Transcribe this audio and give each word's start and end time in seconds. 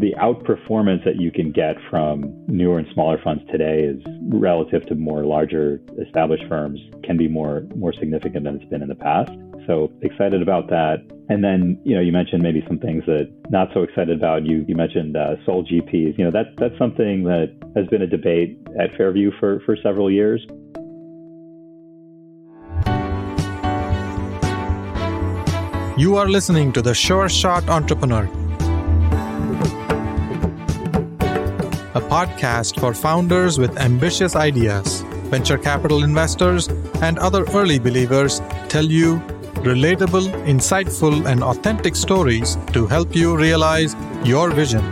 the 0.00 0.14
outperformance 0.20 1.04
that 1.04 1.16
you 1.16 1.32
can 1.32 1.50
get 1.50 1.76
from 1.90 2.32
newer 2.46 2.78
and 2.78 2.86
smaller 2.94 3.18
funds 3.22 3.42
today 3.50 3.80
is 3.80 4.00
relative 4.28 4.86
to 4.86 4.94
more 4.94 5.24
larger 5.24 5.80
established 6.00 6.44
firms 6.48 6.78
can 7.02 7.16
be 7.16 7.26
more 7.26 7.62
more 7.74 7.92
significant 7.92 8.44
than 8.44 8.56
it's 8.56 8.64
been 8.66 8.82
in 8.82 8.88
the 8.88 8.94
past. 8.94 9.32
So 9.66 9.92
excited 10.02 10.40
about 10.40 10.68
that. 10.68 11.04
And 11.28 11.44
then, 11.44 11.78
you 11.84 11.94
know, 11.94 12.00
you 12.00 12.12
mentioned 12.12 12.42
maybe 12.42 12.64
some 12.66 12.78
things 12.78 13.04
that 13.06 13.30
not 13.50 13.68
so 13.74 13.82
excited 13.82 14.16
about. 14.16 14.46
You 14.46 14.64
you 14.68 14.76
mentioned 14.76 15.16
uh, 15.16 15.36
sole 15.44 15.64
GPs. 15.64 16.16
You 16.16 16.24
know, 16.24 16.30
that 16.30 16.56
that's 16.56 16.76
something 16.78 17.24
that 17.24 17.54
has 17.74 17.86
been 17.88 18.02
a 18.02 18.06
debate 18.06 18.58
at 18.80 18.96
Fairview 18.96 19.30
for 19.40 19.60
for 19.66 19.76
several 19.82 20.10
years. 20.10 20.40
You 25.98 26.16
are 26.16 26.28
listening 26.28 26.72
to 26.74 26.80
the 26.80 26.94
Sure 26.94 27.28
Shot 27.28 27.68
Entrepreneur, 27.68 28.30
podcast 32.08 32.80
for 32.80 32.94
founders 32.94 33.58
with 33.58 33.76
ambitious 33.78 34.34
ideas. 34.34 35.02
Venture 35.32 35.58
capital 35.58 36.04
investors 36.04 36.66
and 37.02 37.18
other 37.18 37.44
early 37.52 37.78
believers 37.78 38.40
tell 38.68 38.84
you 38.84 39.18
relatable, 39.62 40.26
insightful, 40.46 41.26
and 41.26 41.44
authentic 41.44 41.94
stories 41.94 42.56
to 42.72 42.86
help 42.86 43.14
you 43.14 43.36
realize 43.36 43.94
your 44.24 44.50
vision. 44.50 44.82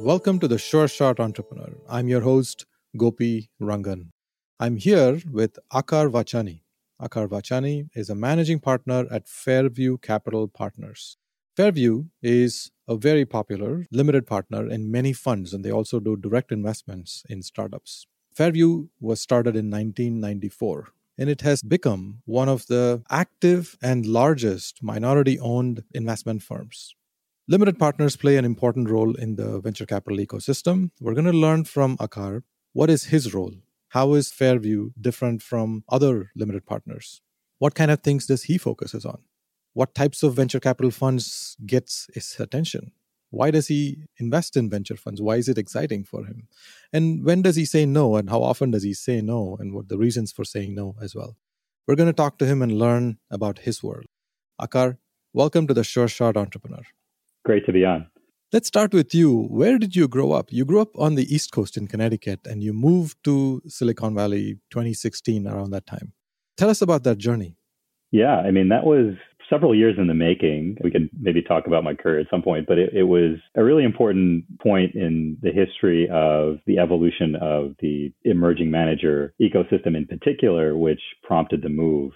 Welcome 0.00 0.38
to 0.38 0.48
the 0.48 0.56
Sure 0.56 0.88
Shot 0.88 1.20
Entrepreneur. 1.20 1.72
I'm 1.86 2.08
your 2.08 2.22
host, 2.22 2.64
Gopi 2.96 3.50
Rangan. 3.60 4.12
I'm 4.58 4.76
here 4.76 5.20
with 5.30 5.58
Aakar 5.70 6.10
Vachhani. 6.10 6.62
Aakar 7.02 7.28
Vachhani 7.28 7.90
is 7.94 8.08
a 8.08 8.14
managing 8.14 8.60
partner 8.60 9.06
at 9.10 9.28
Fairview 9.28 9.98
Capital 9.98 10.48
Partners. 10.48 11.18
Fairview 11.54 12.04
is 12.22 12.70
a 12.90 12.96
very 12.96 13.24
popular 13.24 13.86
limited 13.90 14.26
partner 14.26 14.68
in 14.68 14.90
many 14.90 15.12
funds, 15.12 15.54
and 15.54 15.64
they 15.64 15.70
also 15.70 16.00
do 16.00 16.16
direct 16.16 16.52
investments 16.52 17.22
in 17.30 17.40
startups. 17.40 18.06
Fairview 18.34 18.88
was 19.00 19.20
started 19.20 19.56
in 19.56 19.70
1994, 19.70 20.88
and 21.16 21.30
it 21.30 21.40
has 21.40 21.62
become 21.62 22.20
one 22.26 22.48
of 22.48 22.66
the 22.66 23.02
active 23.08 23.78
and 23.80 24.04
largest 24.04 24.82
minority 24.82 25.38
owned 25.38 25.84
investment 25.94 26.42
firms. 26.42 26.94
Limited 27.48 27.78
partners 27.78 28.16
play 28.16 28.36
an 28.36 28.44
important 28.44 28.90
role 28.90 29.14
in 29.14 29.36
the 29.36 29.60
venture 29.60 29.86
capital 29.86 30.18
ecosystem. 30.18 30.90
We're 31.00 31.14
going 31.14 31.32
to 31.32 31.32
learn 31.32 31.64
from 31.64 31.96
Aakar 31.96 32.42
what 32.72 32.90
is 32.90 33.04
his 33.04 33.32
role 33.32 33.54
how 33.90 34.14
is 34.14 34.30
Fairview 34.30 34.90
different 35.00 35.42
from 35.42 35.82
other 35.88 36.30
limited 36.36 36.64
partners? 36.64 37.22
What 37.58 37.74
kind 37.74 37.90
of 37.90 38.02
things 38.02 38.24
does 38.24 38.44
he 38.44 38.56
focuses 38.56 39.04
on? 39.04 39.18
What 39.72 39.94
types 39.94 40.22
of 40.22 40.34
venture 40.34 40.58
capital 40.58 40.90
funds 40.90 41.56
gets 41.64 42.08
his 42.12 42.36
attention? 42.40 42.92
Why 43.30 43.52
does 43.52 43.68
he 43.68 43.98
invest 44.18 44.56
in 44.56 44.68
venture 44.68 44.96
funds? 44.96 45.22
Why 45.22 45.36
is 45.36 45.48
it 45.48 45.58
exciting 45.58 46.02
for 46.02 46.24
him? 46.24 46.48
And 46.92 47.24
when 47.24 47.42
does 47.42 47.54
he 47.54 47.64
say 47.64 47.86
no? 47.86 48.16
And 48.16 48.28
how 48.28 48.42
often 48.42 48.72
does 48.72 48.82
he 48.82 48.92
say 48.92 49.20
no? 49.20 49.56
And 49.60 49.72
what 49.72 49.88
the 49.88 49.96
reasons 49.96 50.32
for 50.32 50.44
saying 50.44 50.74
no 50.74 50.96
as 51.00 51.14
well? 51.14 51.36
We're 51.86 51.94
going 51.94 52.08
to 52.08 52.12
talk 52.12 52.38
to 52.38 52.46
him 52.46 52.62
and 52.62 52.72
learn 52.72 53.18
about 53.30 53.60
his 53.60 53.82
world. 53.82 54.06
Aakar, 54.60 54.98
welcome 55.32 55.68
to 55.68 55.74
the 55.74 55.84
Sure 55.84 56.08
Shot 56.08 56.36
Entrepreneur. 56.36 56.82
Great 57.44 57.64
to 57.66 57.72
be 57.72 57.84
on. 57.84 58.08
Let's 58.52 58.66
start 58.66 58.92
with 58.92 59.14
you. 59.14 59.44
Where 59.44 59.78
did 59.78 59.94
you 59.94 60.08
grow 60.08 60.32
up? 60.32 60.52
You 60.52 60.64
grew 60.64 60.80
up 60.80 60.98
on 60.98 61.14
the 61.14 61.32
East 61.32 61.52
Coast 61.52 61.76
in 61.76 61.86
Connecticut 61.86 62.40
and 62.44 62.64
you 62.64 62.72
moved 62.72 63.22
to 63.22 63.62
Silicon 63.68 64.16
Valley 64.16 64.58
2016 64.70 65.46
around 65.46 65.70
that 65.70 65.86
time. 65.86 66.12
Tell 66.56 66.68
us 66.68 66.82
about 66.82 67.04
that 67.04 67.18
journey. 67.18 67.54
Yeah, 68.10 68.38
I 68.38 68.50
mean, 68.50 68.70
that 68.70 68.82
was 68.82 69.14
several 69.50 69.74
years 69.74 69.96
in 69.98 70.06
the 70.06 70.14
making. 70.14 70.78
We 70.82 70.90
could 70.90 71.10
maybe 71.20 71.42
talk 71.42 71.66
about 71.66 71.84
my 71.84 71.94
career 71.94 72.20
at 72.20 72.30
some 72.30 72.42
point, 72.42 72.66
but 72.66 72.78
it, 72.78 72.94
it, 72.94 73.02
was 73.02 73.36
a 73.56 73.64
really 73.64 73.84
important 73.84 74.44
point 74.60 74.94
in 74.94 75.36
the 75.42 75.50
history 75.50 76.08
of 76.10 76.58
the 76.66 76.78
evolution 76.78 77.34
of 77.34 77.74
the 77.80 78.12
emerging 78.24 78.70
manager 78.70 79.34
ecosystem 79.42 79.96
in 79.96 80.06
particular, 80.06 80.76
which 80.76 81.00
prompted 81.22 81.62
the 81.62 81.68
move. 81.68 82.12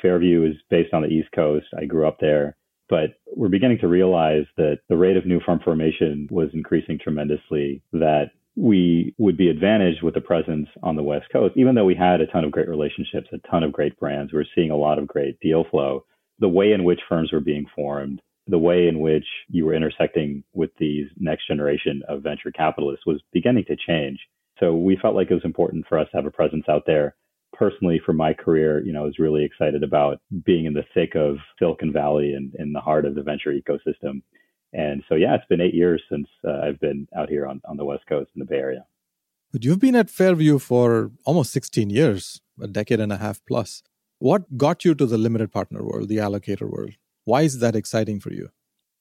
Fairview 0.00 0.44
is 0.44 0.56
based 0.70 0.92
on 0.92 1.02
the 1.02 1.08
East 1.08 1.28
Coast. 1.34 1.66
I 1.80 1.86
grew 1.86 2.06
up 2.06 2.18
there. 2.20 2.56
But 2.88 3.14
we're 3.34 3.48
beginning 3.48 3.78
to 3.80 3.88
realize 3.88 4.44
that 4.58 4.80
the 4.90 4.96
rate 4.96 5.16
of 5.16 5.24
new 5.24 5.40
firm 5.40 5.60
formation 5.64 6.28
was 6.30 6.50
increasing 6.52 6.98
tremendously, 7.02 7.82
that 7.92 8.32
we 8.56 9.14
would 9.18 9.36
be 9.36 9.48
advantaged 9.48 10.02
with 10.02 10.16
a 10.16 10.20
presence 10.20 10.68
on 10.82 10.94
the 10.94 11.02
West 11.02 11.26
Coast, 11.32 11.54
even 11.56 11.74
though 11.74 11.84
we 11.84 11.94
had 11.94 12.20
a 12.20 12.26
ton 12.26 12.44
of 12.44 12.52
great 12.52 12.68
relationships, 12.68 13.28
a 13.32 13.38
ton 13.48 13.62
of 13.62 13.72
great 13.72 13.98
brands. 13.98 14.32
We 14.32 14.38
we're 14.38 14.44
seeing 14.54 14.70
a 14.70 14.76
lot 14.76 14.98
of 14.98 15.08
great 15.08 15.40
deal 15.40 15.64
flow. 15.70 16.04
The 16.38 16.48
way 16.48 16.72
in 16.72 16.84
which 16.84 17.00
firms 17.08 17.32
were 17.32 17.40
being 17.40 17.66
formed, 17.74 18.20
the 18.46 18.58
way 18.58 18.88
in 18.88 19.00
which 19.00 19.26
you 19.48 19.64
were 19.64 19.74
intersecting 19.74 20.44
with 20.52 20.70
these 20.78 21.06
next 21.16 21.46
generation 21.46 22.02
of 22.08 22.22
venture 22.22 22.50
capitalists 22.50 23.06
was 23.06 23.22
beginning 23.32 23.64
to 23.66 23.76
change. 23.76 24.18
So 24.60 24.74
we 24.74 24.98
felt 25.00 25.14
like 25.14 25.30
it 25.30 25.34
was 25.34 25.44
important 25.44 25.86
for 25.88 25.98
us 25.98 26.08
to 26.10 26.16
have 26.16 26.26
a 26.26 26.30
presence 26.30 26.64
out 26.68 26.82
there 26.86 27.14
personally 27.54 28.00
for 28.04 28.12
my 28.12 28.34
career, 28.34 28.84
you 28.84 28.92
know, 28.92 29.02
I 29.02 29.06
was 29.06 29.18
really 29.18 29.44
excited 29.44 29.82
about 29.82 30.20
being 30.44 30.66
in 30.66 30.74
the 30.74 30.84
thick 30.94 31.14
of 31.14 31.36
Silicon 31.58 31.92
Valley 31.92 32.34
and 32.34 32.54
in 32.58 32.72
the 32.72 32.80
heart 32.80 33.04
of 33.04 33.14
the 33.14 33.22
venture 33.22 33.52
ecosystem. 33.52 34.22
And 34.72 35.02
so, 35.08 35.14
yeah, 35.14 35.34
it's 35.34 35.46
been 35.46 35.60
eight 35.60 35.74
years 35.74 36.02
since 36.10 36.26
uh, 36.46 36.60
I've 36.64 36.80
been 36.80 37.06
out 37.16 37.28
here 37.28 37.46
on, 37.46 37.60
on 37.64 37.76
the 37.76 37.84
West 37.84 38.04
Coast 38.08 38.30
in 38.34 38.40
the 38.40 38.46
Bay 38.46 38.56
Area. 38.56 38.84
But 39.52 39.64
you've 39.64 39.78
been 39.78 39.94
at 39.94 40.10
Fairview 40.10 40.58
for 40.58 41.12
almost 41.24 41.52
16 41.52 41.90
years, 41.90 42.40
a 42.60 42.66
decade 42.66 43.00
and 43.00 43.12
a 43.12 43.18
half 43.18 43.40
plus. 43.46 43.82
What 44.24 44.56
got 44.56 44.86
you 44.86 44.94
to 44.94 45.04
the 45.04 45.18
limited 45.18 45.52
partner 45.52 45.84
world, 45.84 46.08
the 46.08 46.16
allocator 46.16 46.66
world? 46.66 46.92
Why 47.26 47.42
is 47.42 47.58
that 47.58 47.76
exciting 47.76 48.20
for 48.20 48.32
you? 48.32 48.48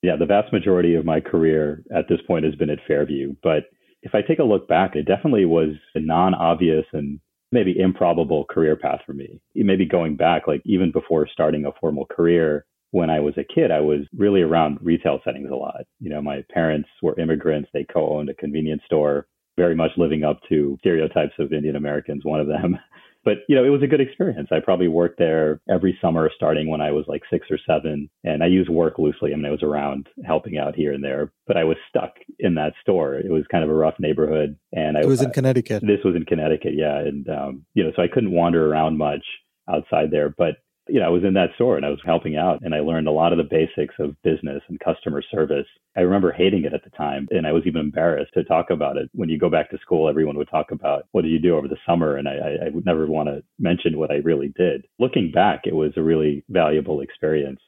Yeah, 0.01 0.17
the 0.17 0.25
vast 0.25 0.51
majority 0.51 0.95
of 0.95 1.05
my 1.05 1.21
career 1.21 1.81
at 1.95 2.09
this 2.09 2.19
point 2.27 2.43
has 2.43 2.55
been 2.55 2.69
at 2.69 2.79
Fairview. 2.85 3.33
But 3.41 3.67
if 4.01 4.13
I 4.13 4.21
take 4.21 4.39
a 4.39 4.43
look 4.43 4.67
back, 4.67 4.97
it 4.97 5.05
definitely 5.05 5.45
was 5.45 5.75
a 5.95 6.01
non 6.01 6.33
obvious 6.33 6.83
and 6.91 7.21
maybe 7.53 7.79
improbable 7.79 8.43
career 8.49 8.75
path 8.75 8.99
for 9.05 9.13
me. 9.13 9.39
Maybe 9.55 9.85
going 9.85 10.17
back, 10.17 10.45
like 10.45 10.61
even 10.65 10.91
before 10.91 11.25
starting 11.31 11.65
a 11.65 11.71
formal 11.79 12.05
career, 12.05 12.65
when 12.91 13.09
I 13.09 13.21
was 13.21 13.35
a 13.37 13.45
kid, 13.45 13.71
I 13.71 13.79
was 13.79 14.01
really 14.13 14.41
around 14.41 14.79
retail 14.81 15.21
settings 15.23 15.49
a 15.49 15.55
lot. 15.55 15.85
You 16.01 16.09
know, 16.09 16.21
my 16.21 16.43
parents 16.53 16.89
were 17.01 17.17
immigrants. 17.17 17.69
They 17.71 17.85
co-owned 17.85 18.27
a 18.27 18.33
convenience 18.33 18.81
store, 18.85 19.27
very 19.55 19.73
much 19.73 19.91
living 19.95 20.25
up 20.25 20.41
to 20.49 20.75
stereotypes 20.81 21.35
of 21.39 21.53
Indian 21.53 21.77
Americans, 21.77 22.25
one 22.25 22.41
of 22.41 22.47
them. 22.47 22.77
But 23.23 23.37
you 23.47 23.55
know, 23.55 23.63
it 23.63 23.69
was 23.69 23.83
a 23.83 23.87
good 23.87 24.01
experience. 24.01 24.49
I 24.51 24.59
probably 24.59 24.87
worked 24.87 25.17
there 25.17 25.61
every 25.69 25.97
summer 26.01 26.29
starting 26.35 26.69
when 26.69 26.81
I 26.81 26.91
was 26.91 27.05
like 27.07 27.21
six 27.31 27.47
or 27.49 27.57
seven. 27.67 28.09
And 28.23 28.43
I 28.43 28.47
use 28.47 28.67
work 28.69 28.99
loosely. 28.99 29.31
I 29.33 29.35
mean, 29.35 29.45
I 29.45 29.51
was 29.51 29.63
around 29.63 30.07
helping 30.25 30.57
out 30.57 30.75
here 30.75 30.93
and 30.93 31.03
there, 31.03 31.31
but 31.47 31.57
I 31.57 31.63
was 31.63 31.77
stuck 31.89 32.13
in 32.39 32.55
that 32.55 32.73
store. 32.81 33.15
It 33.15 33.31
was 33.31 33.45
kind 33.51 33.63
of 33.63 33.69
a 33.69 33.73
rough 33.73 33.95
neighborhood. 33.99 34.57
And 34.71 34.97
I 34.97 35.01
it 35.01 35.07
was 35.07 35.21
in 35.21 35.31
Connecticut. 35.31 35.81
This 35.81 36.03
was 36.03 36.15
in 36.15 36.25
Connecticut, 36.25 36.73
yeah. 36.75 36.99
And 36.99 37.27
um, 37.29 37.65
you 37.73 37.83
know, 37.83 37.91
so 37.95 38.01
I 38.01 38.07
couldn't 38.07 38.31
wander 38.31 38.69
around 38.69 38.97
much 38.97 39.23
outside 39.69 40.11
there. 40.11 40.29
But 40.29 40.57
you 40.87 40.99
know, 40.99 41.05
I 41.05 41.09
was 41.09 41.23
in 41.23 41.33
that 41.35 41.51
store 41.55 41.77
and 41.77 41.85
I 41.85 41.89
was 41.89 41.99
helping 42.05 42.35
out 42.35 42.59
and 42.61 42.75
I 42.75 42.79
learned 42.79 43.07
a 43.07 43.11
lot 43.11 43.31
of 43.31 43.37
the 43.37 43.43
basics 43.43 43.95
of 43.99 44.21
business 44.21 44.61
and 44.67 44.79
customer 44.79 45.21
service. 45.31 45.65
I 45.95 46.01
remember 46.01 46.31
hating 46.31 46.65
it 46.65 46.73
at 46.73 46.83
the 46.83 46.89
time 46.91 47.27
and 47.31 47.47
I 47.47 47.53
was 47.53 47.63
even 47.65 47.81
embarrassed 47.81 48.33
to 48.33 48.43
talk 48.43 48.69
about 48.69 48.97
it. 48.97 49.09
When 49.13 49.29
you 49.29 49.39
go 49.39 49.49
back 49.49 49.69
to 49.71 49.77
school, 49.79 50.09
everyone 50.09 50.37
would 50.37 50.49
talk 50.49 50.71
about 50.71 51.07
what 51.11 51.21
did 51.21 51.31
you 51.31 51.39
do 51.39 51.55
over 51.55 51.67
the 51.67 51.77
summer? 51.87 52.17
And 52.17 52.27
I, 52.27 52.65
I 52.65 52.69
would 52.69 52.85
never 52.85 53.07
want 53.07 53.29
to 53.29 53.43
mention 53.59 53.97
what 53.97 54.11
I 54.11 54.15
really 54.15 54.53
did. 54.57 54.85
Looking 54.99 55.31
back, 55.31 55.61
it 55.65 55.75
was 55.75 55.93
a 55.95 56.03
really 56.03 56.43
valuable 56.49 57.01
experience. 57.01 57.61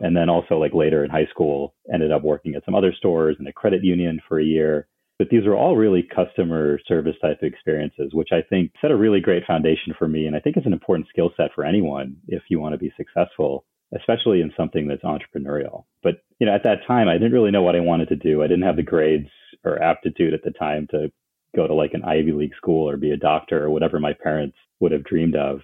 And 0.00 0.16
then 0.16 0.28
also 0.28 0.58
like 0.58 0.74
later 0.74 1.04
in 1.04 1.10
high 1.10 1.28
school, 1.30 1.74
ended 1.92 2.12
up 2.12 2.22
working 2.22 2.54
at 2.54 2.64
some 2.64 2.74
other 2.74 2.92
stores 2.92 3.36
and 3.38 3.48
a 3.48 3.52
credit 3.52 3.84
union 3.84 4.20
for 4.28 4.40
a 4.40 4.44
year 4.44 4.88
but 5.18 5.28
these 5.30 5.46
are 5.46 5.54
all 5.54 5.76
really 5.76 6.02
customer 6.02 6.78
service 6.86 7.16
type 7.22 7.38
experiences, 7.42 8.10
which 8.12 8.28
I 8.32 8.42
think 8.42 8.72
set 8.80 8.90
a 8.90 8.96
really 8.96 9.20
great 9.20 9.46
foundation 9.46 9.94
for 9.98 10.08
me. 10.08 10.26
And 10.26 10.36
I 10.36 10.40
think 10.40 10.56
it's 10.56 10.66
an 10.66 10.72
important 10.72 11.08
skill 11.08 11.30
set 11.36 11.50
for 11.54 11.64
anyone 11.64 12.16
if 12.28 12.42
you 12.48 12.60
want 12.60 12.74
to 12.74 12.78
be 12.78 12.92
successful, 12.96 13.64
especially 13.96 14.40
in 14.42 14.52
something 14.56 14.86
that's 14.86 15.02
entrepreneurial. 15.02 15.84
But, 16.02 16.22
you 16.38 16.46
know, 16.46 16.54
at 16.54 16.64
that 16.64 16.86
time, 16.86 17.08
I 17.08 17.14
didn't 17.14 17.32
really 17.32 17.50
know 17.50 17.62
what 17.62 17.76
I 17.76 17.80
wanted 17.80 18.08
to 18.08 18.16
do. 18.16 18.42
I 18.42 18.46
didn't 18.46 18.64
have 18.64 18.76
the 18.76 18.82
grades 18.82 19.30
or 19.64 19.82
aptitude 19.82 20.34
at 20.34 20.42
the 20.44 20.50
time 20.50 20.86
to 20.90 21.10
go 21.54 21.66
to 21.66 21.74
like 21.74 21.94
an 21.94 22.04
Ivy 22.04 22.32
League 22.32 22.54
school 22.54 22.88
or 22.88 22.98
be 22.98 23.10
a 23.10 23.16
doctor 23.16 23.64
or 23.64 23.70
whatever 23.70 23.98
my 23.98 24.12
parents 24.12 24.56
would 24.80 24.92
have 24.92 25.04
dreamed 25.04 25.36
of. 25.36 25.60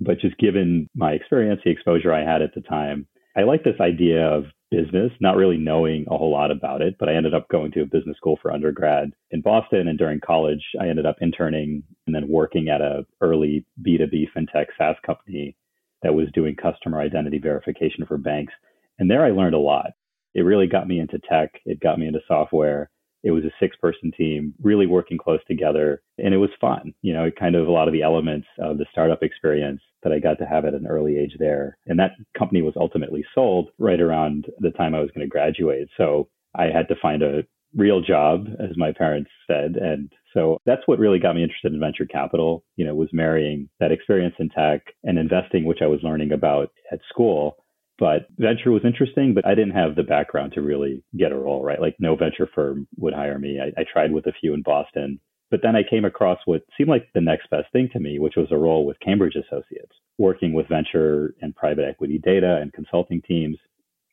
But 0.00 0.18
just 0.18 0.38
given 0.38 0.88
my 0.94 1.12
experience, 1.12 1.60
the 1.62 1.70
exposure 1.70 2.12
I 2.12 2.24
had 2.24 2.42
at 2.42 2.54
the 2.54 2.62
time, 2.62 3.06
I 3.36 3.42
like 3.42 3.64
this 3.64 3.80
idea 3.80 4.24
of 4.26 4.44
business, 4.70 5.12
not 5.20 5.36
really 5.36 5.56
knowing 5.56 6.04
a 6.10 6.16
whole 6.16 6.30
lot 6.30 6.50
about 6.50 6.82
it, 6.82 6.96
but 6.98 7.08
I 7.08 7.14
ended 7.14 7.34
up 7.34 7.48
going 7.48 7.72
to 7.72 7.82
a 7.82 7.86
business 7.86 8.16
school 8.16 8.38
for 8.40 8.52
undergrad 8.52 9.10
in 9.30 9.40
Boston. 9.40 9.88
And 9.88 9.98
during 9.98 10.20
college, 10.20 10.62
I 10.80 10.88
ended 10.88 11.06
up 11.06 11.16
interning 11.20 11.82
and 12.06 12.14
then 12.14 12.28
working 12.28 12.68
at 12.68 12.80
a 12.80 13.04
early 13.20 13.66
B2B 13.84 14.28
fintech 14.36 14.66
SaaS 14.78 14.96
company 15.04 15.56
that 16.02 16.14
was 16.14 16.28
doing 16.32 16.54
customer 16.54 17.00
identity 17.00 17.38
verification 17.38 18.06
for 18.06 18.18
banks. 18.18 18.52
And 18.98 19.10
there 19.10 19.24
I 19.24 19.30
learned 19.30 19.54
a 19.54 19.58
lot. 19.58 19.92
It 20.34 20.42
really 20.42 20.66
got 20.66 20.86
me 20.86 21.00
into 21.00 21.18
tech. 21.28 21.50
It 21.64 21.80
got 21.80 21.98
me 21.98 22.06
into 22.06 22.20
software. 22.28 22.90
It 23.24 23.32
was 23.32 23.44
a 23.44 23.50
six 23.58 23.76
person 23.76 24.12
team, 24.16 24.54
really 24.62 24.86
working 24.86 25.18
close 25.18 25.40
together. 25.48 26.02
And 26.18 26.32
it 26.32 26.38
was 26.38 26.50
fun. 26.60 26.94
You 27.02 27.14
know, 27.14 27.30
kind 27.36 27.56
of 27.56 27.66
a 27.66 27.72
lot 27.72 27.88
of 27.88 27.92
the 27.92 28.02
elements 28.02 28.46
of 28.60 28.78
the 28.78 28.86
startup 28.92 29.22
experience 29.22 29.80
that 30.02 30.12
I 30.12 30.18
got 30.20 30.38
to 30.38 30.46
have 30.46 30.64
at 30.64 30.74
an 30.74 30.86
early 30.86 31.18
age 31.18 31.34
there. 31.38 31.78
And 31.86 31.98
that 31.98 32.12
company 32.38 32.62
was 32.62 32.74
ultimately 32.76 33.24
sold 33.34 33.70
right 33.78 34.00
around 34.00 34.46
the 34.58 34.70
time 34.70 34.94
I 34.94 35.00
was 35.00 35.10
going 35.10 35.26
to 35.26 35.30
graduate. 35.30 35.88
So 35.96 36.28
I 36.54 36.64
had 36.64 36.86
to 36.88 36.94
find 37.00 37.22
a 37.22 37.44
real 37.74 38.00
job, 38.00 38.46
as 38.60 38.76
my 38.76 38.92
parents 38.92 39.30
said. 39.46 39.76
And 39.76 40.12
so 40.32 40.58
that's 40.66 40.82
what 40.86 40.98
really 40.98 41.18
got 41.18 41.34
me 41.34 41.42
interested 41.42 41.72
in 41.72 41.80
venture 41.80 42.06
capital, 42.06 42.64
you 42.76 42.84
know, 42.84 42.94
was 42.94 43.08
marrying 43.12 43.68
that 43.80 43.92
experience 43.92 44.34
in 44.38 44.48
tech 44.50 44.82
and 45.02 45.18
investing, 45.18 45.64
which 45.64 45.80
I 45.82 45.86
was 45.86 46.00
learning 46.02 46.32
about 46.32 46.70
at 46.92 47.00
school. 47.08 47.56
But 47.98 48.26
venture 48.38 48.72
was 48.72 48.84
interesting, 48.84 49.34
but 49.34 49.46
I 49.46 49.54
didn't 49.54 49.74
have 49.74 49.94
the 49.94 50.02
background 50.02 50.52
to 50.54 50.62
really 50.62 51.02
get 51.16 51.32
a 51.32 51.36
role, 51.36 51.62
right? 51.62 51.80
Like 51.80 51.96
no 51.98 52.16
venture 52.16 52.48
firm 52.52 52.88
would 52.96 53.14
hire 53.14 53.38
me. 53.38 53.60
I, 53.60 53.80
I 53.80 53.84
tried 53.90 54.12
with 54.12 54.26
a 54.26 54.32
few 54.40 54.52
in 54.54 54.62
Boston. 54.62 55.20
But 55.50 55.60
then 55.62 55.76
I 55.76 55.88
came 55.88 56.04
across 56.04 56.40
what 56.46 56.62
seemed 56.76 56.88
like 56.88 57.08
the 57.14 57.20
next 57.20 57.48
best 57.50 57.70
thing 57.72 57.88
to 57.92 58.00
me, 58.00 58.18
which 58.18 58.34
was 58.36 58.48
a 58.50 58.56
role 58.56 58.84
with 58.84 58.98
Cambridge 58.98 59.36
Associates, 59.36 59.92
working 60.18 60.52
with 60.52 60.68
venture 60.68 61.34
and 61.40 61.54
private 61.54 61.84
equity 61.84 62.18
data 62.18 62.58
and 62.60 62.72
consulting 62.72 63.22
teams. 63.22 63.58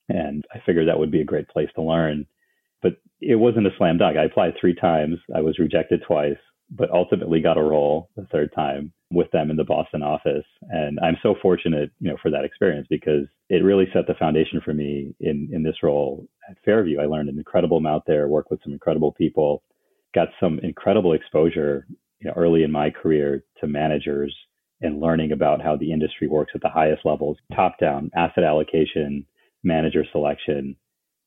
And 0.09 0.45
I 0.53 0.59
figured 0.63 0.87
that 0.87 0.99
would 0.99 1.09
be 1.09 1.21
a 1.21 1.25
great 1.25 1.47
place 1.47 1.69
to 1.75 1.81
learn 1.81 2.27
but 2.81 2.93
it 3.19 3.35
wasn't 3.35 3.67
a 3.67 3.71
slam 3.77 3.97
dunk. 3.97 4.17
I 4.17 4.25
applied 4.25 4.53
three 4.59 4.75
times. 4.75 5.17
I 5.35 5.41
was 5.41 5.59
rejected 5.59 6.03
twice, 6.05 6.37
but 6.69 6.89
ultimately 6.91 7.41
got 7.41 7.57
a 7.57 7.63
role 7.63 8.09
the 8.15 8.27
third 8.31 8.51
time 8.53 8.91
with 9.11 9.29
them 9.31 9.51
in 9.51 9.57
the 9.57 9.63
Boston 9.63 10.01
office. 10.01 10.45
And 10.69 10.99
I'm 11.01 11.17
so 11.21 11.35
fortunate, 11.41 11.91
you 11.99 12.09
know, 12.09 12.17
for 12.21 12.31
that 12.31 12.45
experience 12.45 12.87
because 12.89 13.27
it 13.49 13.63
really 13.63 13.87
set 13.93 14.07
the 14.07 14.13
foundation 14.15 14.61
for 14.63 14.73
me 14.73 15.13
in 15.19 15.49
in 15.51 15.63
this 15.63 15.83
role 15.83 16.27
at 16.49 16.57
Fairview. 16.63 16.99
I 16.99 17.05
learned 17.05 17.29
an 17.29 17.37
incredible 17.37 17.77
amount 17.77 18.03
there, 18.07 18.27
worked 18.27 18.51
with 18.51 18.61
some 18.63 18.73
incredible 18.73 19.11
people, 19.11 19.63
got 20.15 20.29
some 20.39 20.59
incredible 20.59 21.13
exposure, 21.13 21.85
you 22.19 22.27
know, 22.27 22.33
early 22.35 22.63
in 22.63 22.71
my 22.71 22.89
career 22.89 23.43
to 23.59 23.67
managers 23.67 24.35
and 24.81 24.99
learning 24.99 25.31
about 25.31 25.61
how 25.61 25.75
the 25.75 25.91
industry 25.91 26.27
works 26.27 26.53
at 26.55 26.61
the 26.61 26.69
highest 26.69 27.05
levels, 27.05 27.37
top 27.55 27.77
down 27.79 28.09
asset 28.15 28.43
allocation, 28.43 29.25
manager 29.63 30.03
selection, 30.11 30.75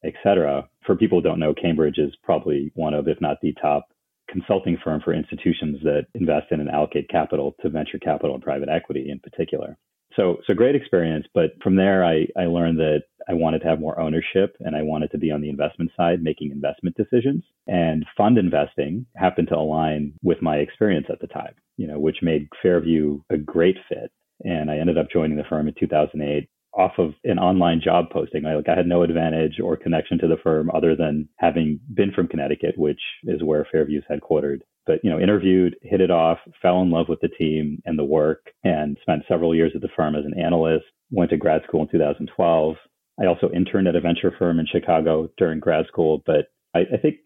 etc. 0.04 0.68
For 0.84 0.96
people 0.96 1.18
who 1.18 1.28
don't 1.28 1.38
know, 1.38 1.54
Cambridge 1.54 1.98
is 1.98 2.14
probably 2.22 2.72
one 2.74 2.94
of, 2.94 3.08
if 3.08 3.20
not 3.20 3.40
the 3.40 3.54
top 3.60 3.88
consulting 4.34 4.76
firm 4.82 5.00
for 5.00 5.14
institutions 5.14 5.78
that 5.84 6.06
invest 6.14 6.46
in 6.50 6.60
and 6.60 6.68
allocate 6.68 7.08
capital 7.08 7.54
to 7.62 7.70
venture 7.70 7.98
capital 7.98 8.34
and 8.34 8.42
private 8.42 8.68
equity 8.68 9.08
in 9.08 9.20
particular. 9.20 9.78
So, 10.16 10.38
so 10.46 10.54
great 10.54 10.74
experience. 10.74 11.26
But 11.34 11.50
from 11.62 11.76
there, 11.76 12.04
I, 12.04 12.26
I 12.36 12.46
learned 12.46 12.78
that 12.78 13.02
I 13.28 13.32
wanted 13.32 13.60
to 13.60 13.68
have 13.68 13.80
more 13.80 13.98
ownership 13.98 14.56
and 14.60 14.76
I 14.76 14.82
wanted 14.82 15.10
to 15.12 15.18
be 15.18 15.30
on 15.30 15.40
the 15.40 15.48
investment 15.48 15.90
side, 15.96 16.22
making 16.22 16.50
investment 16.50 16.96
decisions. 16.96 17.44
And 17.66 18.04
fund 18.16 18.38
investing 18.38 19.06
happened 19.16 19.48
to 19.48 19.56
align 19.56 20.14
with 20.22 20.42
my 20.42 20.56
experience 20.56 21.06
at 21.10 21.20
the 21.20 21.26
time, 21.28 21.54
you 21.76 21.86
know, 21.86 21.98
which 21.98 22.18
made 22.22 22.48
Fairview 22.62 23.20
a 23.30 23.36
great 23.36 23.76
fit. 23.88 24.10
And 24.44 24.70
I 24.70 24.78
ended 24.78 24.98
up 24.98 25.10
joining 25.12 25.36
the 25.36 25.44
firm 25.48 25.68
in 25.68 25.74
2008 25.78 26.48
off 26.76 26.92
of 26.98 27.14
an 27.24 27.38
online 27.38 27.80
job 27.82 28.06
posting. 28.10 28.46
I, 28.46 28.56
like 28.56 28.68
I 28.68 28.76
had 28.76 28.86
no 28.86 29.02
advantage 29.02 29.60
or 29.62 29.76
connection 29.76 30.18
to 30.18 30.28
the 30.28 30.36
firm 30.42 30.70
other 30.74 30.96
than 30.96 31.28
having 31.36 31.80
been 31.92 32.12
from 32.12 32.28
Connecticut, 32.28 32.74
which 32.76 33.00
is 33.24 33.42
where 33.42 33.66
Fairview 33.70 33.98
is 33.98 34.04
headquartered. 34.10 34.60
But 34.86 35.00
you 35.02 35.10
know, 35.10 35.18
interviewed, 35.18 35.76
hit 35.82 36.00
it 36.00 36.10
off, 36.10 36.38
fell 36.60 36.82
in 36.82 36.90
love 36.90 37.08
with 37.08 37.20
the 37.20 37.28
team 37.28 37.80
and 37.84 37.98
the 37.98 38.04
work, 38.04 38.50
and 38.64 38.98
spent 39.02 39.22
several 39.28 39.54
years 39.54 39.72
at 39.74 39.80
the 39.80 39.88
firm 39.96 40.14
as 40.14 40.24
an 40.24 40.38
analyst. 40.38 40.84
Went 41.10 41.30
to 41.30 41.36
grad 41.36 41.62
school 41.66 41.82
in 41.82 41.88
2012. 41.88 42.76
I 43.20 43.26
also 43.26 43.48
interned 43.54 43.86
at 43.86 43.96
a 43.96 44.00
venture 44.00 44.34
firm 44.38 44.58
in 44.58 44.66
Chicago 44.66 45.30
during 45.38 45.60
grad 45.60 45.86
school, 45.86 46.22
but 46.26 46.46
I 46.76 46.96
think 47.00 47.18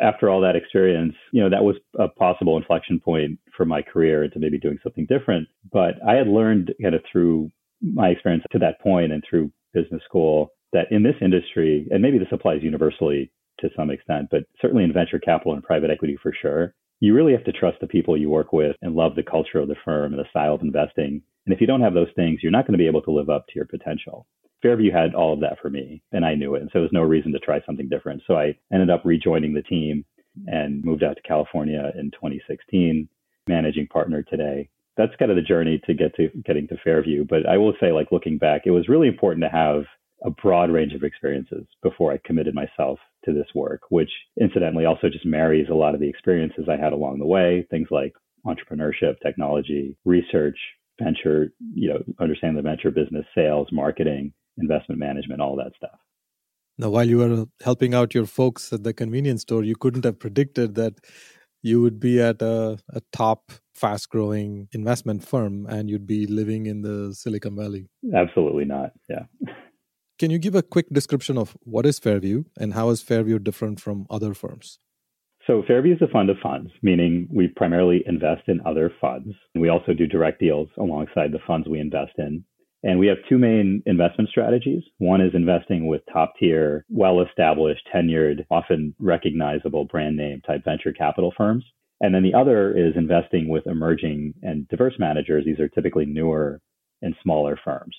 after 0.00 0.28
all 0.28 0.40
that 0.40 0.56
experience, 0.56 1.14
you 1.32 1.40
know, 1.40 1.48
that 1.48 1.62
was 1.62 1.76
a 1.96 2.08
possible 2.08 2.56
inflection 2.56 2.98
point 2.98 3.38
for 3.56 3.64
my 3.64 3.80
career 3.80 4.24
into 4.24 4.40
maybe 4.40 4.58
doing 4.58 4.78
something 4.82 5.06
different. 5.08 5.46
But 5.72 5.94
I 6.06 6.14
had 6.14 6.26
learned 6.26 6.74
kind 6.82 6.96
of 6.96 7.02
through 7.10 7.52
my 7.94 8.08
experience 8.08 8.44
to 8.52 8.58
that 8.58 8.80
point 8.80 9.12
and 9.12 9.22
through 9.28 9.50
business 9.72 10.02
school 10.04 10.50
that 10.72 10.90
in 10.90 11.02
this 11.02 11.14
industry, 11.20 11.86
and 11.90 12.02
maybe 12.02 12.18
this 12.18 12.28
applies 12.32 12.62
universally 12.62 13.30
to 13.60 13.70
some 13.76 13.90
extent, 13.90 14.28
but 14.30 14.42
certainly 14.60 14.84
in 14.84 14.92
venture 14.92 15.18
capital 15.18 15.54
and 15.54 15.62
private 15.62 15.90
equity 15.90 16.18
for 16.22 16.32
sure, 16.40 16.74
you 17.00 17.14
really 17.14 17.32
have 17.32 17.44
to 17.44 17.52
trust 17.52 17.78
the 17.80 17.86
people 17.86 18.16
you 18.16 18.30
work 18.30 18.52
with 18.52 18.76
and 18.82 18.94
love 18.94 19.14
the 19.14 19.22
culture 19.22 19.58
of 19.58 19.68
the 19.68 19.76
firm 19.84 20.12
and 20.12 20.18
the 20.20 20.28
style 20.30 20.54
of 20.54 20.62
investing. 20.62 21.22
And 21.44 21.54
if 21.54 21.60
you 21.60 21.66
don't 21.66 21.82
have 21.82 21.94
those 21.94 22.08
things, 22.16 22.40
you're 22.42 22.52
not 22.52 22.66
going 22.66 22.72
to 22.72 22.82
be 22.82 22.86
able 22.86 23.02
to 23.02 23.12
live 23.12 23.30
up 23.30 23.46
to 23.46 23.52
your 23.54 23.66
potential. 23.66 24.26
Fairview 24.62 24.90
had 24.90 25.14
all 25.14 25.34
of 25.34 25.40
that 25.40 25.58
for 25.60 25.70
me, 25.70 26.02
and 26.12 26.24
I 26.24 26.34
knew 26.34 26.54
it. 26.54 26.62
And 26.62 26.70
so 26.70 26.78
there 26.78 26.82
was 26.82 26.92
no 26.92 27.02
reason 27.02 27.32
to 27.32 27.38
try 27.38 27.60
something 27.64 27.88
different. 27.88 28.22
So 28.26 28.34
I 28.34 28.56
ended 28.72 28.90
up 28.90 29.02
rejoining 29.04 29.54
the 29.54 29.62
team 29.62 30.04
and 30.46 30.84
moved 30.84 31.02
out 31.02 31.16
to 31.16 31.22
California 31.22 31.92
in 31.94 32.10
2016, 32.10 33.08
managing 33.46 33.86
partner 33.88 34.22
today 34.22 34.68
that's 34.96 35.16
kind 35.18 35.30
of 35.30 35.36
the 35.36 35.42
journey 35.42 35.80
to 35.86 35.94
get 35.94 36.14
to 36.16 36.28
getting 36.44 36.68
to 36.68 36.76
Fairview. 36.82 37.24
But 37.28 37.46
I 37.48 37.58
will 37.58 37.74
say, 37.80 37.92
like 37.92 38.12
looking 38.12 38.38
back, 38.38 38.62
it 38.64 38.70
was 38.70 38.88
really 38.88 39.08
important 39.08 39.44
to 39.44 39.50
have 39.50 39.84
a 40.24 40.30
broad 40.30 40.70
range 40.70 40.94
of 40.94 41.02
experiences 41.02 41.66
before 41.82 42.12
I 42.12 42.20
committed 42.24 42.54
myself 42.54 42.98
to 43.24 43.32
this 43.32 43.48
work, 43.54 43.82
which 43.90 44.10
incidentally 44.40 44.86
also 44.86 45.08
just 45.08 45.26
marries 45.26 45.68
a 45.70 45.74
lot 45.74 45.94
of 45.94 46.00
the 46.00 46.08
experiences 46.08 46.66
I 46.68 46.82
had 46.82 46.92
along 46.92 47.18
the 47.18 47.26
way, 47.26 47.66
things 47.70 47.88
like 47.90 48.14
entrepreneurship, 48.46 49.16
technology, 49.22 49.96
research, 50.04 50.58
venture, 51.00 51.52
you 51.74 51.88
know, 51.88 52.02
understand 52.20 52.56
the 52.56 52.62
venture 52.62 52.90
business, 52.90 53.26
sales, 53.34 53.68
marketing, 53.72 54.32
investment 54.58 54.98
management, 54.98 55.40
all 55.40 55.56
that 55.56 55.72
stuff. 55.76 55.98
Now, 56.78 56.90
while 56.90 57.08
you 57.08 57.18
were 57.18 57.46
helping 57.62 57.94
out 57.94 58.14
your 58.14 58.26
folks 58.26 58.72
at 58.72 58.84
the 58.84 58.92
convenience 58.92 59.42
store, 59.42 59.64
you 59.64 59.76
couldn't 59.76 60.04
have 60.04 60.18
predicted 60.18 60.74
that 60.74 60.94
you 61.62 61.82
would 61.82 61.98
be 61.98 62.20
at 62.20 62.40
a, 62.42 62.78
a 62.90 63.02
top 63.12 63.52
fast 63.74 64.08
growing 64.08 64.68
investment 64.72 65.24
firm 65.24 65.66
and 65.66 65.90
you'd 65.90 66.06
be 66.06 66.26
living 66.26 66.66
in 66.66 66.82
the 66.82 67.14
Silicon 67.14 67.56
Valley. 67.56 67.88
Absolutely 68.14 68.64
not. 68.64 68.92
Yeah. 69.08 69.24
Can 70.18 70.30
you 70.30 70.38
give 70.38 70.54
a 70.54 70.62
quick 70.62 70.86
description 70.90 71.36
of 71.36 71.56
what 71.60 71.84
is 71.84 71.98
Fairview 71.98 72.44
and 72.58 72.72
how 72.72 72.88
is 72.88 73.02
Fairview 73.02 73.38
different 73.38 73.80
from 73.80 74.06
other 74.08 74.32
firms? 74.32 74.78
So 75.46 75.62
Fairview 75.66 75.94
is 75.94 76.02
a 76.02 76.10
fund 76.10 76.30
of 76.30 76.38
funds, 76.42 76.70
meaning 76.82 77.28
we 77.30 77.48
primarily 77.48 78.02
invest 78.06 78.42
in 78.48 78.60
other 78.66 78.90
funds. 79.00 79.34
And 79.54 79.62
we 79.62 79.68
also 79.68 79.92
do 79.92 80.06
direct 80.06 80.40
deals 80.40 80.68
alongside 80.78 81.32
the 81.32 81.38
funds 81.46 81.68
we 81.68 81.78
invest 81.78 82.12
in. 82.18 82.44
And 82.86 83.00
we 83.00 83.08
have 83.08 83.16
two 83.28 83.36
main 83.36 83.82
investment 83.84 84.30
strategies. 84.30 84.84
One 84.98 85.20
is 85.20 85.34
investing 85.34 85.88
with 85.88 86.02
top 86.12 86.34
tier, 86.38 86.84
well 86.88 87.20
established, 87.20 87.82
tenured, 87.92 88.46
often 88.48 88.94
recognizable 89.00 89.86
brand 89.86 90.16
name 90.16 90.40
type 90.46 90.62
venture 90.64 90.92
capital 90.92 91.34
firms. 91.36 91.64
And 92.00 92.14
then 92.14 92.22
the 92.22 92.34
other 92.34 92.72
is 92.76 92.94
investing 92.94 93.48
with 93.48 93.66
emerging 93.66 94.34
and 94.44 94.68
diverse 94.68 94.94
managers. 95.00 95.44
These 95.44 95.58
are 95.58 95.68
typically 95.68 96.06
newer 96.06 96.60
and 97.02 97.16
smaller 97.24 97.58
firms. 97.64 97.96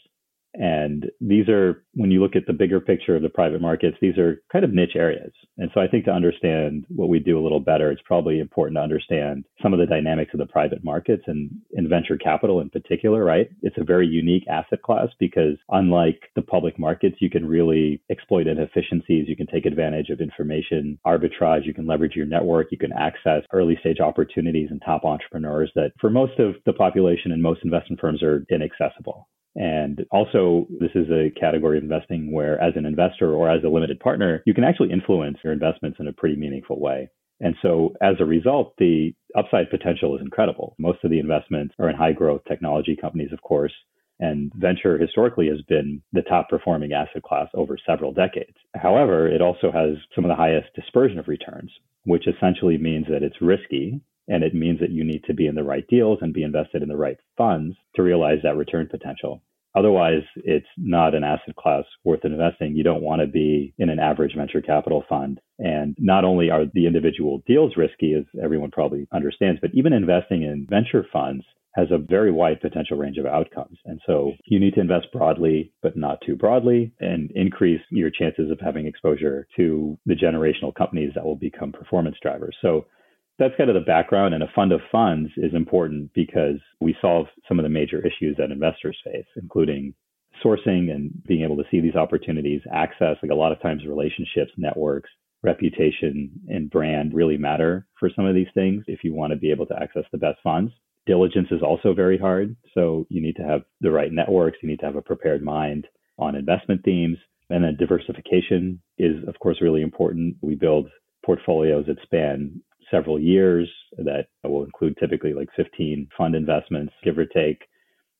And 0.54 1.06
these 1.22 1.48
are, 1.50 1.84
when 1.94 2.12
you 2.12 2.22
look 2.22 2.36
at 2.36 2.48
the 2.48 2.54
bigger 2.54 2.80
picture 2.80 3.16
of 3.16 3.22
the 3.22 3.30
private 3.30 3.62
markets, 3.62 3.98
these 4.02 4.18
are 4.18 4.42
kind 4.52 4.66
of 4.66 4.74
niche 4.74 4.96
areas. 4.96 5.32
And 5.58 5.70
so 5.74 5.82
I 5.82 5.88
think 5.88 6.06
to 6.06 6.12
understand 6.12 6.86
what 6.90 7.10
we 7.10 7.20
do 7.20 7.40
a 7.40 7.44
little 7.44 7.60
better, 7.60 7.92
it's 7.92 8.02
probably 8.06 8.40
important 8.40 8.78
to 8.78 8.82
understand 8.82 9.46
some 9.62 9.74
of 9.74 9.80
the 9.80 9.86
dynamics 9.86 10.32
of 10.34 10.40
the 10.40 10.46
private 10.46 10.84
markets 10.84 11.24
and 11.28 11.52
in 11.74 11.88
venture 11.88 12.18
capital 12.18 12.60
in 12.60 12.70
particular, 12.70 13.24
right? 13.24 13.50
It's 13.62 13.78
a 13.78 13.84
very 13.84 14.08
unique 14.08 14.48
asset 14.48 14.82
class 14.82 15.10
because 15.20 15.58
unlike 15.70 16.22
the 16.36 16.42
public 16.42 16.80
markets, 16.80 17.18
you 17.20 17.30
can 17.30 17.46
really 17.46 18.02
exploit 18.10 18.48
inefficiencies. 18.48 19.28
You 19.28 19.36
can 19.36 19.48
take 19.48 19.66
advantage 19.66 20.10
of 20.10 20.22
information 20.22 20.98
arbitrage. 21.06 21.66
You 21.66 21.74
can 21.74 21.88
leverage 21.88 22.16
your 22.16 22.26
network. 22.26 22.68
You 22.72 22.78
can 22.78 22.94
access 22.94 23.44
early 23.54 23.78
stage 23.80 24.00
opportunities 24.00 24.70
and 24.72 24.82
top 24.84 25.06
entrepreneurs 25.06 25.72
that 25.76 25.92
for 26.00 26.10
most 26.10 26.40
of 26.40 26.56
the 26.66 26.74
population 26.74 27.32
and 27.32 27.42
most 27.42 27.62
investment 27.64 28.00
firms 28.00 28.24
are 28.24 28.46
inaccessible. 28.50 29.28
And 29.58 30.06
also, 30.12 30.68
this 30.80 30.92
is 30.94 31.08
a 31.10 31.32
category 31.38 31.80
of 31.80 31.84
investing 31.84 32.32
where, 32.32 32.62
as 32.62 32.74
an 32.76 32.86
investor 32.86 33.34
or 33.34 33.50
as 33.50 33.64
a 33.64 33.70
limited 33.70 34.00
partner, 34.00 34.44
you 34.46 34.54
can 34.54 34.64
actually 34.64 34.92
influence 34.92 35.40
your 35.44 35.52
investments 35.52 35.98
in 36.00 36.08
a 36.08 36.14
pretty 36.14 36.36
meaningful 36.36 36.80
way. 36.80 37.10
And 37.40 37.56
so, 37.64 37.96
as 38.00 38.16
a 38.20 38.26
result, 38.26 38.74
the 38.78 39.14
upside 39.36 39.72
potential 39.72 40.16
is 40.16 40.22
incredible. 40.22 40.76
Most 40.78 41.04
of 41.04 41.10
the 41.10 41.20
investments 41.20 41.74
are 41.80 41.90
in 41.90 41.96
high 41.96 42.12
growth 42.12 42.42
technology 42.48 42.96
companies, 42.96 43.34
of 43.34 43.42
course. 43.42 43.74
And 44.20 44.52
venture 44.56 44.98
historically 44.98 45.48
has 45.48 45.62
been 45.64 46.04
the 46.14 46.24
top 46.24 46.50
performing 46.50 46.94
asset 46.94 47.24
class 47.24 47.50
over 47.56 47.78
several 47.84 48.14
decades. 48.14 48.58
However, 48.76 49.28
it 49.28 49.42
also 49.42 49.72
has 49.72 49.98
some 50.14 50.24
of 50.24 50.30
the 50.30 50.36
highest 50.36 50.74
dispersion 50.76 51.18
of 51.18 51.28
returns, 51.28 51.72
which 52.04 52.28
essentially 52.28 52.78
means 52.78 53.08
that 53.10 53.24
it's 53.24 53.42
risky 53.42 54.02
and 54.28 54.44
it 54.44 54.54
means 54.54 54.80
that 54.80 54.92
you 54.92 55.04
need 55.04 55.24
to 55.26 55.34
be 55.34 55.48
in 55.48 55.56
the 55.56 55.64
right 55.64 55.88
deals 55.88 56.20
and 56.22 56.34
be 56.34 56.44
invested 56.44 56.82
in 56.82 56.90
the 56.90 56.98
right 56.98 57.18
funds 57.38 57.76
to 57.96 58.04
realize 58.04 58.40
that 58.44 58.58
return 58.58 58.88
potential. 58.88 59.42
Otherwise, 59.78 60.24
it's 60.38 60.66
not 60.76 61.14
an 61.14 61.24
asset 61.24 61.56
class 61.56 61.84
worth 62.04 62.26
investing. 62.26 62.76
You 62.76 62.84
don't 62.84 63.04
want 63.04 63.22
to 63.22 63.28
be 63.28 63.76
in 63.78 63.90
an 63.90 64.00
average 64.00 64.36
venture 64.36 64.62
capital 64.62 65.04
fund. 65.08 65.40
And 65.60 65.96
not 66.00 66.24
only 66.24 66.50
are 66.50 66.66
the 66.66 66.88
individual 66.88 67.44
deals 67.46 67.78
risky, 67.78 68.16
as 68.16 68.26
everyone 68.44 68.72
probably 68.72 69.08
understands, 69.14 69.60
but 69.62 69.70
even 69.76 69.94
investing 69.94 70.42
in 70.42 70.66
venture 70.68 71.06
funds 71.14 71.44
has 71.76 71.90
a 71.92 72.00
very 72.00 72.32
wide 72.32 72.60
potential 72.60 72.98
range 72.98 73.20
of 73.20 73.28
outcomes. 73.28 73.78
And 73.86 74.02
so 74.08 74.32
you 74.46 74.60
need 74.60 74.74
to 74.74 74.82
invest 74.82 75.12
broadly, 75.14 75.72
but 75.84 75.96
not 75.96 76.22
too 76.26 76.36
broadly, 76.36 76.92
and 77.00 77.30
increase 77.36 77.82
your 77.92 78.10
chances 78.10 78.50
of 78.50 78.60
having 78.60 78.88
exposure 78.88 79.48
to 79.58 79.96
the 80.08 80.16
generational 80.16 80.74
companies 80.74 81.12
that 81.14 81.24
will 81.24 81.36
become 81.36 81.72
performance 81.72 82.18
drivers. 82.20 82.58
So 82.64 82.88
that's 83.40 83.56
kind 83.58 83.70
of 83.70 83.76
the 83.76 83.82
background. 83.82 84.34
And 84.34 84.44
a 84.44 84.52
fund 84.56 84.72
of 84.72 84.82
funds 84.92 85.32
is 85.38 85.54
important 85.54 86.14
because 86.14 86.60
we 86.80 86.96
solve 87.02 87.28
some 87.48 87.60
of 87.60 87.64
the 87.64 87.70
major 87.70 88.00
issues 88.00 88.36
that 88.38 88.52
investors 88.52 88.98
face, 89.04 89.26
including 89.36 89.94
sourcing 90.44 90.92
and 90.92 91.12
being 91.26 91.44
able 91.44 91.58
to 91.58 91.64
see 91.72 91.80
these 91.80 91.96
opportunities, 91.96 92.62
access, 92.72 93.18
like 93.22 93.32
a 93.32 93.36
lot 93.36 93.52
of 93.52 93.62
times 93.62 93.86
relationships, 93.86 94.52
networks, 94.58 95.10
reputation 95.44 96.32
and 96.48 96.70
brand 96.70 97.14
really 97.14 97.38
matter 97.38 97.86
for 98.00 98.10
some 98.16 98.26
of 98.26 98.36
these 98.36 98.48
things 98.54 98.84
if 98.88 99.04
you 99.04 99.14
want 99.14 99.32
to 99.32 99.38
be 99.38 99.52
able 99.52 99.66
to 99.66 99.80
access 99.82 100.04
the 100.12 100.18
best 100.18 100.40
funds. 100.44 100.72
Diligence 101.06 101.48
is 101.52 101.62
also 101.62 101.94
very 101.94 102.18
hard. 102.18 102.56
So 102.74 103.06
you 103.10 103.22
need 103.22 103.36
to 103.38 103.44
have 103.44 103.62
the 103.82 103.92
right 103.92 104.12
networks, 104.12 104.58
you 104.62 104.70
need 104.70 104.80
to 104.80 104.86
have 104.86 104.96
a 104.96 105.02
prepared 105.02 105.44
mind 105.44 105.88
on 106.18 106.36
investment 106.36 106.84
themes. 106.84 107.18
And 107.50 107.64
then 107.64 107.78
diversification 107.78 108.82
is, 108.98 109.26
of 109.28 109.40
course, 109.40 109.62
really 109.62 109.82
important. 109.82 110.36
We 110.42 110.56
build 110.56 110.90
portfolios 111.24 111.86
that 111.86 112.02
span 112.04 112.62
several 112.92 113.20
years 113.20 113.70
that 113.98 114.28
will 114.44 114.64
include 114.64 114.96
typically 115.00 115.34
like 115.34 115.50
15 115.56 116.08
fund 116.18 116.36
investments, 116.36 116.94
give 117.04 117.18
or 117.18 117.26
take. 117.26 117.62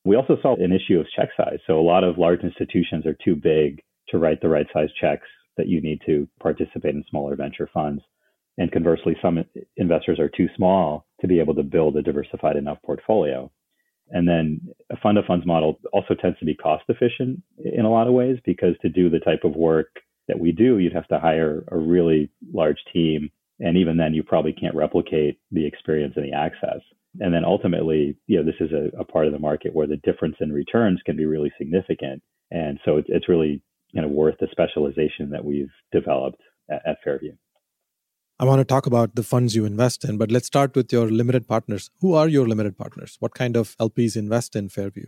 We 0.06 0.16
also 0.16 0.38
saw 0.42 0.56
an 0.56 0.72
issue 0.72 1.00
of 1.00 1.08
check 1.16 1.30
size. 1.36 1.60
So 1.68 1.80
a 1.80 1.82
lot 1.82 2.04
of 2.04 2.18
large 2.18 2.42
institutions 2.42 3.06
are 3.06 3.18
too 3.24 3.36
big 3.36 3.82
to 4.10 4.18
write 4.18 4.42
the 4.42 4.50
right 4.50 4.68
size 4.74 4.90
checks 5.00 5.28
that 5.58 5.68
you 5.68 5.82
need 5.82 6.02
to 6.06 6.28
participate 6.42 6.96
in 6.96 7.04
smaller 7.10 7.36
venture 7.36 7.70
funds. 7.74 8.02
And 8.58 8.72
conversely, 8.72 9.16
some 9.22 9.44
investors 9.76 10.20
are 10.20 10.30
too 10.30 10.48
small 10.56 11.06
to 11.22 11.28
be 11.28 11.40
able 11.40 11.56
to 11.56 11.64
build 11.64 11.96
a 11.98 12.02
diversified 12.02 12.56
enough 12.56 12.78
portfolio. 12.86 13.52
And 14.10 14.28
then 14.28 14.62
a 14.90 14.98
fund 14.98 15.18
of 15.18 15.26
funds 15.26 15.46
model 15.46 15.80
also 15.92 16.14
tends 16.14 16.40
to 16.40 16.46
be 16.46 16.56
cost 16.56 16.86
efficient 16.88 17.42
in 17.64 17.86
a 17.86 17.92
lot 17.92 18.08
of 18.08 18.14
ways 18.14 18.38
because 18.46 18.76
to 18.82 18.90
do 18.90 19.10
the 19.10 19.20
type 19.20 19.44
of 19.44 19.56
work 19.56 19.90
that 20.28 20.40
we 20.40 20.52
do, 20.52 20.78
you'd 20.78 20.94
have 20.94 21.08
to 21.10 21.20
hire 21.20 21.64
a 21.68 21.78
really 21.78 22.30
large 22.54 22.78
team. 22.94 23.30
And 23.60 23.78
even 23.78 23.98
then, 23.98 24.14
you 24.14 24.24
probably 24.24 24.54
can't 24.54 24.76
replicate 24.76 25.40
the 25.52 25.66
experience 25.66 26.14
and 26.16 26.26
the 26.26 26.36
access. 26.36 26.82
And 27.20 27.34
then 27.34 27.44
ultimately, 27.44 28.16
you 28.28 28.38
know, 28.38 28.46
this 28.46 28.60
is 28.60 28.72
a, 28.72 29.00
a 29.00 29.04
part 29.04 29.26
of 29.26 29.34
the 29.34 29.40
market 29.40 29.74
where 29.74 29.88
the 29.88 29.98
difference 29.98 30.36
in 30.40 30.52
returns 30.52 31.02
can 31.06 31.18
be 31.18 31.26
really 31.26 31.52
significant. 31.58 32.22
And 32.52 32.80
so 32.86 32.98
it's, 32.98 33.08
it's 33.10 33.28
really 33.28 33.62
kind 33.96 34.06
of 34.06 34.12
worth 34.12 34.36
the 34.40 34.48
specialization 34.52 35.32
that 35.32 35.44
we've 35.44 35.72
developed 35.92 36.42
at, 36.70 36.82
at 36.86 36.98
Fairview. 37.04 37.34
I 38.40 38.46
want 38.46 38.60
to 38.60 38.66
talk 38.66 38.86
about 38.86 39.16
the 39.16 39.24
funds 39.24 39.56
you 39.56 39.66
invest 39.66 40.06
in, 40.06 40.20
but 40.20 40.32
let's 40.32 40.46
start 40.46 40.76
with 40.76 40.94
your 40.94 41.10
limited 41.10 41.48
partners. 41.48 41.90
Who 42.02 42.14
are 42.14 42.28
your 42.28 42.48
limited 42.48 42.78
partners? 42.78 43.18
What 43.20 43.34
kind 43.34 43.58
of 43.58 43.76
LPs 43.78 44.16
invest 44.16 44.56
in 44.56 44.70
Fairview? 44.70 45.08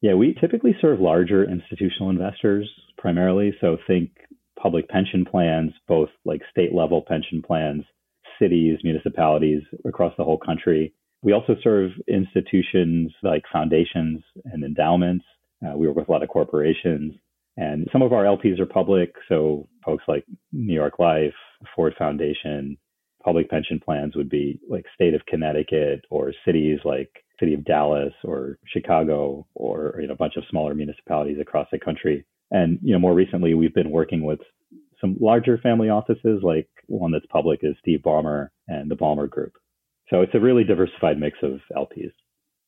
Yeah, 0.00 0.14
we 0.14 0.34
typically 0.40 0.74
serve 0.80 0.98
larger 0.98 1.44
institutional 1.44 2.08
investors 2.08 2.70
primarily. 2.96 3.52
So 3.60 3.76
think 3.86 4.12
public 4.60 4.88
pension 4.88 5.24
plans, 5.24 5.72
both 5.88 6.08
like 6.24 6.42
state 6.50 6.74
level 6.74 7.02
pension 7.06 7.42
plans, 7.42 7.84
cities, 8.40 8.78
municipalities 8.82 9.62
across 9.84 10.12
the 10.16 10.24
whole 10.24 10.38
country. 10.38 10.92
We 11.22 11.32
also 11.32 11.56
serve 11.62 11.90
institutions 12.08 13.12
like 13.22 13.42
foundations 13.52 14.22
and 14.44 14.64
endowments. 14.64 15.24
Uh, 15.64 15.76
we 15.76 15.86
work 15.86 15.96
with 15.96 16.08
a 16.08 16.12
lot 16.12 16.22
of 16.22 16.28
corporations. 16.28 17.14
And 17.56 17.88
some 17.92 18.00
of 18.02 18.12
our 18.12 18.24
LPs 18.24 18.58
are 18.58 18.66
public, 18.66 19.12
so 19.28 19.68
folks 19.84 20.04
like 20.08 20.24
New 20.52 20.72
York 20.74 20.98
Life, 20.98 21.34
Ford 21.74 21.94
Foundation, 21.98 22.78
public 23.22 23.50
pension 23.50 23.78
plans 23.78 24.16
would 24.16 24.30
be 24.30 24.58
like 24.68 24.86
state 24.94 25.14
of 25.14 25.26
Connecticut 25.26 26.04
or 26.10 26.32
cities 26.44 26.78
like 26.84 27.10
city 27.38 27.54
of 27.54 27.64
Dallas 27.64 28.12
or 28.24 28.58
Chicago 28.66 29.46
or 29.54 29.96
you 30.00 30.06
know 30.06 30.14
a 30.14 30.16
bunch 30.16 30.36
of 30.36 30.44
smaller 30.50 30.74
municipalities 30.74 31.38
across 31.40 31.68
the 31.70 31.78
country. 31.78 32.24
And 32.50 32.78
you 32.82 32.92
know 32.92 32.98
more 32.98 33.14
recently 33.14 33.54
we've 33.54 33.74
been 33.74 33.90
working 33.90 34.24
with 34.24 34.40
some 35.00 35.16
larger 35.20 35.58
family 35.58 35.88
offices 35.88 36.40
like 36.42 36.68
one 36.86 37.12
that's 37.12 37.26
public 37.26 37.60
is 37.62 37.74
Steve 37.80 38.00
Ballmer 38.04 38.48
and 38.68 38.90
the 38.90 38.96
Ballmer 38.96 39.28
Group. 39.28 39.52
So 40.08 40.20
it's 40.20 40.34
a 40.34 40.40
really 40.40 40.64
diversified 40.64 41.18
mix 41.18 41.38
of 41.42 41.60
LPs. 41.76 42.12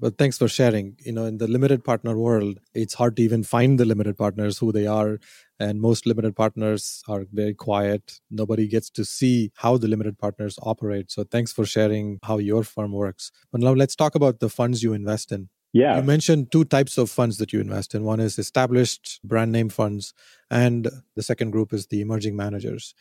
Well, 0.01 0.13
thanks 0.19 0.37
for 0.37 0.49
sharing. 0.49 0.97
You 1.05 1.13
know, 1.13 1.27
in 1.27 1.39
the 1.39 1.47
limited 1.47 1.85
partner 1.85 2.19
world, 2.19 2.59
it's 2.75 2.95
hard 2.95 3.17
to 3.17 3.23
even 3.23 3.45
find 3.45 3.79
the 3.79 3.85
limited 3.85 4.17
partners, 4.17 4.59
who 4.59 4.73
they 4.73 4.85
are. 4.85 5.21
And 5.61 5.81
most 5.81 6.07
limited 6.07 6.35
partners 6.35 7.05
are 7.07 7.25
very 7.33 7.55
quiet. 7.55 8.19
Nobody 8.29 8.67
gets 8.67 8.91
to 8.91 9.05
see 9.05 9.53
how 9.55 9.77
the 9.77 9.87
limited 9.87 10.19
partners 10.19 10.59
operate. 10.63 11.13
So 11.13 11.23
thanks 11.23 11.53
for 11.53 11.65
sharing 11.65 12.19
how 12.25 12.39
your 12.39 12.65
firm 12.65 12.91
works. 12.91 13.31
But 13.53 13.61
now 13.61 13.75
let's 13.75 13.95
talk 13.95 14.17
about 14.17 14.41
the 14.41 14.49
funds 14.49 14.83
you 14.83 14.93
invest 14.93 15.31
in. 15.31 15.51
Yeah. 15.73 15.97
You 15.97 16.03
mentioned 16.03 16.53
two 16.53 16.65
types 16.65 16.99
of 16.99 17.11
funds 17.11 17.39
that 17.39 17.53
you 17.53 17.61
invest 17.61 17.95
in. 17.95 18.05
One 18.05 18.21
is 18.21 18.39
established 18.39 19.21
brand 19.25 19.53
name 19.53 19.71
funds, 19.71 20.13
and 20.51 20.89
the 21.17 21.23
second 21.23 21.51
group 21.51 21.73
is 21.73 21.87
the 21.87 22.03
emerging 22.03 22.37
managers 22.37 22.95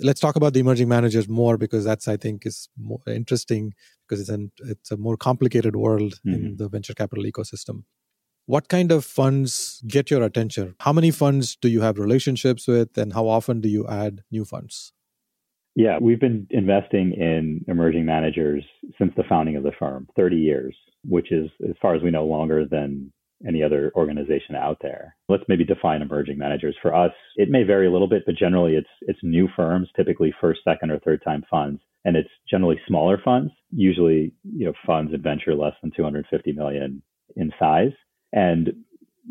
let's 0.00 0.20
talk 0.20 0.36
about 0.36 0.52
the 0.52 0.60
emerging 0.60 0.88
managers 0.88 1.28
more 1.28 1.56
because 1.56 1.84
that's 1.84 2.08
i 2.08 2.16
think 2.16 2.46
is 2.46 2.68
more 2.76 3.00
interesting 3.06 3.72
because 4.06 4.20
it's 4.20 4.28
an 4.28 4.50
it's 4.60 4.90
a 4.90 4.96
more 4.96 5.16
complicated 5.16 5.76
world 5.76 6.14
mm-hmm. 6.26 6.34
in 6.34 6.56
the 6.56 6.68
venture 6.68 6.94
capital 6.94 7.24
ecosystem 7.24 7.84
what 8.46 8.68
kind 8.68 8.92
of 8.92 9.04
funds 9.04 9.82
get 9.86 10.10
your 10.10 10.22
attention 10.22 10.74
how 10.80 10.92
many 10.92 11.10
funds 11.10 11.56
do 11.56 11.68
you 11.68 11.80
have 11.80 11.98
relationships 11.98 12.66
with 12.66 12.96
and 12.96 13.12
how 13.12 13.26
often 13.26 13.60
do 13.60 13.68
you 13.68 13.86
add 13.88 14.22
new 14.30 14.44
funds 14.44 14.92
yeah 15.78 15.98
we've 16.00 16.20
been 16.20 16.46
investing 16.50 17.12
in 17.12 17.64
emerging 17.68 18.04
managers 18.04 18.64
since 18.98 19.12
the 19.16 19.24
founding 19.28 19.56
of 19.56 19.62
the 19.62 19.72
firm 19.78 20.06
30 20.16 20.36
years 20.36 20.76
which 21.04 21.32
is 21.32 21.48
as 21.68 21.74
far 21.80 21.94
as 21.94 22.02
we 22.02 22.10
know 22.10 22.26
longer 22.26 22.64
than 22.64 23.12
any 23.46 23.62
other 23.62 23.92
organization 23.94 24.56
out 24.56 24.78
there. 24.82 25.16
Let's 25.28 25.44
maybe 25.48 25.64
define 25.64 26.02
emerging 26.02 26.38
managers. 26.38 26.76
For 26.82 26.94
us, 26.94 27.12
it 27.36 27.50
may 27.50 27.62
vary 27.62 27.86
a 27.86 27.92
little 27.92 28.08
bit, 28.08 28.24
but 28.26 28.36
generally 28.36 28.74
it's 28.74 28.88
it's 29.02 29.18
new 29.22 29.48
firms, 29.54 29.88
typically 29.96 30.34
first, 30.40 30.60
second, 30.64 30.90
or 30.90 30.98
third 30.98 31.22
time 31.24 31.44
funds, 31.50 31.80
and 32.04 32.16
it's 32.16 32.28
generally 32.50 32.80
smaller 32.86 33.20
funds, 33.24 33.52
usually 33.70 34.32
you 34.44 34.66
know 34.66 34.72
funds 34.86 35.12
and 35.12 35.22
venture 35.22 35.54
less 35.54 35.74
than 35.82 35.92
250 35.96 36.52
million 36.52 37.02
in 37.36 37.52
size. 37.58 37.92
And 38.32 38.72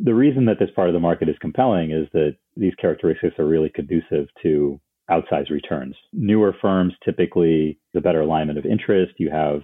the 0.01 0.13
reason 0.13 0.46
that 0.46 0.60
this 0.60 0.70
part 0.75 0.89
of 0.89 0.94
the 0.94 1.00
market 1.00 1.27
is 1.27 1.36
compelling 1.42 1.92
is 1.92 2.08
that 2.13 2.38
these 2.56 2.75
characteristics 2.75 3.38
are 3.39 3.48
really 3.48 3.70
conducive 3.70 4.27
to 4.44 4.80
outsized 5.09 5.49
returns. 5.49 5.95
Newer 6.13 6.55
firms 6.61 6.93
typically 7.03 7.79
the 7.93 8.01
better 8.01 8.21
alignment 8.21 8.59
of 8.59 8.65
interest. 8.65 9.13
You 9.17 9.29
have 9.31 9.61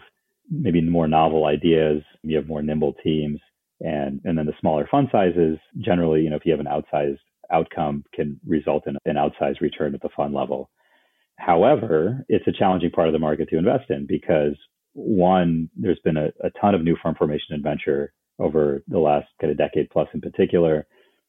maybe 0.50 0.82
more 0.82 1.08
novel 1.08 1.46
ideas. 1.46 2.02
You 2.24 2.38
have 2.38 2.48
more 2.48 2.62
nimble 2.62 2.94
teams 3.04 3.40
and, 3.84 4.22
and 4.24 4.38
then 4.38 4.46
the 4.46 4.54
smaller 4.60 4.88
fund 4.90 5.10
sizes, 5.12 5.58
generally, 5.78 6.22
you 6.22 6.30
know, 6.30 6.38
if 6.38 6.46
you 6.46 6.52
have 6.52 6.62
an 6.62 6.68
outsized 6.68 7.20
outcome, 7.52 8.04
can 8.14 8.40
result 8.48 8.88
in 8.88 8.98
an 9.06 9.18
outsized 9.18 9.60
return 9.62 9.94
at 9.94 10.02
the 10.02 10.10
fund 10.16 10.34
level. 10.34 10.70
However, 11.38 12.26
it's 12.30 12.48
a 12.48 12.58
challenging 12.58 12.92
part 12.92 13.08
of 13.08 13.14
the 13.14 13.20
market 13.20 13.50
to 13.50 13.58
invest 13.58 13.90
in 13.90 14.06
because 14.08 14.56
one, 14.94 15.70
there's 15.76 16.00
been 16.04 16.18
a, 16.18 16.28
a 16.44 16.50
ton 16.62 16.76
of 16.76 16.84
new 16.84 16.96
firm 17.02 17.16
formation 17.16 17.54
and 17.54 17.64
venture 17.64 18.14
over 18.40 18.84
the 18.88 19.00
last 19.00 19.28
kind 19.42 19.52
of 19.52 19.58
decade 19.58 19.90
plus 19.90 20.08
in 20.14 20.22
particular, 20.22 20.88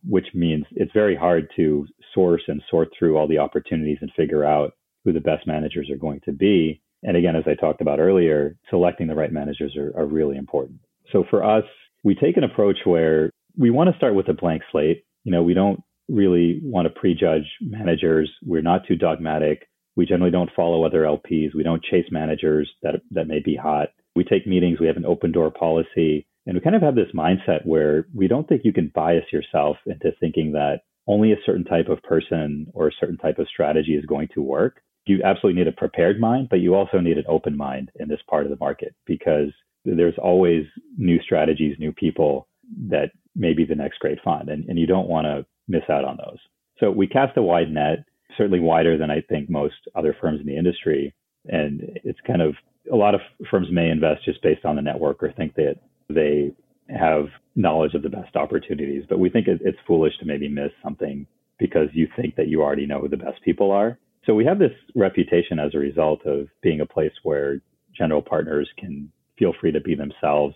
which 0.08 0.26
means 0.34 0.64
it's 0.72 0.92
very 0.92 1.16
hard 1.16 1.48
to 1.56 1.86
source 2.14 2.42
and 2.48 2.62
sort 2.70 2.88
through 2.98 3.16
all 3.16 3.28
the 3.28 3.38
opportunities 3.38 3.98
and 4.00 4.10
figure 4.16 4.44
out 4.44 4.72
who 5.04 5.12
the 5.12 5.20
best 5.20 5.46
managers 5.46 5.90
are 5.90 5.98
going 5.98 6.20
to 6.24 6.32
be. 6.32 6.80
And 7.02 7.16
again, 7.16 7.36
as 7.36 7.44
I 7.46 7.54
talked 7.54 7.80
about 7.80 8.00
earlier, 8.00 8.56
selecting 8.70 9.06
the 9.06 9.14
right 9.14 9.32
managers 9.32 9.76
are, 9.76 9.92
are 9.98 10.06
really 10.06 10.36
important. 10.36 10.80
So 11.12 11.24
for 11.28 11.44
us, 11.44 11.64
we 12.02 12.14
take 12.14 12.36
an 12.36 12.44
approach 12.44 12.78
where 12.84 13.30
we 13.56 13.70
want 13.70 13.90
to 13.90 13.96
start 13.96 14.14
with 14.14 14.28
a 14.28 14.34
blank 14.34 14.62
slate. 14.72 15.04
You 15.24 15.32
know, 15.32 15.42
we 15.42 15.54
don't 15.54 15.80
really 16.08 16.60
want 16.62 16.86
to 16.86 17.00
prejudge 17.00 17.46
managers. 17.60 18.30
We're 18.44 18.62
not 18.62 18.86
too 18.86 18.96
dogmatic. 18.96 19.68
We 19.96 20.06
generally 20.06 20.32
don't 20.32 20.50
follow 20.56 20.84
other 20.84 21.02
LPs. 21.02 21.54
We 21.54 21.62
don't 21.62 21.84
chase 21.84 22.06
managers 22.10 22.70
that 22.82 23.00
that 23.12 23.28
may 23.28 23.40
be 23.44 23.56
hot. 23.56 23.88
We 24.16 24.24
take 24.24 24.46
meetings. 24.46 24.80
We 24.80 24.86
have 24.86 24.96
an 24.96 25.06
open 25.06 25.32
door 25.32 25.50
policy, 25.50 26.26
and 26.46 26.54
we 26.54 26.60
kind 26.60 26.76
of 26.76 26.82
have 26.82 26.94
this 26.94 27.12
mindset 27.14 27.64
where 27.64 28.06
we 28.14 28.28
don't 28.28 28.48
think 28.48 28.62
you 28.64 28.72
can 28.72 28.92
bias 28.94 29.24
yourself 29.32 29.76
into 29.86 30.12
thinking 30.20 30.52
that 30.52 30.80
only 31.06 31.32
a 31.32 31.42
certain 31.44 31.64
type 31.64 31.88
of 31.88 32.02
person 32.02 32.66
or 32.72 32.88
a 32.88 32.94
certain 32.98 33.16
type 33.18 33.38
of 33.38 33.48
strategy 33.48 33.92
is 33.92 34.06
going 34.06 34.28
to 34.34 34.42
work. 34.42 34.80
You 35.06 35.20
absolutely 35.22 35.60
need 35.60 35.68
a 35.68 35.72
prepared 35.72 36.18
mind, 36.18 36.48
but 36.50 36.60
you 36.60 36.74
also 36.74 36.98
need 36.98 37.18
an 37.18 37.24
open 37.28 37.56
mind 37.56 37.90
in 37.96 38.08
this 38.08 38.20
part 38.28 38.44
of 38.44 38.50
the 38.50 38.56
market 38.58 38.94
because 39.06 39.50
there's 39.84 40.14
always 40.22 40.64
new 40.96 41.20
strategies, 41.20 41.76
new 41.78 41.92
people 41.92 42.48
that 42.88 43.10
may 43.36 43.52
be 43.52 43.66
the 43.66 43.74
next 43.74 43.98
great 43.98 44.18
fund, 44.24 44.48
and, 44.48 44.64
and 44.66 44.78
you 44.78 44.86
don't 44.86 45.08
want 45.08 45.26
to 45.26 45.44
miss 45.68 45.82
out 45.90 46.04
on 46.04 46.16
those. 46.16 46.38
So 46.78 46.90
we 46.90 47.06
cast 47.06 47.36
a 47.36 47.42
wide 47.42 47.70
net, 47.70 48.04
certainly 48.36 48.60
wider 48.60 48.96
than 48.96 49.10
I 49.10 49.20
think 49.20 49.50
most 49.50 49.74
other 49.94 50.16
firms 50.18 50.40
in 50.40 50.46
the 50.46 50.56
industry. 50.56 51.14
And 51.46 51.82
it's 52.02 52.18
kind 52.26 52.40
of 52.40 52.54
a 52.90 52.96
lot 52.96 53.14
of 53.14 53.20
firms 53.50 53.68
may 53.70 53.90
invest 53.90 54.24
just 54.24 54.42
based 54.42 54.64
on 54.64 54.76
the 54.76 54.82
network 54.82 55.22
or 55.22 55.32
think 55.32 55.54
that 55.56 55.76
they 56.08 56.52
have 56.88 57.26
knowledge 57.56 57.94
of 57.94 58.02
the 58.02 58.08
best 58.08 58.36
opportunities. 58.36 59.04
But 59.08 59.18
we 59.18 59.30
think 59.30 59.46
it's 59.48 59.78
foolish 59.86 60.18
to 60.18 60.26
maybe 60.26 60.48
miss 60.48 60.70
something 60.82 61.26
because 61.58 61.88
you 61.92 62.08
think 62.16 62.36
that 62.36 62.48
you 62.48 62.62
already 62.62 62.86
know 62.86 63.00
who 63.00 63.08
the 63.08 63.16
best 63.16 63.42
people 63.42 63.70
are. 63.70 63.98
So 64.26 64.34
we 64.34 64.44
have 64.44 64.58
this 64.58 64.72
reputation 64.94 65.58
as 65.58 65.74
a 65.74 65.78
result 65.78 66.24
of 66.26 66.48
being 66.62 66.80
a 66.80 66.86
place 66.86 67.12
where 67.22 67.60
general 67.96 68.22
partners 68.22 68.68
can 68.78 69.12
feel 69.38 69.52
free 69.60 69.72
to 69.72 69.80
be 69.80 69.94
themselves. 69.94 70.54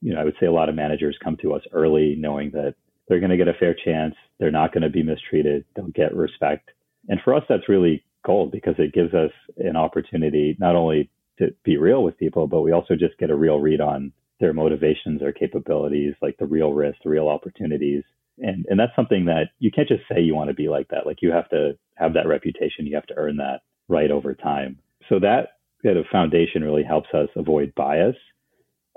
You 0.00 0.14
know, 0.14 0.20
I 0.20 0.24
would 0.24 0.36
say 0.40 0.46
a 0.46 0.52
lot 0.52 0.68
of 0.68 0.74
managers 0.74 1.18
come 1.22 1.36
to 1.42 1.54
us 1.54 1.62
early 1.72 2.16
knowing 2.18 2.50
that 2.52 2.74
they're 3.08 3.20
going 3.20 3.30
to 3.30 3.36
get 3.36 3.48
a 3.48 3.54
fair 3.54 3.74
chance. 3.74 4.14
They're 4.38 4.50
not 4.50 4.72
going 4.72 4.82
to 4.82 4.90
be 4.90 5.02
mistreated. 5.02 5.64
They'll 5.74 5.88
get 5.88 6.14
respect. 6.14 6.70
And 7.08 7.20
for 7.24 7.34
us, 7.34 7.42
that's 7.48 7.68
really 7.68 8.04
gold 8.24 8.52
because 8.52 8.74
it 8.78 8.92
gives 8.92 9.14
us 9.14 9.30
an 9.56 9.76
opportunity 9.76 10.56
not 10.60 10.76
only 10.76 11.10
to 11.38 11.54
be 11.64 11.76
real 11.76 12.02
with 12.02 12.18
people, 12.18 12.46
but 12.46 12.60
we 12.60 12.72
also 12.72 12.94
just 12.94 13.18
get 13.18 13.30
a 13.30 13.36
real 13.36 13.58
read 13.58 13.80
on 13.80 14.12
their 14.40 14.52
motivations, 14.52 15.20
their 15.20 15.32
capabilities, 15.32 16.14
like 16.22 16.36
the 16.38 16.46
real 16.46 16.72
risks, 16.72 17.00
the 17.04 17.10
real 17.10 17.28
opportunities. 17.28 18.04
And, 18.38 18.66
and 18.68 18.78
that's 18.78 18.94
something 18.94 19.24
that 19.24 19.50
you 19.58 19.70
can't 19.70 19.88
just 19.88 20.02
say 20.10 20.20
you 20.20 20.34
want 20.34 20.48
to 20.48 20.54
be 20.54 20.68
like 20.68 20.88
that. 20.88 21.06
Like 21.06 21.22
you 21.22 21.32
have 21.32 21.48
to 21.50 21.76
have 21.96 22.14
that 22.14 22.28
reputation. 22.28 22.86
You 22.86 22.94
have 22.94 23.06
to 23.06 23.16
earn 23.16 23.36
that. 23.38 23.60
right 23.88 24.10
over 24.10 24.34
time. 24.34 24.78
So 25.08 25.18
that 25.20 25.58
kind 25.82 25.96
of 25.96 26.06
foundation 26.12 26.62
really 26.62 26.84
helps 26.84 27.08
us 27.14 27.28
avoid 27.36 27.74
bias. 27.74 28.16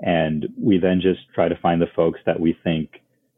And 0.00 0.46
we 0.58 0.78
then 0.78 1.00
just 1.00 1.20
try 1.34 1.48
to 1.48 1.58
find 1.60 1.80
the 1.80 1.86
folks 1.94 2.20
that 2.26 2.40
we 2.40 2.56
think 2.62 2.90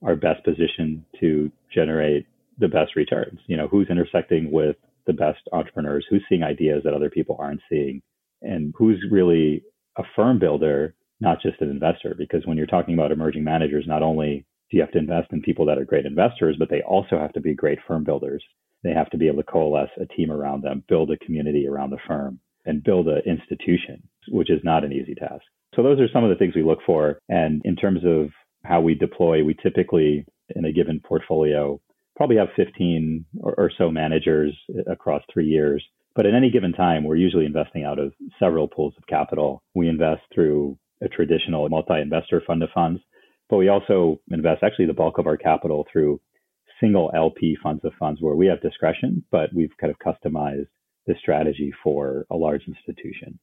are 0.02 0.16
best 0.16 0.44
positioned 0.44 1.04
to 1.20 1.50
generate 1.72 2.26
the 2.58 2.68
best 2.68 2.96
returns. 2.96 3.40
You 3.46 3.56
know, 3.56 3.68
who's 3.68 3.88
intersecting 3.88 4.50
with 4.50 4.76
the 5.06 5.12
best 5.12 5.40
entrepreneurs, 5.52 6.06
who's 6.08 6.24
seeing 6.28 6.42
ideas 6.42 6.82
that 6.84 6.94
other 6.94 7.10
people 7.10 7.36
aren't 7.38 7.60
seeing, 7.68 8.02
and 8.42 8.74
who's 8.76 9.02
really 9.10 9.62
a 9.96 10.02
firm 10.16 10.38
builder, 10.38 10.94
not 11.20 11.40
just 11.40 11.60
an 11.60 11.70
investor. 11.70 12.14
Because 12.16 12.46
when 12.46 12.56
you're 12.56 12.66
talking 12.66 12.94
about 12.94 13.12
emerging 13.12 13.44
managers, 13.44 13.84
not 13.86 14.02
only 14.02 14.46
do 14.70 14.76
you 14.76 14.82
have 14.82 14.92
to 14.92 14.98
invest 14.98 15.32
in 15.32 15.42
people 15.42 15.66
that 15.66 15.78
are 15.78 15.84
great 15.84 16.06
investors, 16.06 16.56
but 16.58 16.70
they 16.70 16.82
also 16.82 17.18
have 17.18 17.32
to 17.32 17.40
be 17.40 17.54
great 17.54 17.78
firm 17.86 18.04
builders. 18.04 18.42
They 18.82 18.92
have 18.92 19.10
to 19.10 19.18
be 19.18 19.28
able 19.28 19.42
to 19.42 19.50
coalesce 19.50 19.90
a 20.00 20.06
team 20.06 20.30
around 20.30 20.62
them, 20.62 20.84
build 20.88 21.10
a 21.10 21.16
community 21.18 21.66
around 21.66 21.90
the 21.90 21.98
firm, 22.06 22.38
and 22.66 22.82
build 22.82 23.08
an 23.08 23.22
institution, 23.26 24.02
which 24.28 24.50
is 24.50 24.60
not 24.64 24.84
an 24.84 24.92
easy 24.92 25.14
task. 25.14 25.42
So 25.74 25.82
those 25.82 26.00
are 26.00 26.08
some 26.12 26.24
of 26.24 26.30
the 26.30 26.36
things 26.36 26.54
we 26.54 26.62
look 26.62 26.80
for. 26.86 27.18
And 27.28 27.62
in 27.64 27.76
terms 27.76 28.00
of 28.04 28.30
how 28.64 28.80
we 28.80 28.94
deploy, 28.94 29.44
we 29.44 29.54
typically 29.54 30.26
in 30.54 30.64
a 30.64 30.72
given 30.72 31.00
portfolio 31.00 31.80
probably 32.16 32.36
have 32.36 32.48
15 32.56 33.24
or, 33.40 33.54
or 33.56 33.70
so 33.76 33.90
managers 33.90 34.56
across 34.90 35.22
three 35.32 35.46
years. 35.46 35.84
But 36.14 36.26
at 36.26 36.34
any 36.34 36.50
given 36.50 36.72
time, 36.72 37.04
we're 37.04 37.16
usually 37.16 37.44
investing 37.44 37.84
out 37.84 37.98
of 37.98 38.12
several 38.38 38.68
pools 38.68 38.94
of 38.96 39.06
capital. 39.08 39.62
We 39.74 39.88
invest 39.88 40.22
through 40.32 40.78
a 41.02 41.08
traditional 41.08 41.68
multi-investor 41.68 42.42
fund 42.46 42.62
of 42.62 42.70
funds, 42.74 43.00
but 43.48 43.56
we 43.56 43.68
also 43.68 44.20
invest 44.30 44.62
actually 44.62 44.86
the 44.86 44.94
bulk 44.94 45.18
of 45.18 45.26
our 45.26 45.36
capital 45.36 45.86
through 45.92 46.20
single 46.80 47.10
LP 47.14 47.56
funds 47.62 47.84
of 47.84 47.92
funds 47.98 48.20
where 48.20 48.34
we 48.34 48.46
have 48.46 48.60
discretion, 48.60 49.24
but 49.30 49.52
we've 49.54 49.76
kind 49.80 49.92
of 49.92 49.98
customized 49.98 50.66
the 51.06 51.14
strategy 51.20 51.72
for 51.82 52.26
a 52.30 52.36
large 52.36 52.62
institution. 52.66 53.38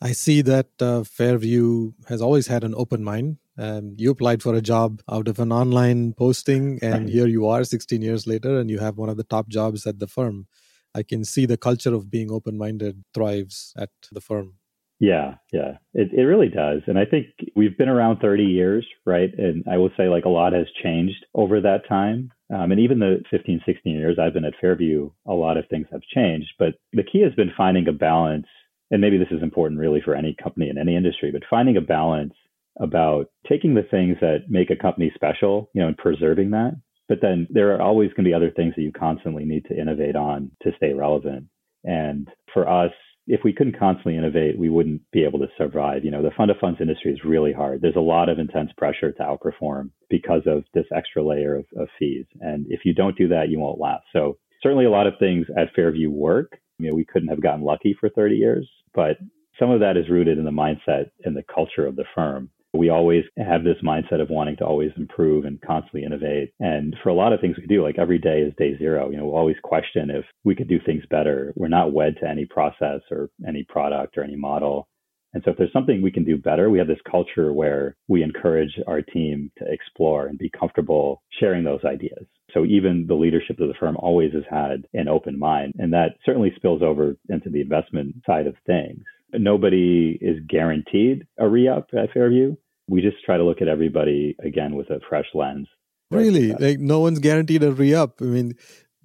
I 0.00 0.12
see 0.12 0.42
that 0.42 0.68
uh, 0.80 1.02
Fairview 1.02 1.92
has 2.08 2.22
always 2.22 2.46
had 2.46 2.62
an 2.62 2.74
open 2.76 3.02
mind. 3.02 3.38
Um, 3.56 3.94
you 3.98 4.12
applied 4.12 4.42
for 4.42 4.54
a 4.54 4.60
job 4.60 5.02
out 5.10 5.26
of 5.26 5.40
an 5.40 5.50
online 5.50 6.12
posting, 6.12 6.78
and 6.82 7.08
here 7.08 7.26
you 7.26 7.48
are 7.48 7.64
16 7.64 8.00
years 8.00 8.26
later, 8.26 8.60
and 8.60 8.70
you 8.70 8.78
have 8.78 8.96
one 8.96 9.08
of 9.08 9.16
the 9.16 9.24
top 9.24 9.48
jobs 9.48 9.86
at 9.86 9.98
the 9.98 10.06
firm. 10.06 10.46
I 10.94 11.02
can 11.02 11.24
see 11.24 11.46
the 11.46 11.56
culture 11.56 11.94
of 11.94 12.10
being 12.10 12.30
open 12.30 12.56
minded 12.56 13.04
thrives 13.12 13.74
at 13.76 13.90
the 14.12 14.20
firm. 14.20 14.54
Yeah, 15.00 15.34
yeah, 15.52 15.78
it, 15.94 16.12
it 16.12 16.22
really 16.24 16.48
does. 16.48 16.82
And 16.88 16.98
I 16.98 17.04
think 17.04 17.26
we've 17.54 17.78
been 17.78 17.88
around 17.88 18.18
30 18.18 18.42
years, 18.44 18.86
right? 19.06 19.30
And 19.38 19.64
I 19.70 19.76
will 19.76 19.90
say, 19.96 20.08
like, 20.08 20.24
a 20.24 20.28
lot 20.30 20.52
has 20.54 20.66
changed 20.82 21.24
over 21.34 21.60
that 21.60 21.88
time. 21.88 22.32
Um, 22.52 22.72
and 22.72 22.80
even 22.80 22.98
the 22.98 23.22
15, 23.30 23.60
16 23.64 23.94
years 23.94 24.18
I've 24.18 24.32
been 24.32 24.44
at 24.44 24.54
Fairview, 24.60 25.10
a 25.26 25.34
lot 25.34 25.56
of 25.56 25.68
things 25.68 25.86
have 25.92 26.00
changed. 26.14 26.48
But 26.58 26.74
the 26.92 27.04
key 27.04 27.22
has 27.22 27.34
been 27.34 27.52
finding 27.56 27.86
a 27.86 27.92
balance 27.92 28.46
and 28.90 29.00
maybe 29.00 29.18
this 29.18 29.28
is 29.30 29.42
important 29.42 29.80
really 29.80 30.00
for 30.00 30.14
any 30.14 30.34
company 30.42 30.68
in 30.70 30.78
any 30.78 30.96
industry, 30.96 31.30
but 31.30 31.42
finding 31.48 31.76
a 31.76 31.80
balance 31.80 32.34
about 32.80 33.26
taking 33.48 33.74
the 33.74 33.82
things 33.90 34.16
that 34.20 34.44
make 34.48 34.70
a 34.70 34.76
company 34.76 35.10
special, 35.14 35.68
you 35.74 35.80
know, 35.80 35.88
and 35.88 35.96
preserving 35.98 36.50
that. 36.50 36.72
But 37.08 37.18
then 37.20 37.46
there 37.50 37.74
are 37.74 37.82
always 37.82 38.10
going 38.10 38.24
to 38.24 38.30
be 38.30 38.34
other 38.34 38.50
things 38.50 38.74
that 38.76 38.82
you 38.82 38.92
constantly 38.92 39.44
need 39.44 39.64
to 39.66 39.78
innovate 39.78 40.16
on 40.16 40.50
to 40.62 40.72
stay 40.76 40.92
relevant. 40.92 41.46
And 41.84 42.28
for 42.52 42.68
us, 42.68 42.92
if 43.28 43.40
we 43.44 43.52
couldn't 43.52 43.78
constantly 43.78 44.16
innovate, 44.16 44.58
we 44.58 44.70
wouldn't 44.70 45.02
be 45.12 45.22
able 45.24 45.38
to 45.38 45.48
survive. 45.58 46.02
You 46.02 46.10
know, 46.10 46.22
the 46.22 46.30
fund 46.34 46.50
of 46.50 46.56
funds 46.58 46.80
industry 46.80 47.12
is 47.12 47.20
really 47.24 47.52
hard. 47.52 47.82
There's 47.82 47.94
a 47.94 48.00
lot 48.00 48.30
of 48.30 48.38
intense 48.38 48.70
pressure 48.76 49.12
to 49.12 49.22
outperform 49.22 49.90
because 50.08 50.42
of 50.46 50.64
this 50.72 50.86
extra 50.96 51.22
layer 51.22 51.56
of, 51.56 51.66
of 51.76 51.88
fees. 51.98 52.24
And 52.40 52.66
if 52.70 52.80
you 52.84 52.94
don't 52.94 53.18
do 53.18 53.28
that, 53.28 53.50
you 53.50 53.58
won't 53.60 53.78
last. 53.78 54.04
So 54.14 54.38
certainly 54.62 54.86
a 54.86 54.90
lot 54.90 55.06
of 55.06 55.14
things 55.20 55.46
at 55.56 55.74
Fairview 55.76 56.10
work. 56.10 56.58
You 56.78 56.88
know, 56.88 56.94
we 56.94 57.04
couldn't 57.04 57.28
have 57.28 57.42
gotten 57.42 57.62
lucky 57.62 57.94
for 58.00 58.08
30 58.08 58.36
years, 58.36 58.68
but 58.94 59.18
some 59.58 59.70
of 59.70 59.80
that 59.80 59.98
is 59.98 60.08
rooted 60.08 60.38
in 60.38 60.44
the 60.44 60.50
mindset 60.50 61.10
and 61.24 61.36
the 61.36 61.44
culture 61.54 61.86
of 61.86 61.96
the 61.96 62.04
firm. 62.14 62.48
We 62.74 62.90
always 62.90 63.24
have 63.38 63.64
this 63.64 63.78
mindset 63.82 64.20
of 64.20 64.30
wanting 64.30 64.56
to 64.58 64.66
always 64.66 64.90
improve 64.96 65.44
and 65.44 65.60
constantly 65.60 66.04
innovate. 66.04 66.52
And 66.60 66.94
for 67.02 67.08
a 67.08 67.14
lot 67.14 67.32
of 67.32 67.40
things 67.40 67.56
we 67.56 67.66
do, 67.66 67.82
like 67.82 67.98
every 67.98 68.18
day 68.18 68.40
is 68.40 68.52
day 68.58 68.76
zero. 68.76 69.10
You 69.10 69.16
know, 69.16 69.24
we'll 69.24 69.36
always 69.36 69.56
question 69.62 70.10
if 70.10 70.24
we 70.44 70.54
could 70.54 70.68
do 70.68 70.78
things 70.84 71.04
better. 71.10 71.52
We're 71.56 71.68
not 71.68 71.92
wed 71.92 72.16
to 72.20 72.28
any 72.28 72.44
process 72.44 73.00
or 73.10 73.30
any 73.46 73.64
product 73.68 74.18
or 74.18 74.22
any 74.22 74.36
model. 74.36 74.86
And 75.34 75.42
so 75.44 75.50
if 75.50 75.58
there's 75.58 75.72
something 75.72 76.00
we 76.00 76.10
can 76.10 76.24
do 76.24 76.38
better, 76.38 76.70
we 76.70 76.78
have 76.78 76.88
this 76.88 76.98
culture 77.10 77.52
where 77.52 77.96
we 78.08 78.22
encourage 78.22 78.72
our 78.86 79.02
team 79.02 79.50
to 79.58 79.64
explore 79.70 80.26
and 80.26 80.38
be 80.38 80.50
comfortable 80.50 81.22
sharing 81.38 81.64
those 81.64 81.84
ideas. 81.84 82.26
So 82.54 82.64
even 82.64 83.06
the 83.06 83.14
leadership 83.14 83.60
of 83.60 83.68
the 83.68 83.74
firm 83.78 83.96
always 83.98 84.32
has 84.32 84.44
had 84.50 84.86
an 84.94 85.06
open 85.06 85.38
mind, 85.38 85.74
and 85.78 85.92
that 85.92 86.16
certainly 86.24 86.52
spills 86.56 86.82
over 86.82 87.16
into 87.28 87.50
the 87.50 87.60
investment 87.60 88.16
side 88.24 88.46
of 88.46 88.54
things. 88.66 89.04
Nobody 89.32 90.18
is 90.20 90.38
guaranteed 90.48 91.26
a 91.38 91.48
re-up 91.48 91.88
at 91.96 92.12
Fairview. 92.12 92.56
We 92.88 93.02
just 93.02 93.16
try 93.24 93.36
to 93.36 93.44
look 93.44 93.60
at 93.60 93.68
everybody 93.68 94.36
again 94.42 94.74
with 94.74 94.88
a 94.90 95.00
fresh 95.08 95.26
lens. 95.34 95.68
Really? 96.10 96.52
Like 96.52 96.78
no 96.78 97.00
one's 97.00 97.18
guaranteed 97.18 97.62
a 97.62 97.72
re-up. 97.72 98.22
I 98.22 98.24
mean, 98.24 98.54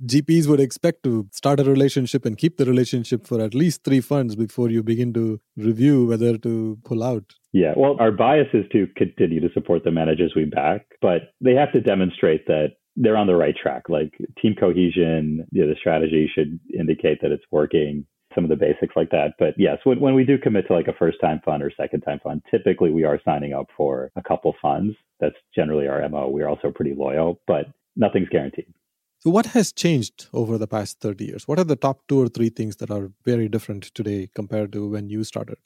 GPs 0.05 0.47
would 0.47 0.59
expect 0.59 1.03
to 1.03 1.27
start 1.31 1.59
a 1.59 1.63
relationship 1.63 2.25
and 2.25 2.37
keep 2.37 2.57
the 2.57 2.65
relationship 2.65 3.25
for 3.25 3.41
at 3.41 3.53
least 3.53 3.83
three 3.83 4.01
funds 4.01 4.35
before 4.35 4.69
you 4.69 4.83
begin 4.83 5.13
to 5.13 5.39
review 5.55 6.07
whether 6.07 6.37
to 6.37 6.77
pull 6.83 7.03
out. 7.03 7.23
Yeah, 7.51 7.73
well, 7.77 7.97
our 7.99 8.11
bias 8.11 8.47
is 8.53 8.65
to 8.71 8.87
continue 8.97 9.39
to 9.39 9.53
support 9.53 9.83
the 9.83 9.91
managers 9.91 10.33
we 10.35 10.45
back, 10.45 10.87
but 11.01 11.33
they 11.39 11.53
have 11.53 11.71
to 11.73 11.81
demonstrate 11.81 12.47
that 12.47 12.73
they're 12.95 13.17
on 13.17 13.27
the 13.27 13.35
right 13.35 13.55
track. 13.55 13.89
Like 13.89 14.13
team 14.41 14.55
cohesion, 14.59 15.45
you 15.51 15.61
know, 15.61 15.69
the 15.69 15.79
strategy 15.79 16.29
should 16.33 16.59
indicate 16.77 17.19
that 17.21 17.31
it's 17.31 17.43
working, 17.51 18.05
some 18.35 18.43
of 18.43 18.49
the 18.49 18.55
basics 18.55 18.95
like 18.95 19.09
that. 19.11 19.33
But 19.39 19.53
yes, 19.57 19.77
when, 19.83 19.99
when 19.99 20.15
we 20.15 20.23
do 20.23 20.37
commit 20.37 20.67
to 20.67 20.73
like 20.73 20.87
a 20.87 20.93
first 20.93 21.17
time 21.21 21.41
fund 21.43 21.63
or 21.63 21.71
second 21.75 22.01
time 22.01 22.19
fund, 22.23 22.41
typically 22.49 22.91
we 22.91 23.03
are 23.03 23.19
signing 23.25 23.53
up 23.53 23.67
for 23.75 24.11
a 24.15 24.23
couple 24.23 24.53
funds. 24.61 24.95
That's 25.19 25.35
generally 25.55 25.87
our 25.87 26.07
MO. 26.09 26.29
We're 26.29 26.47
also 26.47 26.71
pretty 26.71 26.93
loyal, 26.93 27.39
but 27.47 27.67
nothing's 27.95 28.29
guaranteed. 28.29 28.73
So, 29.19 29.29
what 29.29 29.45
has 29.47 29.71
changed 29.71 30.27
over 30.33 30.57
the 30.57 30.67
past 30.67 30.99
30 30.99 31.25
years? 31.25 31.47
What 31.47 31.57
are 31.57 31.63
the 31.63 31.77
top 31.77 32.01
two 32.09 32.21
or 32.21 32.27
three 32.27 32.49
things 32.49 32.75
that 32.77 32.91
are 32.91 33.11
very 33.23 33.47
different 33.47 33.83
today 33.95 34.29
compared 34.35 34.73
to 34.73 34.89
when 34.89 35.07
you 35.07 35.23
started? 35.23 35.57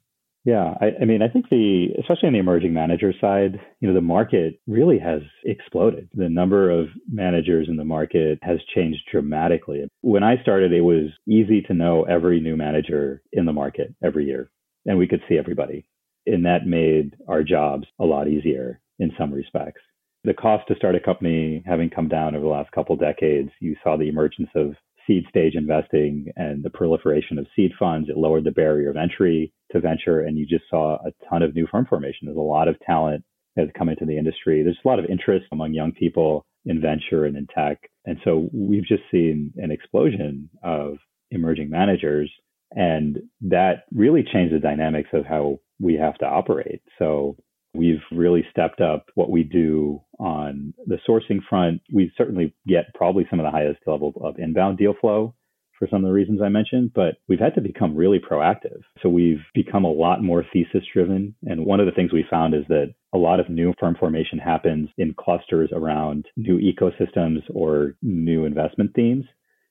Yeah, 0.48 0.76
I, 0.80 0.92
I, 1.02 1.04
mean, 1.04 1.22
I 1.22 1.28
think 1.28 1.50
the, 1.50 1.88
especially 2.00 2.28
on 2.28 2.34
the 2.34 2.40
emerging 2.40 2.74
manager 2.74 3.14
side, 3.20 3.60
you 3.82 3.88
know, 3.90 3.94
the 3.94 4.00
market 4.00 4.62
really 4.66 4.98
has 4.98 5.20
exploded. 5.44 6.08
The 6.14 6.30
number 6.30 6.72
of 6.72 6.88
managers 7.12 7.68
in 7.68 7.76
the 7.76 7.84
market 7.84 8.40
has 8.44 8.60
changed 8.74 9.02
dramatically. 9.12 9.86
When 10.00 10.24
I 10.24 10.42
started, 10.42 10.72
it 10.72 10.80
was 10.80 11.10
easy 11.28 11.64
to 11.64 11.74
know 11.74 12.04
every 12.04 12.40
new 12.40 12.56
manager 12.56 13.22
in 13.34 13.46
the 13.46 13.52
market 13.52 13.94
every 14.02 14.24
year, 14.24 14.50
and 14.86 14.98
we 14.98 15.06
could 15.06 15.22
see 15.28 15.38
everybody. 15.38 15.86
And 16.26 16.46
that 16.46 16.66
made 16.66 17.18
our 17.28 17.44
jobs 17.44 17.86
a 18.00 18.06
lot 18.06 18.30
easier 18.30 18.80
in 19.00 19.12
some 19.20 19.34
respects 19.34 19.82
the 20.24 20.34
cost 20.34 20.68
to 20.68 20.76
start 20.76 20.94
a 20.94 21.00
company 21.00 21.64
having 21.66 21.90
come 21.90 22.10
down 22.10 22.36
over 22.36 22.44
the 22.44 22.52
last 22.52 22.70
couple 22.72 22.98
decades, 22.98 23.50
you 23.62 23.78
saw 23.82 23.96
the 23.96 24.10
emergence 24.10 24.50
of 24.56 24.76
seed 25.08 25.26
stage 25.30 25.56
investing 25.56 26.28
and 26.36 26.64
the 26.64 26.70
proliferation 26.70 27.40
of 27.40 27.48
seed 27.56 27.72
funds. 27.80 28.10
It 28.10 28.18
lowered 28.18 28.44
the 28.44 28.52
barrier 28.52 28.90
of 28.90 28.98
entry 28.98 29.54
to 29.72 29.80
venture, 29.80 30.22
and 30.22 30.38
you 30.38 30.46
just 30.46 30.66
saw 30.70 30.98
a 31.06 31.12
ton 31.30 31.42
of 31.42 31.56
new 31.56 31.66
firm 31.72 31.86
formation. 31.86 32.26
There's 32.26 32.38
a 32.38 32.42
lot 32.42 32.68
of 32.68 32.80
talent 32.86 33.24
has 33.58 33.70
come 33.78 33.90
into 33.90 34.06
the 34.06 34.18
industry. 34.18 34.62
There's 34.62 34.78
a 34.84 34.88
lot 34.88 35.00
of 35.00 35.06
interest 35.06 35.48
among 35.52 35.74
young 35.74 35.92
people 35.92 36.46
in 36.66 36.82
venture 36.82 37.26
and 37.26 37.36
in 37.36 37.48
tech. 37.48 37.90
And 38.06 38.18
so 38.24 38.50
we've 38.54 38.86
just 38.86 39.04
seen 39.12 39.52
an 39.58 39.72
explosion 39.72 40.50
of 40.64 40.98
emerging 41.32 41.70
managers. 41.70 42.32
And 42.72 43.18
that 43.42 43.86
really 43.94 44.24
changed 44.24 44.54
the 44.54 44.60
dynamics 44.60 45.10
of 45.14 45.26
how 45.26 45.60
we 45.80 45.96
have 45.96 46.18
to 46.20 46.26
operate. 46.26 46.82
So 47.00 47.38
We've 47.78 48.02
really 48.12 48.44
stepped 48.52 48.82
up 48.82 49.06
what 49.16 49.30
we 49.30 49.44
do 49.44 50.02
on 50.20 50.74
the 50.86 50.98
sourcing 51.08 51.40
front. 51.48 51.82
We 51.94 52.12
certainly 52.18 52.56
get 52.68 52.94
probably 52.96 53.28
some 53.30 53.40
of 53.40 53.46
the 53.46 53.52
highest 53.52 53.80
level 53.86 54.14
of 54.22 54.40
inbound 54.40 54.78
deal 54.78 54.96
flow 55.00 55.36
for 55.78 55.88
some 55.88 56.04
of 56.04 56.10
the 56.10 56.14
reasons 56.14 56.42
I 56.42 56.50
mentioned, 56.50 56.92
but 56.96 57.18
we've 57.28 57.40
had 57.40 57.54
to 57.56 57.62
become 57.62 57.96
really 57.96 58.20
proactive. 58.20 58.80
So 59.02 59.10
we've 59.10 59.44
become 59.54 59.86
a 59.86 59.92
lot 59.92 60.24
more 60.24 60.44
thesis 60.52 60.84
driven. 60.92 61.36
And 61.44 61.66
one 61.66 61.80
of 61.80 61.86
the 61.86 61.92
things 61.92 62.12
we 62.12 62.26
found 62.30 62.56
is 62.56 62.64
that 62.70 62.96
a 63.14 63.18
lot 63.18 63.40
of 63.40 63.50
new 63.50 63.74
firm 63.80 63.96
formation 64.00 64.40
happens 64.40 64.90
in 64.98 65.14
clusters 65.14 65.70
around 65.72 66.26
new 66.36 66.60
ecosystems 66.60 67.44
or 67.54 67.96
new 68.02 68.46
investment 68.46 68.92
themes. 68.96 69.26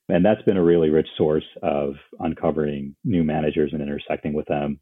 And 0.09 0.25
that's 0.25 0.43
been 0.43 0.57
a 0.57 0.63
really 0.63 0.91
rich 0.91 1.09
source 1.17 1.45
of 1.63 1.95
uncovering 2.21 2.95
new 3.05 3.25
managers 3.25 3.71
and 3.73 3.83
intersecting 3.83 4.33
with 4.33 4.47
them. 4.47 4.79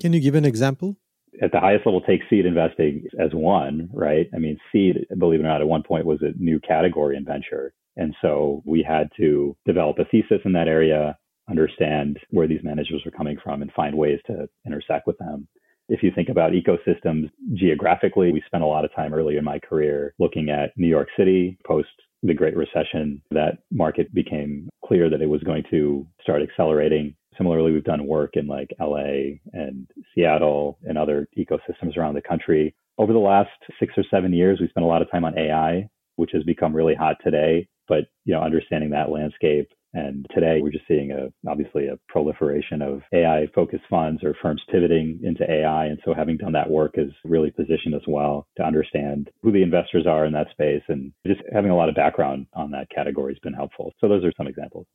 Can 0.00 0.12
you 0.12 0.20
give 0.20 0.34
an 0.34 0.44
example? 0.44 0.96
At 1.42 1.52
the 1.52 1.60
highest 1.60 1.86
level 1.86 2.00
take 2.00 2.20
seed 2.28 2.46
investing 2.46 3.04
as 3.18 3.30
one, 3.32 3.88
right? 3.92 4.28
I 4.34 4.38
mean, 4.38 4.58
seed, 4.72 5.06
believe 5.18 5.40
it 5.40 5.44
or 5.44 5.48
not, 5.48 5.60
at 5.60 5.68
one 5.68 5.82
point 5.82 6.06
was 6.06 6.22
a 6.22 6.32
new 6.42 6.60
category 6.60 7.16
in 7.16 7.24
venture. 7.24 7.72
And 7.96 8.14
so 8.22 8.62
we 8.64 8.82
had 8.82 9.08
to 9.18 9.56
develop 9.66 9.98
a 9.98 10.04
thesis 10.04 10.40
in 10.44 10.52
that 10.52 10.68
area, 10.68 11.16
understand 11.48 12.18
where 12.30 12.48
these 12.48 12.64
managers 12.64 13.02
were 13.04 13.10
coming 13.10 13.36
from, 13.42 13.62
and 13.62 13.72
find 13.72 13.96
ways 13.96 14.18
to 14.26 14.48
intersect 14.66 15.06
with 15.06 15.18
them. 15.18 15.46
If 15.88 16.02
you 16.02 16.10
think 16.14 16.28
about 16.28 16.52
ecosystems 16.52 17.30
geographically, 17.52 18.32
we 18.32 18.42
spent 18.46 18.64
a 18.64 18.66
lot 18.66 18.84
of 18.84 18.94
time 18.94 19.12
early 19.12 19.36
in 19.36 19.44
my 19.44 19.58
career 19.58 20.14
looking 20.18 20.48
at 20.48 20.72
New 20.76 20.88
York 20.88 21.08
City 21.16 21.58
post 21.66 21.88
the 22.22 22.34
Great 22.34 22.56
Recession. 22.56 23.20
That 23.30 23.58
market 23.70 24.12
became 24.14 24.70
clear 24.84 25.10
that 25.10 25.20
it 25.20 25.28
was 25.28 25.42
going 25.42 25.64
to 25.70 26.06
start 26.22 26.42
accelerating. 26.42 27.14
Similarly, 27.36 27.72
we've 27.72 27.84
done 27.84 28.06
work 28.06 28.32
in 28.34 28.46
like 28.46 28.70
LA 28.80 29.38
and 29.52 29.86
Seattle 30.14 30.78
and 30.84 30.98
other 30.98 31.28
ecosystems 31.36 31.96
around 31.96 32.14
the 32.14 32.22
country. 32.22 32.74
Over 32.98 33.12
the 33.12 33.18
last 33.18 33.50
six 33.80 33.94
or 33.96 34.04
seven 34.10 34.32
years, 34.32 34.60
we 34.60 34.68
spent 34.68 34.84
a 34.84 34.88
lot 34.88 35.02
of 35.02 35.10
time 35.10 35.24
on 35.24 35.38
AI, 35.38 35.88
which 36.16 36.30
has 36.32 36.44
become 36.44 36.74
really 36.74 36.94
hot 36.94 37.16
today. 37.24 37.68
But 37.88 38.04
you 38.24 38.34
know, 38.34 38.40
understanding 38.40 38.90
that 38.90 39.10
landscape 39.10 39.68
and 39.94 40.26
today 40.34 40.58
we're 40.60 40.70
just 40.70 40.86
seeing 40.88 41.12
a 41.12 41.32
obviously 41.48 41.86
a 41.86 41.98
proliferation 42.08 42.82
of 42.82 43.00
AI 43.12 43.46
focused 43.54 43.84
funds 43.88 44.22
or 44.24 44.34
firms 44.42 44.60
pivoting 44.70 45.20
into 45.22 45.48
AI. 45.48 45.86
And 45.86 45.98
so 46.04 46.12
having 46.12 46.36
done 46.36 46.52
that 46.52 46.68
work 46.68 46.96
has 46.96 47.08
really 47.24 47.52
positioned 47.52 47.94
us 47.94 48.02
well 48.06 48.46
to 48.56 48.64
understand 48.64 49.30
who 49.42 49.52
the 49.52 49.62
investors 49.62 50.06
are 50.06 50.26
in 50.26 50.32
that 50.32 50.50
space 50.50 50.82
and 50.88 51.12
just 51.26 51.40
having 51.52 51.70
a 51.70 51.76
lot 51.76 51.88
of 51.88 51.94
background 51.94 52.46
on 52.54 52.72
that 52.72 52.90
category 52.90 53.32
has 53.32 53.38
been 53.40 53.54
helpful. 53.54 53.92
So 54.00 54.08
those 54.08 54.24
are 54.24 54.32
some 54.36 54.48
examples. 54.48 54.86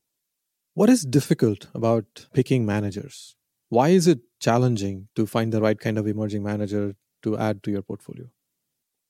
What 0.74 0.88
is 0.88 1.04
difficult 1.04 1.66
about 1.74 2.26
picking 2.32 2.64
managers? 2.64 3.34
Why 3.70 3.88
is 3.88 4.06
it 4.06 4.20
challenging 4.38 5.08
to 5.16 5.26
find 5.26 5.52
the 5.52 5.60
right 5.60 5.78
kind 5.78 5.98
of 5.98 6.06
emerging 6.06 6.44
manager 6.44 6.94
to 7.22 7.36
add 7.36 7.64
to 7.64 7.72
your 7.72 7.82
portfolio? 7.82 8.26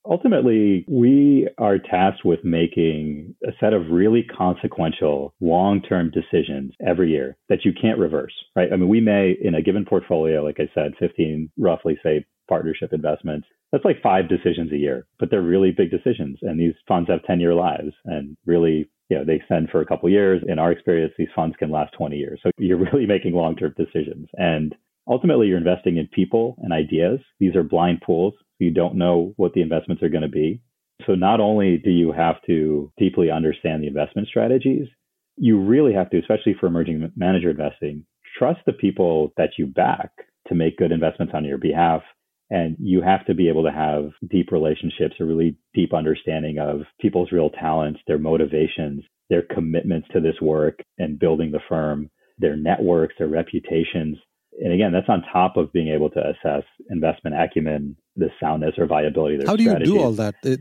Ultimately, 0.03 0.83
we 0.87 1.47
are 1.59 1.77
tasked 1.77 2.25
with 2.25 2.43
making 2.43 3.35
a 3.45 3.51
set 3.59 3.73
of 3.73 3.91
really 3.91 4.23
consequential 4.23 5.35
long 5.39 5.83
term 5.83 6.09
decisions 6.09 6.73
every 6.85 7.11
year 7.11 7.37
that 7.49 7.63
you 7.63 7.71
can't 7.79 7.99
reverse, 7.99 8.33
right? 8.55 8.73
I 8.73 8.75
mean, 8.75 8.89
we 8.89 8.99
may, 8.99 9.37
in 9.39 9.53
a 9.53 9.61
given 9.61 9.85
portfolio, 9.85 10.43
like 10.43 10.59
I 10.59 10.67
said, 10.73 10.93
15 10.97 11.51
roughly, 11.59 11.99
say, 12.01 12.25
partnership 12.49 12.91
investments, 12.91 13.47
that's 13.71 13.85
like 13.85 14.01
five 14.01 14.27
decisions 14.27 14.71
a 14.71 14.77
year, 14.77 15.05
but 15.19 15.29
they're 15.29 15.43
really 15.43 15.71
big 15.71 15.91
decisions. 15.91 16.39
And 16.41 16.59
these 16.59 16.73
funds 16.87 17.09
have 17.09 17.23
10 17.23 17.39
year 17.39 17.53
lives 17.53 17.93
and 18.05 18.35
really 18.47 18.89
you 19.11 19.17
know, 19.17 19.25
they 19.25 19.35
extend 19.35 19.69
for 19.69 19.81
a 19.81 19.85
couple 19.85 20.09
years. 20.09 20.41
In 20.47 20.57
our 20.57 20.71
experience, 20.71 21.13
these 21.17 21.27
funds 21.35 21.55
can 21.59 21.69
last 21.69 21.93
20 21.97 22.17
years. 22.17 22.39
So 22.41 22.49
you're 22.57 22.77
really 22.77 23.05
making 23.15 23.33
long-term 23.33 23.75
decisions. 23.77 24.27
And 24.33 24.73
ultimately, 25.07 25.47
you're 25.47 25.57
investing 25.57 25.97
in 25.97 26.07
people 26.07 26.55
and 26.63 26.73
ideas. 26.73 27.19
These 27.39 27.55
are 27.55 27.63
blind 27.63 28.01
pools 28.03 28.33
you 28.61 28.71
don't 28.71 28.95
know 28.95 29.33
what 29.37 29.53
the 29.53 29.61
investments 29.61 30.03
are 30.03 30.09
going 30.09 30.21
to 30.21 30.29
be. 30.29 30.61
So 31.07 31.15
not 31.15 31.39
only 31.39 31.77
do 31.77 31.89
you 31.89 32.11
have 32.11 32.35
to 32.45 32.91
deeply 32.97 33.31
understand 33.31 33.81
the 33.81 33.87
investment 33.87 34.27
strategies, 34.27 34.87
you 35.35 35.59
really 35.59 35.93
have 35.93 36.11
to, 36.11 36.19
especially 36.19 36.55
for 36.59 36.67
emerging 36.67 37.11
manager 37.15 37.49
investing, 37.49 38.05
trust 38.37 38.59
the 38.65 38.73
people 38.73 39.33
that 39.35 39.51
you 39.57 39.65
back 39.65 40.11
to 40.47 40.55
make 40.55 40.77
good 40.77 40.91
investments 40.91 41.33
on 41.35 41.43
your 41.43 41.57
behalf. 41.57 42.03
And 42.51 42.75
you 42.79 43.01
have 43.01 43.25
to 43.27 43.33
be 43.33 43.47
able 43.47 43.63
to 43.63 43.71
have 43.71 44.11
deep 44.29 44.51
relationships, 44.51 45.15
a 45.19 45.25
really 45.25 45.55
deep 45.73 45.93
understanding 45.93 46.59
of 46.59 46.81
people's 46.99 47.31
real 47.31 47.49
talents, 47.49 48.01
their 48.07 48.17
motivations, 48.19 49.03
their 49.29 49.41
commitments 49.41 50.09
to 50.11 50.19
this 50.19 50.35
work 50.41 50.79
and 50.97 51.17
building 51.17 51.51
the 51.51 51.61
firm, 51.69 52.09
their 52.37 52.57
networks, 52.57 53.15
their 53.17 53.29
reputations. 53.29 54.17
And 54.59 54.73
again, 54.73 54.91
that's 54.91 55.07
on 55.07 55.23
top 55.31 55.55
of 55.55 55.71
being 55.71 55.87
able 55.87 56.09
to 56.09 56.19
assess 56.19 56.63
investment 56.89 57.37
acumen, 57.39 57.95
the 58.17 58.27
soundness 58.41 58.73
or 58.77 58.85
viability 58.85 59.35
of 59.35 59.41
their 59.41 59.47
How 59.47 59.55
do 59.55 59.63
you 59.63 59.79
do 59.79 60.01
all 60.01 60.11
that? 60.11 60.35
It, 60.43 60.59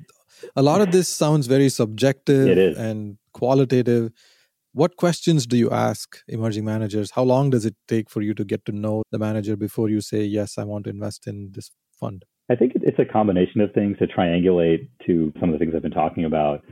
a 0.54 0.62
lot 0.62 0.80
of 0.80 0.92
this 0.92 1.08
sounds 1.08 1.48
very 1.48 1.68
subjective 1.68 2.78
and 2.78 3.18
qualitative. 3.32 4.12
What 4.72 4.96
questions 4.96 5.46
do 5.46 5.56
you 5.56 5.70
ask 5.70 6.18
emerging 6.28 6.64
managers? 6.64 7.10
How 7.12 7.24
long 7.24 7.50
does 7.50 7.66
it 7.66 7.74
take 7.88 8.08
for 8.08 8.22
you 8.22 8.34
to 8.34 8.44
get 8.44 8.64
to 8.66 8.72
know 8.72 9.02
the 9.10 9.18
manager 9.18 9.56
before 9.56 9.88
you 9.88 10.00
say, 10.00 10.22
yes, 10.22 10.58
I 10.58 10.64
want 10.64 10.84
to 10.84 10.90
invest 10.90 11.26
in 11.26 11.50
this 11.52 11.72
fund? 11.98 12.24
I 12.48 12.54
think 12.54 12.72
it's 12.76 12.98
a 12.98 13.04
combination 13.04 13.60
of 13.60 13.72
things 13.72 13.98
to 13.98 14.06
triangulate 14.06 14.88
to 15.06 15.32
some 15.40 15.48
of 15.48 15.54
the 15.54 15.58
things 15.58 15.74
I've 15.74 15.82
been 15.82 15.90
talking 15.90 16.24
about. 16.24 16.62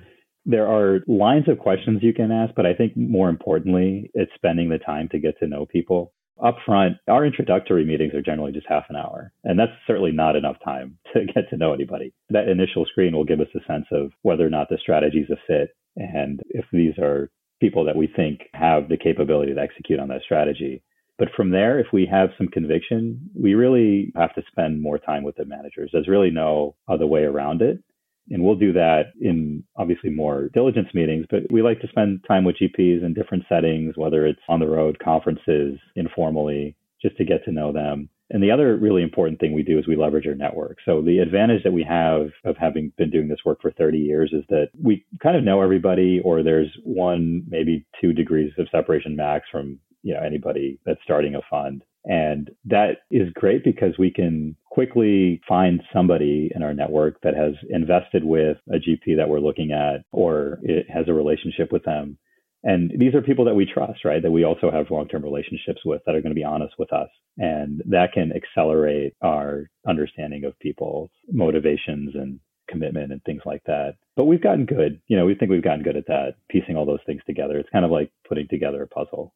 There 0.46 0.68
are 0.68 1.00
lines 1.08 1.48
of 1.48 1.58
questions 1.58 1.98
you 2.00 2.14
can 2.14 2.30
ask, 2.30 2.54
but 2.54 2.66
I 2.66 2.72
think 2.72 2.96
more 2.96 3.28
importantly, 3.28 4.12
it's 4.14 4.32
spending 4.36 4.68
the 4.68 4.78
time 4.78 5.08
to 5.10 5.18
get 5.18 5.36
to 5.40 5.48
know 5.48 5.66
people 5.66 6.12
up 6.42 6.56
front, 6.64 6.98
our 7.08 7.26
introductory 7.26 7.84
meetings 7.84 8.14
are 8.14 8.22
generally 8.22 8.52
just 8.52 8.66
half 8.68 8.84
an 8.88 8.96
hour. 8.96 9.32
And 9.42 9.58
that's 9.58 9.72
certainly 9.88 10.12
not 10.12 10.36
enough 10.36 10.56
time 10.64 10.98
to 11.14 11.24
get 11.24 11.50
to 11.50 11.56
know 11.56 11.72
anybody. 11.72 12.14
That 12.30 12.48
initial 12.48 12.86
screen 12.86 13.14
will 13.14 13.24
give 13.24 13.40
us 13.40 13.48
a 13.56 13.72
sense 13.72 13.86
of 13.90 14.12
whether 14.22 14.46
or 14.46 14.50
not 14.50 14.68
the 14.68 14.78
strategy 14.80 15.18
is 15.18 15.30
a 15.30 15.36
fit 15.48 15.70
and 15.96 16.40
if 16.50 16.64
these 16.72 16.96
are 16.98 17.28
people 17.60 17.84
that 17.84 17.96
we 17.96 18.06
think 18.06 18.42
have 18.54 18.88
the 18.88 18.96
capability 18.96 19.54
to 19.54 19.60
execute 19.60 19.98
on 19.98 20.08
that 20.08 20.22
strategy. 20.22 20.82
But 21.18 21.28
from 21.36 21.50
there, 21.50 21.80
if 21.80 21.88
we 21.92 22.06
have 22.06 22.30
some 22.38 22.48
conviction, 22.48 23.20
we 23.34 23.54
really 23.54 24.12
have 24.14 24.34
to 24.34 24.42
spend 24.50 24.80
more 24.80 24.98
time 24.98 25.24
with 25.24 25.36
the 25.36 25.44
managers. 25.44 25.90
There's 25.92 26.06
really 26.06 26.30
no 26.30 26.76
other 26.86 27.06
way 27.06 27.24
around 27.24 27.60
it. 27.60 27.82
And 28.30 28.42
we'll 28.42 28.56
do 28.56 28.72
that 28.74 29.12
in 29.20 29.64
obviously 29.76 30.10
more 30.10 30.50
diligence 30.52 30.88
meetings, 30.92 31.26
but 31.30 31.50
we 31.50 31.62
like 31.62 31.80
to 31.80 31.88
spend 31.88 32.24
time 32.28 32.44
with 32.44 32.56
GPs 32.56 33.02
in 33.02 33.14
different 33.14 33.44
settings, 33.48 33.96
whether 33.96 34.26
it's 34.26 34.40
on 34.48 34.60
the 34.60 34.68
road, 34.68 34.98
conferences, 35.02 35.78
informally, 35.96 36.76
just 37.00 37.16
to 37.16 37.24
get 37.24 37.44
to 37.44 37.52
know 37.52 37.72
them. 37.72 38.10
And 38.30 38.42
the 38.42 38.50
other 38.50 38.76
really 38.76 39.02
important 39.02 39.40
thing 39.40 39.52
we 39.52 39.62
do 39.62 39.78
is 39.78 39.86
we 39.86 39.96
leverage 39.96 40.26
our 40.26 40.34
network. 40.34 40.78
So 40.84 41.00
the 41.00 41.18
advantage 41.18 41.62
that 41.62 41.72
we 41.72 41.82
have 41.84 42.28
of 42.44 42.56
having 42.58 42.92
been 42.98 43.10
doing 43.10 43.28
this 43.28 43.44
work 43.44 43.62
for 43.62 43.70
30 43.70 43.98
years 43.98 44.30
is 44.32 44.44
that 44.50 44.68
we 44.80 45.04
kind 45.22 45.36
of 45.36 45.44
know 45.44 45.62
everybody, 45.62 46.20
or 46.24 46.42
there's 46.42 46.70
one, 46.84 47.44
maybe 47.48 47.86
two 48.00 48.12
degrees 48.12 48.52
of 48.58 48.68
separation 48.70 49.16
max 49.16 49.46
from 49.50 49.78
you 50.02 50.14
know 50.14 50.20
anybody 50.20 50.78
that's 50.84 51.02
starting 51.02 51.34
a 51.34 51.40
fund. 51.50 51.82
And 52.04 52.50
that 52.64 52.98
is 53.10 53.30
great 53.34 53.64
because 53.64 53.98
we 53.98 54.10
can 54.10 54.56
quickly 54.70 55.40
find 55.46 55.82
somebody 55.92 56.50
in 56.54 56.62
our 56.62 56.72
network 56.72 57.20
that 57.22 57.34
has 57.34 57.54
invested 57.68 58.24
with 58.24 58.56
a 58.68 58.76
GP 58.76 59.16
that 59.16 59.28
we're 59.28 59.40
looking 59.40 59.72
at 59.72 60.04
or 60.12 60.58
it 60.62 60.88
has 60.88 61.08
a 61.08 61.12
relationship 61.12 61.72
with 61.72 61.84
them. 61.84 62.16
And 62.64 62.92
these 62.98 63.14
are 63.14 63.22
people 63.22 63.44
that 63.44 63.54
we 63.54 63.66
trust, 63.66 64.04
right? 64.04 64.22
That 64.22 64.30
we 64.30 64.44
also 64.44 64.70
have 64.70 64.90
long 64.90 65.08
term 65.08 65.22
relationships 65.22 65.80
with 65.84 66.02
that 66.04 66.14
are 66.14 66.20
going 66.20 66.34
to 66.34 66.40
be 66.40 66.44
honest 66.44 66.74
with 66.78 66.92
us. 66.92 67.08
And 67.36 67.82
that 67.86 68.12
can 68.12 68.32
accelerate 68.32 69.14
our 69.22 69.70
understanding 69.88 70.44
of 70.44 70.58
people's 70.58 71.10
motivations 71.30 72.14
and 72.14 72.40
commitment 72.68 73.12
and 73.12 73.22
things 73.24 73.42
like 73.46 73.62
that. 73.66 73.94
But 74.16 74.24
we've 74.24 74.42
gotten 74.42 74.66
good. 74.66 75.00
You 75.06 75.16
know, 75.16 75.24
we 75.24 75.34
think 75.34 75.50
we've 75.50 75.62
gotten 75.62 75.84
good 75.84 75.96
at 75.96 76.08
that, 76.08 76.34
piecing 76.50 76.76
all 76.76 76.84
those 76.84 76.98
things 77.06 77.22
together. 77.26 77.58
It's 77.58 77.70
kind 77.70 77.84
of 77.84 77.90
like 77.90 78.10
putting 78.28 78.48
together 78.48 78.82
a 78.82 78.88
puzzle 78.88 79.32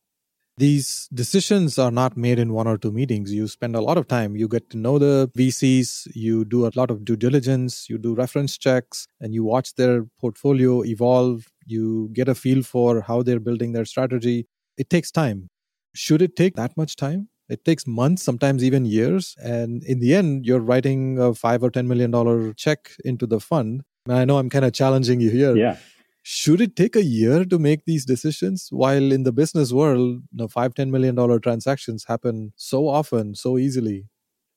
these 0.59 1.09
decisions 1.13 1.79
are 1.79 1.91
not 1.91 2.17
made 2.17 2.39
in 2.39 2.53
one 2.53 2.67
or 2.67 2.77
two 2.77 2.93
meetings. 2.93 3.33
You 3.33 3.49
spend 3.49 3.75
a 3.75 3.81
lot 3.81 3.97
of 3.97 4.07
time. 4.07 4.37
You 4.37 4.49
get 4.49 4.71
to 4.71 4.77
know 4.77 4.99
the 4.99 5.31
VCs, 5.37 6.09
you 6.15 6.45
do 6.45 6.67
a 6.67 6.73
lot 6.75 6.91
of 6.91 7.05
due 7.05 7.17
diligence, 7.17 7.89
you 7.89 7.99
do 7.99 8.15
reference 8.15 8.59
checks, 8.59 9.07
and 9.21 9.35
you 9.35 9.45
watch 9.45 9.75
their 9.75 10.05
portfolio 10.21 10.85
evolve. 10.85 11.49
You 11.67 12.11
get 12.13 12.29
a 12.29 12.35
feel 12.35 12.63
for 12.63 13.03
how 13.03 13.23
they're 13.23 13.41
building 13.41 13.73
their 13.73 13.85
strategy. 13.85 14.47
It 14.77 14.91
takes 14.91 15.11
time. 15.11 15.49
Should 15.95 16.23
it 16.23 16.37
take 16.37 16.55
that 16.57 16.77
much 16.77 16.97
time? 16.97 17.29
It 17.49 17.65
takes 17.65 17.87
months, 17.87 18.23
sometimes 18.23 18.65
even 18.65 18.85
years. 18.85 19.35
And 19.43 19.85
in 19.85 20.01
the 20.01 20.15
end, 20.15 20.47
you're 20.47 20.61
writing 20.61 21.19
a 21.19 21.35
five 21.35 21.63
or 21.63 21.71
$10 21.71 21.87
million 21.87 22.55
check 22.57 22.93
into 23.05 23.27
the 23.27 23.41
fund. 23.41 23.83
I 24.09 24.25
know 24.25 24.39
I'm 24.39 24.49
kind 24.49 24.65
of 24.65 24.73
challenging 24.73 25.21
you 25.21 25.31
here. 25.31 25.57
Yeah 25.57 25.77
should 26.23 26.61
it 26.61 26.77
take 26.77 26.95
a 26.95 27.03
year 27.03 27.45
to 27.45 27.59
make 27.59 27.85
these 27.85 28.05
decisions 28.05 28.69
while 28.71 29.11
in 29.11 29.25
the 29.25 29.33
business 29.33 29.73
world 29.73 30.23
you 30.31 30.39
know, 30.39 30.49
five 30.49 30.75
ten 30.75 30.91
million 30.91 31.15
dollar 31.15 31.39
transactions 31.41 32.05
happen 32.05 32.53
so 32.57 32.89
often 32.89 33.35
so 33.35 33.59
easily 33.59 34.07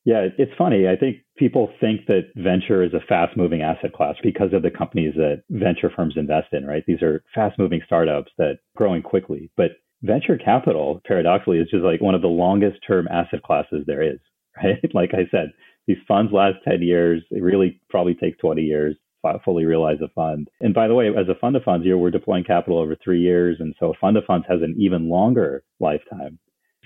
yeah 0.06 0.28
it's 0.38 0.52
funny. 0.58 0.88
I 0.88 0.96
think 0.96 1.18
people 1.38 1.72
think 1.80 2.08
that 2.08 2.32
venture 2.36 2.84
is 2.84 2.94
a 2.94 3.06
fast 3.08 3.36
moving 3.36 3.62
asset 3.62 3.94
class 3.94 4.16
because 4.24 4.54
of 4.54 4.62
the 4.62 4.72
companies 4.72 5.14
that 5.16 5.44
venture 5.50 5.92
firms 5.96 6.16
invest 6.18 6.54
in 6.54 6.66
right? 6.66 6.84
These 6.88 7.02
are 7.02 7.24
fast 7.34 7.60
moving 7.60 7.82
startups 7.86 8.32
that 8.38 8.60
growing 8.76 9.02
quickly. 9.02 9.52
But 9.58 9.72
venture 10.04 10.38
capital 10.38 11.02
paradoxically 11.06 11.60
is 11.60 11.70
just 11.70 11.84
like 11.84 12.02
one 12.02 12.16
of 12.16 12.22
the 12.22 12.28
longest 12.28 12.78
term 12.88 13.08
asset 13.10 13.44
classes 13.44 13.84
there 13.88 14.02
is 14.02 14.20
right? 14.64 14.80
Like 14.94 15.14
i 15.14 15.28
said 15.32 15.52
these 15.88 15.98
funds 16.08 16.32
last 16.32 16.58
10 16.68 16.82
years. 16.82 17.24
It 17.32 17.44
really 17.44 17.80
probably 17.90 18.16
takes 18.16 18.38
20 18.40 18.62
years 18.62 18.96
to 19.34 19.40
fully 19.44 19.66
realize 19.66 19.98
a 20.04 20.08
fund. 20.10 20.50
And 20.62 20.74
by 20.74 20.88
the 20.88 20.94
way, 20.94 21.08
as 21.10 21.28
a 21.30 21.40
fund 21.40 21.56
of 21.56 21.64
funds, 21.64 21.86
we're 21.88 22.12
deploying 22.12 22.44
capital 22.44 22.78
over 22.78 22.96
three 23.04 23.22
years, 23.22 23.58
and 23.60 23.74
so 23.80 23.92
a 23.92 23.98
fund 24.00 24.18
of 24.18 24.26
funds 24.26 24.46
has 24.48 24.62
an 24.62 24.76
even 24.78 25.10
longer 25.10 25.64
lifetime. 25.80 26.38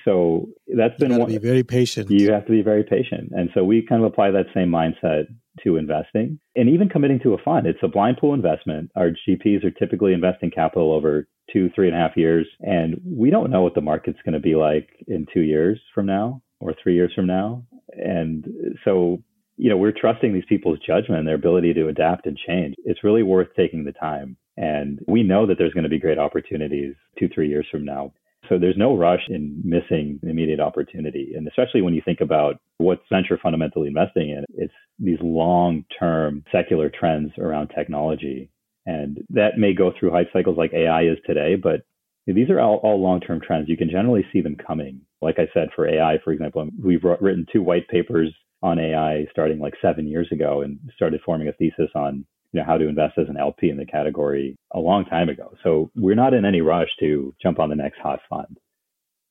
So 0.06 0.50
that's 0.68 0.98
been 1.00 1.18
one. 1.18 1.28
Be 1.28 1.38
very 1.38 1.64
patient. 1.64 2.10
You 2.10 2.32
have 2.32 2.46
to 2.46 2.52
be 2.52 2.62
very 2.62 2.84
patient, 2.84 3.32
and 3.32 3.50
so 3.54 3.64
we 3.64 3.86
kind 3.88 4.04
of 4.04 4.12
apply 4.12 4.32
that 4.32 4.46
same 4.54 4.70
mindset 4.70 5.26
to 5.64 5.76
investing 5.76 6.40
and 6.56 6.70
even 6.70 6.88
committing 6.88 7.20
to 7.20 7.34
a 7.34 7.38
fund. 7.38 7.68
It's 7.68 7.80
a 7.84 7.88
blind 7.88 8.18
pool 8.18 8.34
investment. 8.34 8.92
Our 8.96 9.12
GPs 9.28 9.64
are 9.66 9.72
typically 9.72 10.14
investing 10.14 10.52
capital 10.52 10.94
over 10.94 11.28
two, 11.52 11.70
three 11.76 11.88
and 11.88 11.96
a 11.96 12.00
half 12.00 12.16
years, 12.16 12.48
and 12.62 13.00
we 13.06 13.30
don't 13.30 13.52
know 13.52 13.62
what 13.62 13.76
the 13.76 13.82
market's 13.82 14.20
going 14.24 14.34
to 14.34 14.40
be 14.40 14.56
like 14.56 14.90
in 15.08 15.26
two 15.34 15.42
years 15.42 15.80
from 15.94 16.06
now 16.06 16.42
or 16.60 16.74
three 16.82 16.96
years 16.96 17.12
from 17.16 17.28
now. 17.28 17.64
And 17.98 18.46
so 18.86 19.24
you 19.60 19.70
know, 19.70 19.76
we're 19.76 19.92
trusting 19.92 20.34
these 20.34 20.46
people's 20.48 20.80
judgment 20.80 21.20
and 21.20 21.28
their 21.28 21.36
ability 21.36 21.74
to 21.74 21.90
adapt 21.90 22.26
and 22.26 22.38
change. 22.48 22.76
It's 22.86 23.04
really 23.04 23.24
worth 23.24 23.50
taking 23.58 23.84
the 23.84 23.92
time. 23.92 24.38
And 24.56 25.00
we 25.06 25.22
know 25.22 25.46
that 25.46 25.58
there's 25.58 25.74
going 25.74 25.84
to 25.84 25.90
be 25.90 26.00
great 26.00 26.18
opportunities 26.18 26.96
two, 27.20 27.28
three 27.28 27.50
years 27.50 27.68
from 27.70 27.84
now. 27.84 28.14
So 28.50 28.58
there's 28.58 28.78
no 28.78 28.98
rush 28.98 29.22
in 29.30 29.62
missing 29.64 30.20
immediate 30.24 30.60
opportunity. 30.60 31.34
And 31.36 31.48
especially 31.48 31.82
when 31.82 31.94
you 31.94 32.02
think 32.04 32.20
about 32.20 32.60
what 32.78 33.02
venture 33.12 33.40
fundamentally 33.42 33.88
investing 33.88 34.30
in, 34.30 34.44
it's 34.56 34.74
these 34.98 35.20
long 35.22 35.86
term 36.00 36.44
secular 36.52 36.90
trends 36.90 37.32
around 37.38 37.70
technology. 37.70 38.50
And 38.86 39.20
that 39.30 39.58
may 39.58 39.74
go 39.74 39.94
through 39.98 40.12
hype 40.12 40.30
cycles 40.34 40.58
like 40.58 40.74
AI 40.74 41.04
is 41.04 41.18
today, 41.26 41.56
but 41.56 41.82
these 42.26 42.50
are 42.50 42.60
all, 42.60 42.78
all 42.78 43.02
long-term 43.02 43.42
trends. 43.42 43.70
You 43.70 43.78
can 43.78 43.90
generally 43.90 44.26
see 44.32 44.42
them 44.42 44.56
coming. 44.56 45.02
Like 45.22 45.38
I 45.38 45.48
said, 45.54 45.70
for 45.76 45.88
AI, 45.88 46.18
for 46.24 46.32
example, 46.32 46.68
we've 46.82 47.04
written 47.04 47.46
two 47.52 47.64
white 47.64 47.88
papers 47.88 48.34
on 48.62 48.80
AI 48.80 49.26
starting 49.32 49.60
like 49.60 49.74
seven 49.82 50.08
years 50.08 50.28
ago 50.32 50.62
and 50.62 50.80
started 50.96 51.22
forming 51.26 51.48
a 51.48 51.54
thesis 51.54 51.90
on 51.96 52.26
you 52.52 52.60
know 52.60 52.66
how 52.66 52.78
to 52.78 52.88
invest 52.88 53.18
as 53.18 53.30
an 53.30 53.38
LP 53.38 53.70
in 53.70 53.78
the 53.78 53.86
category 53.86 54.56
a 54.74 54.80
long 54.80 55.06
time 55.06 55.30
ago. 55.30 55.54
So 55.64 55.92
we're 55.96 56.16
not 56.16 56.34
in 56.34 56.46
any 56.46 56.62
rush 56.62 56.90
to 57.00 57.34
jump 57.42 57.60
on 57.60 57.70
the 57.70 57.76
next 57.76 58.00
hot 58.00 58.20
fund. 58.30 58.58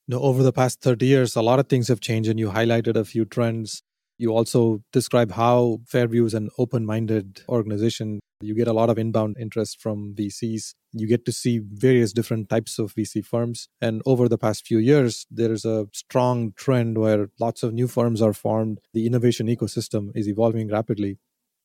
No, 0.07 0.21
over 0.21 0.43
the 0.43 0.53
past 0.53 0.81
30 0.81 1.05
years, 1.05 1.37
a 1.37 1.43
lot 1.43 1.59
of 1.59 1.69
things 1.69 1.89
have 1.89 2.01
changed, 2.01 2.31
and 2.31 2.39
you 2.39 2.51
highlighted 2.51 2.97
a 2.97 3.05
few 3.05 3.25
trends. 3.27 3.83
You 4.17 4.31
also 4.31 4.83
describe 4.93 5.33
how 5.33 5.81
Fairview 5.87 6.25
is 6.25 6.35
an 6.35 6.49
open 6.59 6.87
minded 6.87 7.43
organization. 7.49 8.21
You 8.41 8.55
get 8.55 8.69
a 8.69 8.73
lot 8.73 8.89
of 8.89 8.99
inbound 8.99 9.37
interest 9.39 9.81
from 9.81 10.15
VCs. 10.15 10.75
You 10.93 11.07
get 11.07 11.25
to 11.27 11.33
see 11.33 11.59
various 11.59 12.13
different 12.13 12.49
types 12.49 12.79
of 12.79 12.95
VC 12.95 13.25
firms. 13.25 13.69
And 13.81 14.01
over 14.07 14.29
the 14.29 14.39
past 14.39 14.67
few 14.67 14.79
years, 14.79 15.27
there 15.31 15.53
is 15.53 15.65
a 15.65 15.89
strong 15.93 16.53
trend 16.57 16.99
where 16.99 17.29
lots 17.39 17.63
of 17.63 17.75
new 17.75 17.89
firms 17.89 18.23
are 18.23 18.33
formed. 18.33 18.81
The 18.95 19.07
innovation 19.07 19.49
ecosystem 19.49 20.11
is 20.15 20.29
evolving 20.29 20.69
rapidly. 20.69 21.19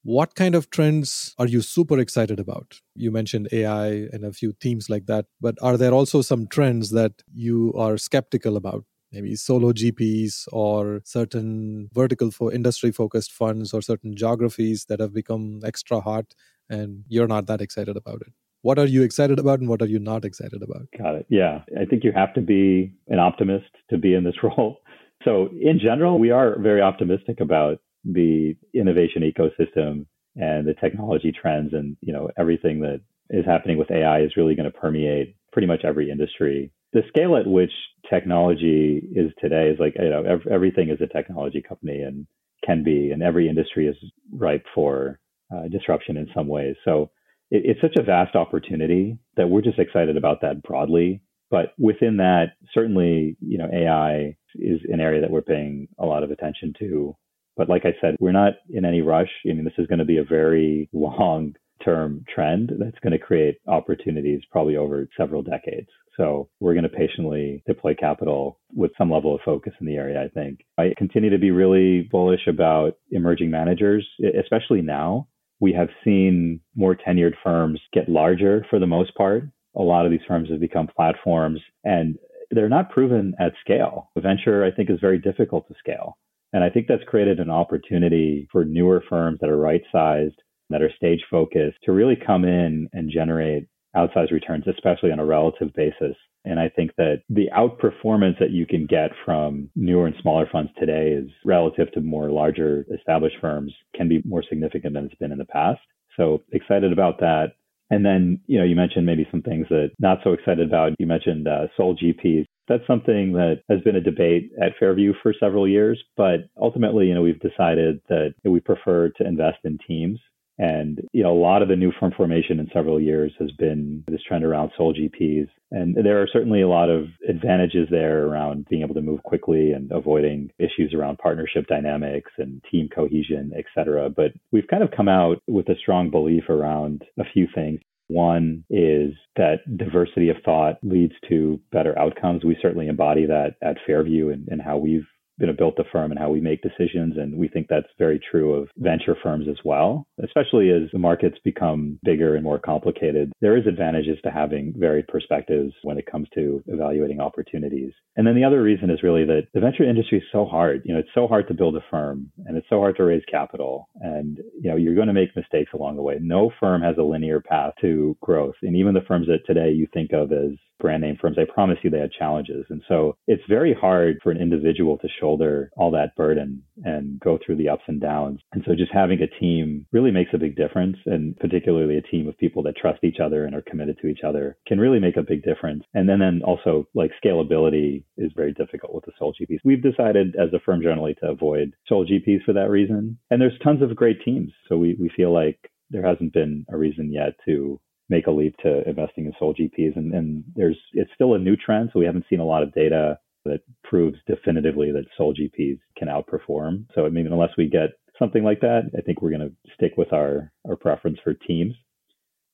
What 0.06 0.36
kind 0.36 0.54
of 0.54 0.70
trends 0.70 1.34
are 1.40 1.48
you 1.48 1.62
super 1.62 1.98
excited 1.98 2.38
about? 2.38 2.82
You 2.94 3.10
mentioned 3.10 3.48
AI 3.54 3.88
and 4.12 4.26
a 4.26 4.34
few 4.34 4.52
themes 4.52 4.90
like 4.90 5.06
that, 5.06 5.28
but 5.40 5.56
are 5.62 5.78
there 5.78 5.94
also 5.94 6.22
some 6.22 6.46
trends 6.48 6.90
that 6.90 7.24
you 7.34 7.74
are 7.78 7.98
skeptical 7.98 8.58
about? 8.58 8.84
Maybe 9.14 9.34
solo 9.36 9.72
GPs 9.72 10.50
or 10.52 11.00
certain 11.06 11.90
vertical 11.94 12.32
for 12.32 12.52
industry 12.52 12.92
focused 12.92 13.32
funds 13.32 13.74
or 13.74 13.82
certain 13.82 14.14
geographies 14.14 14.88
that 14.90 15.00
have 15.00 15.14
become 15.14 15.62
extra 15.64 16.02
hot 16.02 16.34
and 16.70 17.06
you're 17.08 17.28
not 17.28 17.48
that 17.48 17.62
excited 17.62 17.96
about 17.96 18.22
it. 18.28 18.34
What 18.62 18.78
are 18.80 18.86
you 18.86 19.04
excited 19.04 19.40
about 19.40 19.62
and 19.62 19.70
what 19.70 19.82
are 19.82 19.88
you 19.88 20.00
not 20.00 20.26
excited 20.26 20.62
about? 20.62 20.88
Got 20.98 21.16
it. 21.16 21.28
Yeah. 21.30 21.62
I 21.80 21.86
think 21.86 22.04
you 22.04 22.12
have 22.14 22.34
to 22.34 22.42
be 22.42 22.94
an 23.08 23.20
optimist 23.20 23.70
to 23.90 23.98
be 23.98 24.16
in 24.16 24.26
this 24.26 24.36
role. 24.44 24.82
So, 25.24 25.48
in 25.62 25.80
general, 25.80 26.20
we 26.20 26.32
are 26.32 26.60
very 26.60 26.82
optimistic 26.82 27.40
about 27.40 27.80
the 28.04 28.56
innovation 28.74 29.22
ecosystem 29.24 30.06
and 30.36 30.68
the 30.68 30.74
technology 30.82 31.32
trends 31.32 31.74
and 31.74 31.96
you 32.02 32.12
know 32.12 32.30
everything 32.38 32.80
that 32.82 33.02
is 33.30 33.46
happening 33.46 33.78
with 33.78 33.92
AI 33.92 34.22
is 34.22 34.36
really 34.38 34.56
going 34.56 34.72
to 34.72 34.78
permeate 34.78 35.36
pretty 35.52 35.68
much 35.68 35.82
every 35.84 36.10
industry. 36.10 36.72
The 36.92 37.04
scale 37.08 37.36
at 37.36 37.48
which 37.48 37.72
technology 38.10 39.02
is 39.16 39.32
today 39.40 39.70
is 39.70 39.80
like 39.80 39.96
you 39.98 40.10
know 40.10 40.24
ev- 40.24 40.48
everything 40.52 40.90
is 40.90 41.00
a 41.02 41.08
technology 41.08 41.62
company 41.62 42.02
and 42.02 42.28
can 42.66 42.84
be, 42.84 43.12
and 43.12 43.22
every 43.22 43.50
industry 43.50 43.88
is 43.88 43.96
ripe 44.32 44.66
for 44.74 45.20
uh, 45.54 45.68
disruption 45.68 46.18
in 46.18 46.28
some 46.34 46.48
ways. 46.48 46.76
So 46.86 47.12
it, 47.52 47.64
it's 47.66 47.82
such 47.82 47.96
a 47.98 48.04
vast 48.04 48.36
opportunity 48.36 49.18
that 49.38 49.50
we're 49.50 49.62
just 49.62 49.80
excited 49.80 50.18
about 50.18 50.42
that 50.42 50.64
broadly. 50.64 51.22
But 51.50 51.74
within 51.78 52.18
that, 52.18 52.54
certainly, 52.74 53.38
you 53.40 53.58
know, 53.58 53.70
AI 53.72 54.36
is 54.56 54.80
an 54.90 55.00
area 55.00 55.22
that 55.22 55.30
we're 55.30 55.42
paying 55.42 55.88
a 56.00 56.06
lot 56.06 56.24
of 56.24 56.32
attention 56.32 56.74
to 56.80 57.16
but 57.56 57.70
like 57.70 57.84
I 57.86 57.96
said, 58.02 58.16
we're 58.20 58.32
not 58.32 58.54
in 58.70 58.86
any 58.86 59.02
rush. 59.02 59.30
I 59.46 59.54
mean, 59.54 59.66
this 59.66 59.74
is 59.78 59.88
going 59.88 60.00
to 60.00 60.06
be 60.06 60.18
a 60.18 60.24
very 60.24 60.90
long 60.94 61.56
term 61.84 62.24
trend 62.34 62.72
that's 62.80 63.00
going 63.00 63.12
to 63.12 63.20
create 63.20 63.58
opportunities 63.68 64.42
probably 64.52 64.78
over 64.78 65.08
several 65.18 65.44
decades. 65.44 65.90
So 66.18 66.50
we're 66.60 66.74
going 66.74 66.84
to 66.84 66.90
patiently 66.90 67.64
deploy 67.66 67.96
capital 67.96 68.60
with 68.74 68.92
some 68.98 69.12
level 69.12 69.34
of 69.34 69.42
focus 69.44 69.74
in 69.80 69.88
the 69.88 69.96
area, 69.96 70.22
I 70.22 70.30
think. 70.30 70.60
I 70.78 70.94
continue 70.98 71.32
to 71.32 71.40
be 71.40 71.52
really 71.52 72.08
bullish 72.12 72.48
about 72.48 72.98
emerging 73.12 73.50
managers, 73.50 74.08
especially 74.40 74.82
now. 74.82 75.28
We 75.60 75.74
have 75.74 75.90
seen 76.04 76.60
more 76.76 76.96
tenured 76.96 77.34
firms 77.44 77.80
get 77.94 78.10
larger 78.10 78.66
for 78.70 78.80
the 78.80 78.88
most 78.88 79.16
part. 79.16 79.44
A 79.76 79.82
lot 79.82 80.06
of 80.06 80.12
these 80.12 80.22
firms 80.28 80.50
have 80.52 80.60
become 80.60 80.88
platforms 80.88 81.62
and 81.84 82.18
they're 82.52 82.70
not 82.70 82.92
proven 82.92 83.34
at 83.40 83.54
scale. 83.62 84.12
Venture, 84.18 84.64
I 84.64 84.72
think, 84.72 84.90
is 84.90 85.00
very 85.00 85.18
difficult 85.18 85.68
to 85.68 85.74
scale. 85.80 86.18
And 86.54 86.64
I 86.64 86.70
think 86.70 86.88
that's 86.88 87.04
created 87.08 87.40
an 87.40 87.50
opportunity 87.50 88.48
for 88.52 88.64
newer 88.64 89.04
firms 89.10 89.40
that 89.42 89.50
are 89.50 89.58
right 89.58 89.82
sized, 89.92 90.42
that 90.70 90.82
are 90.82 90.92
stage 90.96 91.24
focused 91.30 91.78
to 91.84 91.92
really 91.92 92.16
come 92.16 92.46
in 92.46 92.88
and 92.94 93.12
generate 93.12 93.68
outsized 93.96 94.32
returns, 94.32 94.66
especially 94.68 95.12
on 95.12 95.20
a 95.20 95.26
relative 95.26 95.74
basis. 95.76 96.16
And 96.46 96.60
I 96.60 96.70
think 96.70 96.92
that 96.98 97.22
the 97.30 97.50
outperformance 97.56 98.38
that 98.40 98.52
you 98.52 98.66
can 98.66 98.86
get 98.86 99.12
from 99.26 99.70
newer 99.76 100.08
and 100.08 100.16
smaller 100.22 100.48
funds 100.52 100.72
today 100.78 101.12
is 101.12 101.30
relative 101.46 101.92
to 101.94 102.02
more 102.02 102.30
larger 102.30 102.86
established 102.94 103.38
firms 103.40 103.74
can 103.96 104.10
be 104.10 104.22
more 104.26 104.44
significant 104.48 104.94
than 104.94 105.06
it's 105.06 105.16
been 105.16 105.32
in 105.32 105.38
the 105.38 105.46
past. 105.46 105.80
So 106.18 106.42
excited 106.52 106.92
about 106.92 107.20
that. 107.20 107.54
And 107.90 108.06
then, 108.06 108.42
you 108.48 108.58
know, 108.58 108.66
you 108.66 108.76
mentioned 108.76 109.06
maybe 109.06 109.28
some 109.30 109.42
things 109.42 109.68
that 109.70 109.92
not 110.00 110.20
so 110.24 110.34
excited 110.34 110.68
about. 110.68 110.94
You 111.00 111.06
mentioned 111.06 111.48
uh, 111.48 111.68
sole 111.78 111.96
GPs. 111.96 112.46
That's 112.68 112.88
something 112.88 113.34
that 113.34 113.62
has 113.70 113.82
been 113.82 113.96
a 113.96 114.02
debate 114.02 114.52
at 114.62 114.78
Fairview 114.80 115.14
for 115.22 115.34
several 115.38 115.68
years, 115.68 116.02
but 116.16 116.50
ultimately, 116.62 117.08
you 117.08 117.14
know, 117.14 117.22
we've 117.22 117.40
decided 117.40 118.02
that 118.10 118.34
we 118.46 118.60
prefer 118.60 119.10
to 119.10 119.28
invest 119.28 119.60
in 119.64 119.78
teams. 119.86 120.20
And, 120.60 121.02
you 121.14 121.24
know, 121.24 121.34
a 121.34 121.42
lot 121.42 121.64
of 121.64 121.68
the 121.68 121.76
new 121.76 121.92
firm 122.00 122.14
formation 122.16 122.60
in 122.60 122.70
several 122.72 123.02
years 123.02 123.34
has 123.40 123.52
been 123.54 124.04
this 124.08 124.22
trend 124.22 124.46
around 124.46 124.72
sole 124.78 124.94
GPs. 124.94 125.48
And 125.72 125.96
there 125.96 126.22
are 126.22 126.28
certainly 126.32 126.62
a 126.62 126.68
lot 126.68 126.90
of 126.90 127.08
advantages 127.28 127.88
there 127.90 128.28
around 128.28 128.68
being 128.70 128.84
able 128.84 128.94
to 128.94 129.02
move 129.02 129.24
quickly 129.24 129.72
and 129.72 129.92
avoiding 129.92 130.52
issues 130.60 130.94
around 130.94 131.18
partnership 131.18 131.66
dynamics 131.66 132.32
and 132.38 132.62
team 132.72 132.88
cohesion, 132.94 133.52
et 133.58 133.66
cetera. 133.74 134.12
But 134.12 134.34
we've 134.52 134.68
kind 134.68 134.84
of 134.84 134.92
come 134.92 135.10
out 135.10 135.42
with 135.48 135.70
a 135.70 135.76
strong 135.82 136.12
belief 136.12 136.48
around 136.50 137.04
a 137.20 137.24
few 137.34 137.48
things. 137.54 137.80
One 138.08 138.64
is 138.70 139.14
that 139.36 139.60
diversity 139.78 140.30
of 140.30 140.38
thought 140.44 140.78
leads 140.84 141.14
to 141.30 141.60
better 141.72 141.98
outcomes. 141.98 142.44
We 142.44 142.58
certainly 142.62 142.88
embody 142.88 143.26
that 143.26 143.56
at 143.62 143.78
Fairview 143.86 144.30
and, 144.30 144.62
how 144.62 144.78
we've 144.78 145.08
been 145.40 145.50
a 145.50 145.54
built 145.54 145.76
the 145.76 145.84
firm 145.92 146.12
and 146.12 146.20
how 146.20 146.30
we 146.30 146.42
make 146.42 146.62
decisions. 146.62 147.18
And 147.18 147.38
we 147.38 147.48
think 147.48 147.68
that's 147.70 147.88
very 147.98 148.20
true 148.32 148.54
of 148.54 148.70
venture 148.78 149.16
firms 149.22 149.48
as 149.50 149.58
well, 149.64 150.06
especially 150.24 150.70
as 150.70 150.90
the 150.92 151.00
markets 151.00 151.38
become 151.44 152.00
bigger 152.04 152.36
and 152.36 152.44
more 152.44 152.60
complicated. 152.60 153.32
There 153.42 153.58
is 153.58 153.68
advantages 153.68 154.18
to 154.24 154.32
having 154.32 154.74
varied 154.78 155.08
perspectives 155.08 155.74
when 155.84 155.98
it 155.98 156.06
comes 156.06 156.28
to 156.36 156.64
evaluating 156.68 157.20
opportunities. 157.20 157.92
And 158.16 158.28
then 158.28 158.36
the 158.36 158.44
other 158.44 158.62
reason 158.62 158.90
is 158.90 159.04
really 159.04 159.26
that 159.26 159.48
the 159.54 159.60
venture 159.60 159.84
industry 159.84 160.20
is 160.20 160.24
so 160.32 160.46
hard. 160.46 160.82
You 160.86 160.94
know, 160.94 161.00
it's 161.00 161.10
so 161.14 161.28
hard 161.28 161.48
to 161.48 161.54
build 161.54 161.76
a 161.76 161.82
firm 161.90 162.32
and 162.46 162.58
it's 162.58 162.70
so 162.70 162.80
hard 162.80 162.96
to 162.98 163.04
raise 163.04 163.24
capital. 163.30 163.90
And, 164.02 164.38
you 164.62 164.70
know, 164.70 164.76
you're 164.76 164.96
going 164.96 165.08
to 165.08 165.14
make 165.14 165.36
mistakes 165.36 165.72
along 165.74 165.96
the 165.96 166.02
way. 166.02 166.18
No 166.22 166.52
firm 166.60 166.82
has 166.82 166.98
a 166.98 167.04
linear 167.04 167.42
path 167.42 167.74
to 167.82 168.18
growth. 168.22 168.56
And 168.62 168.76
even 168.76 168.94
the 168.94 169.02
firms 169.08 169.28
that 169.28 169.46
today 169.46 169.72
you 169.72 169.88
think 169.94 170.12
of 170.14 170.32
as 170.32 170.52
brand 170.80 171.02
name 171.02 171.18
firms, 171.20 171.38
I 171.40 171.52
promise 171.52 171.78
you 171.84 171.90
they 171.90 172.00
had 172.00 172.12
challenges. 172.12 172.66
And 172.70 172.82
so 172.88 173.16
it's 173.28 173.44
very 173.48 173.74
hard 173.74 174.18
for 174.22 174.32
an 174.32 174.42
individual 174.42 174.98
to 175.00 175.08
shoulder 175.20 175.72
all 175.78 175.92
that 175.92 176.16
burden 176.16 176.64
and 176.84 177.20
go 177.20 177.40
through 177.44 177.58
the 177.58 177.70
ups 177.70 177.84
and 177.88 178.02
downs. 178.02 178.40
And 178.54 178.64
so 178.66 178.76
just 178.76 178.92
having 178.92 179.22
a 179.22 179.40
team 179.40 179.86
really 179.92 180.12
makes 180.12 180.32
a 180.34 180.38
big 180.38 180.56
difference. 180.56 180.98
And 181.06 181.38
particularly 181.38 181.98
a 181.98 182.02
team 182.02 182.28
of 182.28 182.38
people 182.38 182.64
that 182.64 182.78
trust 182.78 183.04
each 183.04 183.20
other 183.24 183.46
and 183.46 183.56
are 183.56 183.62
committed 183.62 183.98
to 184.02 184.08
each 184.08 184.22
other 184.26 184.58
can 184.68 184.80
really 184.80 185.00
make 185.00 185.18
a 185.18 185.24
big 185.24 185.44
difference. 185.44 185.84
And 185.94 186.08
then, 186.08 186.20
then 186.20 186.42
also 186.44 186.88
like 186.94 187.12
scalability 187.24 188.04
is 188.18 188.32
very 188.36 188.54
difficult 188.54 188.94
with 188.94 189.06
the 189.06 189.12
sole 189.18 189.34
GPs. 189.34 189.60
We've 189.64 189.84
decided 189.84 190.36
as 190.36 190.54
a 190.54 190.60
firm 190.60 190.82
generally 190.82 191.16
to 191.16 191.30
avoid 191.30 191.74
sole 191.88 192.06
GPs 192.06 192.44
for 192.44 192.54
that 192.54 192.70
reason. 192.70 193.18
And 193.30 193.42
there's 193.42 193.58
tons 193.64 193.82
of 193.82 193.96
great 193.96 194.24
teams. 194.24 194.52
So 194.68 194.78
we, 194.78 194.96
we 195.00 195.10
feel 195.16 195.34
like 195.34 195.60
there 195.90 196.06
hasn't 196.06 196.34
been 196.34 196.66
a 196.70 196.78
reason 196.78 197.12
yet 197.12 197.34
to 197.46 197.80
make 198.10 198.28
a 198.28 198.32
leap 198.32 198.56
to 198.58 198.88
investing 198.88 199.26
in 199.26 199.34
sole 199.40 199.54
GPs. 199.54 199.96
And, 199.96 200.14
and 200.14 200.44
there's 200.56 200.78
it's 200.94 201.12
still 201.16 201.34
a 201.34 201.40
new 201.40 201.56
trend, 201.56 201.90
so 201.92 202.00
we 202.00 202.06
haven't 202.06 202.26
seen 202.30 202.40
a 202.40 202.46
lot 202.46 202.64
of 202.64 202.74
data 202.74 203.20
that 203.46 203.62
proves 203.84 204.18
definitively 204.28 204.92
that 204.92 205.06
sole 205.18 205.34
GPs 205.34 205.80
can 205.98 206.08
outperform. 206.08 206.86
So 206.96 207.06
I 207.06 207.10
mean, 207.10 207.28
unless 207.28 207.52
we 207.58 207.68
get 207.68 207.92
something 208.20 208.44
like 208.44 208.62
that, 208.62 208.92
I 208.98 209.02
think 209.02 209.22
we're 209.22 209.36
going 209.36 209.50
to 209.50 209.74
stick 209.74 209.94
with 209.98 210.14
our 210.14 210.52
our 210.68 210.76
preference 210.76 211.20
for 211.24 211.34
teams. 211.34 211.76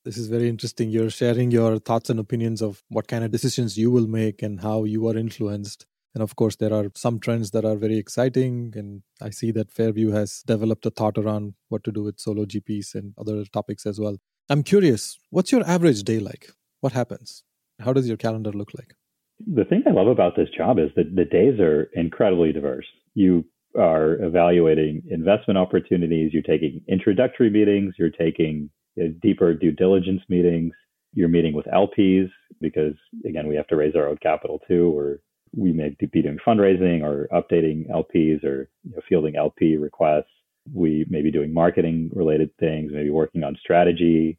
This 0.04 0.16
is 0.16 0.28
very 0.28 0.48
interesting. 0.48 0.88
You're 0.88 1.10
sharing 1.10 1.50
your 1.50 1.78
thoughts 1.78 2.08
and 2.08 2.18
opinions 2.18 2.62
of 2.62 2.82
what 2.88 3.06
kind 3.06 3.22
of 3.22 3.30
decisions 3.30 3.76
you 3.76 3.90
will 3.90 4.06
make 4.06 4.42
and 4.42 4.62
how 4.62 4.84
you 4.84 5.06
are 5.08 5.16
influenced. 5.16 5.84
And 6.14 6.22
of 6.22 6.34
course, 6.36 6.56
there 6.56 6.72
are 6.72 6.90
some 6.94 7.20
trends 7.20 7.50
that 7.50 7.66
are 7.66 7.76
very 7.76 7.98
exciting. 7.98 8.72
And 8.74 9.02
I 9.20 9.30
see 9.30 9.50
that 9.52 9.70
Fairview 9.70 10.10
has 10.12 10.42
developed 10.46 10.86
a 10.86 10.90
thought 10.90 11.18
around 11.18 11.54
what 11.68 11.84
to 11.84 11.92
do 11.92 12.02
with 12.02 12.18
solo 12.18 12.46
GPs 12.46 12.94
and 12.94 13.12
other 13.18 13.44
topics 13.44 13.84
as 13.84 14.00
well. 14.00 14.16
I'm 14.50 14.64
curious, 14.64 15.16
what's 15.30 15.52
your 15.52 15.64
average 15.64 16.02
day 16.02 16.18
like? 16.18 16.50
What 16.80 16.92
happens? 16.92 17.44
How 17.78 17.92
does 17.92 18.08
your 18.08 18.16
calendar 18.16 18.50
look 18.50 18.74
like? 18.76 18.94
The 19.46 19.64
thing 19.64 19.84
I 19.86 19.92
love 19.92 20.08
about 20.08 20.34
this 20.34 20.48
job 20.50 20.80
is 20.80 20.90
that 20.96 21.14
the 21.14 21.24
days 21.24 21.60
are 21.60 21.84
incredibly 21.94 22.52
diverse. 22.52 22.84
You 23.14 23.44
are 23.78 24.14
evaluating 24.14 25.04
investment 25.08 25.56
opportunities, 25.56 26.32
you're 26.32 26.42
taking 26.42 26.80
introductory 26.88 27.48
meetings, 27.48 27.94
you're 27.96 28.10
taking 28.10 28.68
uh, 29.00 29.10
deeper 29.22 29.54
due 29.54 29.70
diligence 29.70 30.22
meetings, 30.28 30.72
you're 31.14 31.28
meeting 31.28 31.54
with 31.54 31.66
LPs 31.66 32.28
because, 32.60 32.94
again, 33.24 33.46
we 33.46 33.54
have 33.54 33.68
to 33.68 33.76
raise 33.76 33.94
our 33.94 34.08
own 34.08 34.18
capital 34.20 34.60
too, 34.66 34.90
or 34.98 35.20
we 35.56 35.72
may 35.72 35.96
be 36.12 36.22
doing 36.22 36.38
fundraising 36.44 37.04
or 37.04 37.28
updating 37.32 37.88
LPs 37.88 38.42
or 38.42 38.68
you 38.82 38.96
know, 38.96 39.02
fielding 39.08 39.36
LP 39.36 39.76
requests 39.76 40.26
we 40.72 41.06
may 41.08 41.22
be 41.22 41.30
doing 41.30 41.52
marketing 41.52 42.10
related 42.12 42.50
things, 42.58 42.92
maybe 42.94 43.10
working 43.10 43.44
on 43.44 43.56
strategy. 43.60 44.38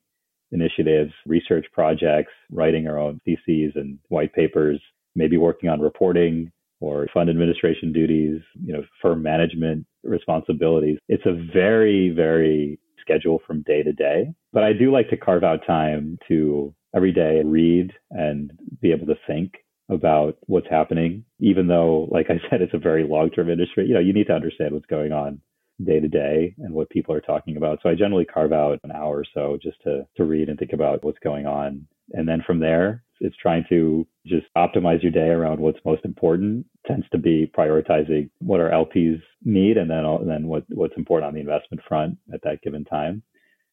initiatives, 0.52 1.14
research 1.26 1.66
projects, 1.74 2.32
writing 2.52 2.88
our 2.88 3.00
own 3.00 3.20
theses 3.26 3.72
and 3.76 3.98
white 4.10 4.34
papers, 4.34 4.82
maybe 5.16 5.38
working 5.38 5.70
on 5.70 5.80
reporting 5.80 6.52
or 6.80 7.08
fund 7.14 7.30
administration 7.30 7.94
duties, 7.94 8.42
you 8.64 8.74
know, 8.74 8.84
firm 9.02 9.22
management 9.22 9.86
responsibilities. 10.04 10.98
It's 11.08 11.26
a 11.26 11.48
very, 11.54 12.10
very 12.10 12.80
schedule 13.00 13.40
from 13.46 13.62
day 13.64 13.84
to 13.84 13.94
day. 13.94 14.34
But 14.52 14.64
I 14.64 14.74
do 14.74 14.92
like 14.92 15.10
to 15.10 15.18
carve 15.18 15.44
out 15.44 15.66
time 15.66 16.18
to 16.28 16.74
every 16.96 17.12
day 17.12 17.42
read 17.46 17.94
and 18.10 18.52
be 18.82 18.92
able 18.92 19.08
to 19.08 19.16
think 19.28 19.54
about 19.90 20.38
what's 20.48 20.70
happening, 20.70 21.24
even 21.40 21.68
though, 21.68 22.08
like 22.12 22.28
I 22.30 22.40
said, 22.50 22.62
it's 22.62 22.74
a 22.74 22.80
very 22.80 23.04
long 23.08 23.30
term 23.30 23.50
industry. 23.50 23.86
You 23.88 23.94
know, 23.94 24.00
you 24.00 24.14
need 24.14 24.28
to 24.28 24.34
understand 24.34 24.74
what's 24.74 24.86
going 24.86 25.12
on 25.12 25.40
day 25.86 26.00
to 26.00 26.08
day 26.08 26.56
and 26.60 26.74
what 26.74 26.90
people 26.90 27.14
are 27.16 27.22
talking 27.22 27.58
about. 27.58 27.80
So 27.82 27.90
I 27.90 27.96
generally 27.96 28.26
carve 28.26 28.54
out 28.54 28.80
an 28.84 28.92
hour 28.92 29.20
or 29.20 29.26
so 29.34 29.58
just 29.62 29.82
to, 29.84 30.06
to 30.18 30.24
read 30.24 30.50
and 30.50 30.58
think 30.58 30.74
about 30.74 31.04
what's 31.04 31.20
going 31.20 31.46
on. 31.46 31.88
And 32.14 32.28
then 32.28 32.44
from 32.46 32.60
there, 32.60 33.04
it's 33.22 33.36
trying 33.38 33.66
to 33.70 34.06
just 34.26 34.48
optimize 34.58 35.02
your 35.02 35.12
day 35.12 35.30
around 35.30 35.60
what's 35.60 35.80
most 35.86 36.04
important 36.06 36.66
tends 36.88 37.08
to 37.12 37.18
be 37.18 37.52
prioritizing 37.56 38.30
what 38.40 38.60
our 38.60 38.70
LPs 38.70 39.22
need 39.44 39.78
and 39.78 39.90
then 39.90 40.06
and 40.06 40.30
then 40.30 40.48
what 40.48 40.64
what's 40.70 40.98
important 40.98 41.28
on 41.28 41.34
the 41.36 41.40
investment 41.40 41.82
front 41.88 42.18
at 42.34 42.42
that 42.44 42.62
given 42.64 42.84
time. 42.84 43.22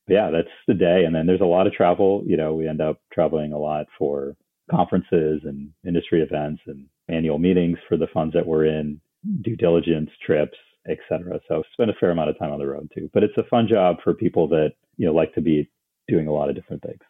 But 0.06 0.14
yeah, 0.14 0.30
that's 0.30 0.48
the 0.66 0.74
day. 0.74 1.04
And 1.04 1.14
then 1.14 1.26
there's 1.26 1.40
a 1.40 1.46
lot 1.46 1.66
of 1.66 1.72
travel. 1.72 2.22
You 2.26 2.36
know, 2.36 2.54
we 2.54 2.68
end 2.68 2.80
up 2.80 3.00
traveling 3.12 3.52
a 3.52 3.58
lot 3.58 3.86
for 3.98 4.36
conferences 4.70 5.40
and 5.44 5.70
industry 5.86 6.22
events 6.22 6.62
and 6.66 6.86
annual 7.08 7.38
meetings 7.38 7.78
for 7.88 7.96
the 7.96 8.06
funds 8.12 8.34
that 8.34 8.46
we're 8.46 8.66
in, 8.66 9.00
due 9.42 9.56
diligence 9.56 10.10
trips, 10.24 10.56
etc. 10.88 11.40
So 11.48 11.62
spend 11.72 11.90
a 11.90 11.94
fair 11.98 12.10
amount 12.10 12.30
of 12.30 12.38
time 12.38 12.52
on 12.52 12.58
the 12.58 12.66
road 12.66 12.90
too. 12.94 13.10
But 13.12 13.22
it's 13.22 13.36
a 13.36 13.44
fun 13.44 13.66
job 13.68 13.96
for 14.02 14.14
people 14.14 14.48
that 14.48 14.70
you 14.96 15.06
know 15.06 15.14
like 15.14 15.34
to 15.34 15.40
be 15.40 15.70
doing 16.08 16.26
a 16.26 16.32
lot 16.32 16.48
of 16.48 16.54
different 16.54 16.82
things. 16.82 17.00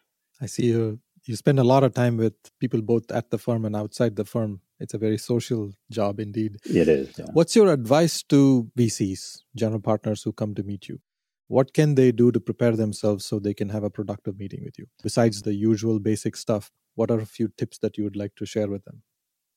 I 0.41 0.45
see 0.45 0.67
you. 0.67 0.99
You 1.25 1.35
spend 1.35 1.59
a 1.59 1.63
lot 1.63 1.83
of 1.83 1.93
time 1.93 2.17
with 2.17 2.33
people 2.59 2.81
both 2.81 3.11
at 3.11 3.29
the 3.29 3.37
firm 3.37 3.65
and 3.65 3.75
outside 3.75 4.15
the 4.15 4.25
firm. 4.25 4.61
It's 4.79 4.93
a 4.93 4.97
very 4.97 5.17
social 5.17 5.71
job 5.91 6.19
indeed. 6.19 6.57
It 6.63 6.87
is. 6.87 7.13
Yeah. 7.17 7.25
What's 7.33 7.55
your 7.55 7.71
advice 7.71 8.23
to 8.23 8.71
VCs, 8.77 9.41
general 9.55 9.81
partners 9.81 10.23
who 10.23 10.31
come 10.31 10.55
to 10.55 10.63
meet 10.63 10.87
you? 10.87 10.99
What 11.47 11.73
can 11.73 11.95
they 11.95 12.11
do 12.11 12.31
to 12.31 12.39
prepare 12.39 12.75
themselves 12.75 13.25
so 13.25 13.39
they 13.39 13.53
can 13.53 13.69
have 13.69 13.83
a 13.83 13.89
productive 13.89 14.39
meeting 14.39 14.61
with 14.63 14.77
you? 14.79 14.85
Besides 15.03 15.41
the 15.41 15.53
usual 15.53 15.99
basic 15.99 16.37
stuff, 16.37 16.71
what 16.95 17.11
are 17.11 17.19
a 17.19 17.25
few 17.25 17.49
tips 17.57 17.79
that 17.79 17.97
you 17.97 18.03
would 18.03 18.15
like 18.15 18.35
to 18.35 18.45
share 18.45 18.69
with 18.69 18.85
them? 18.85 19.01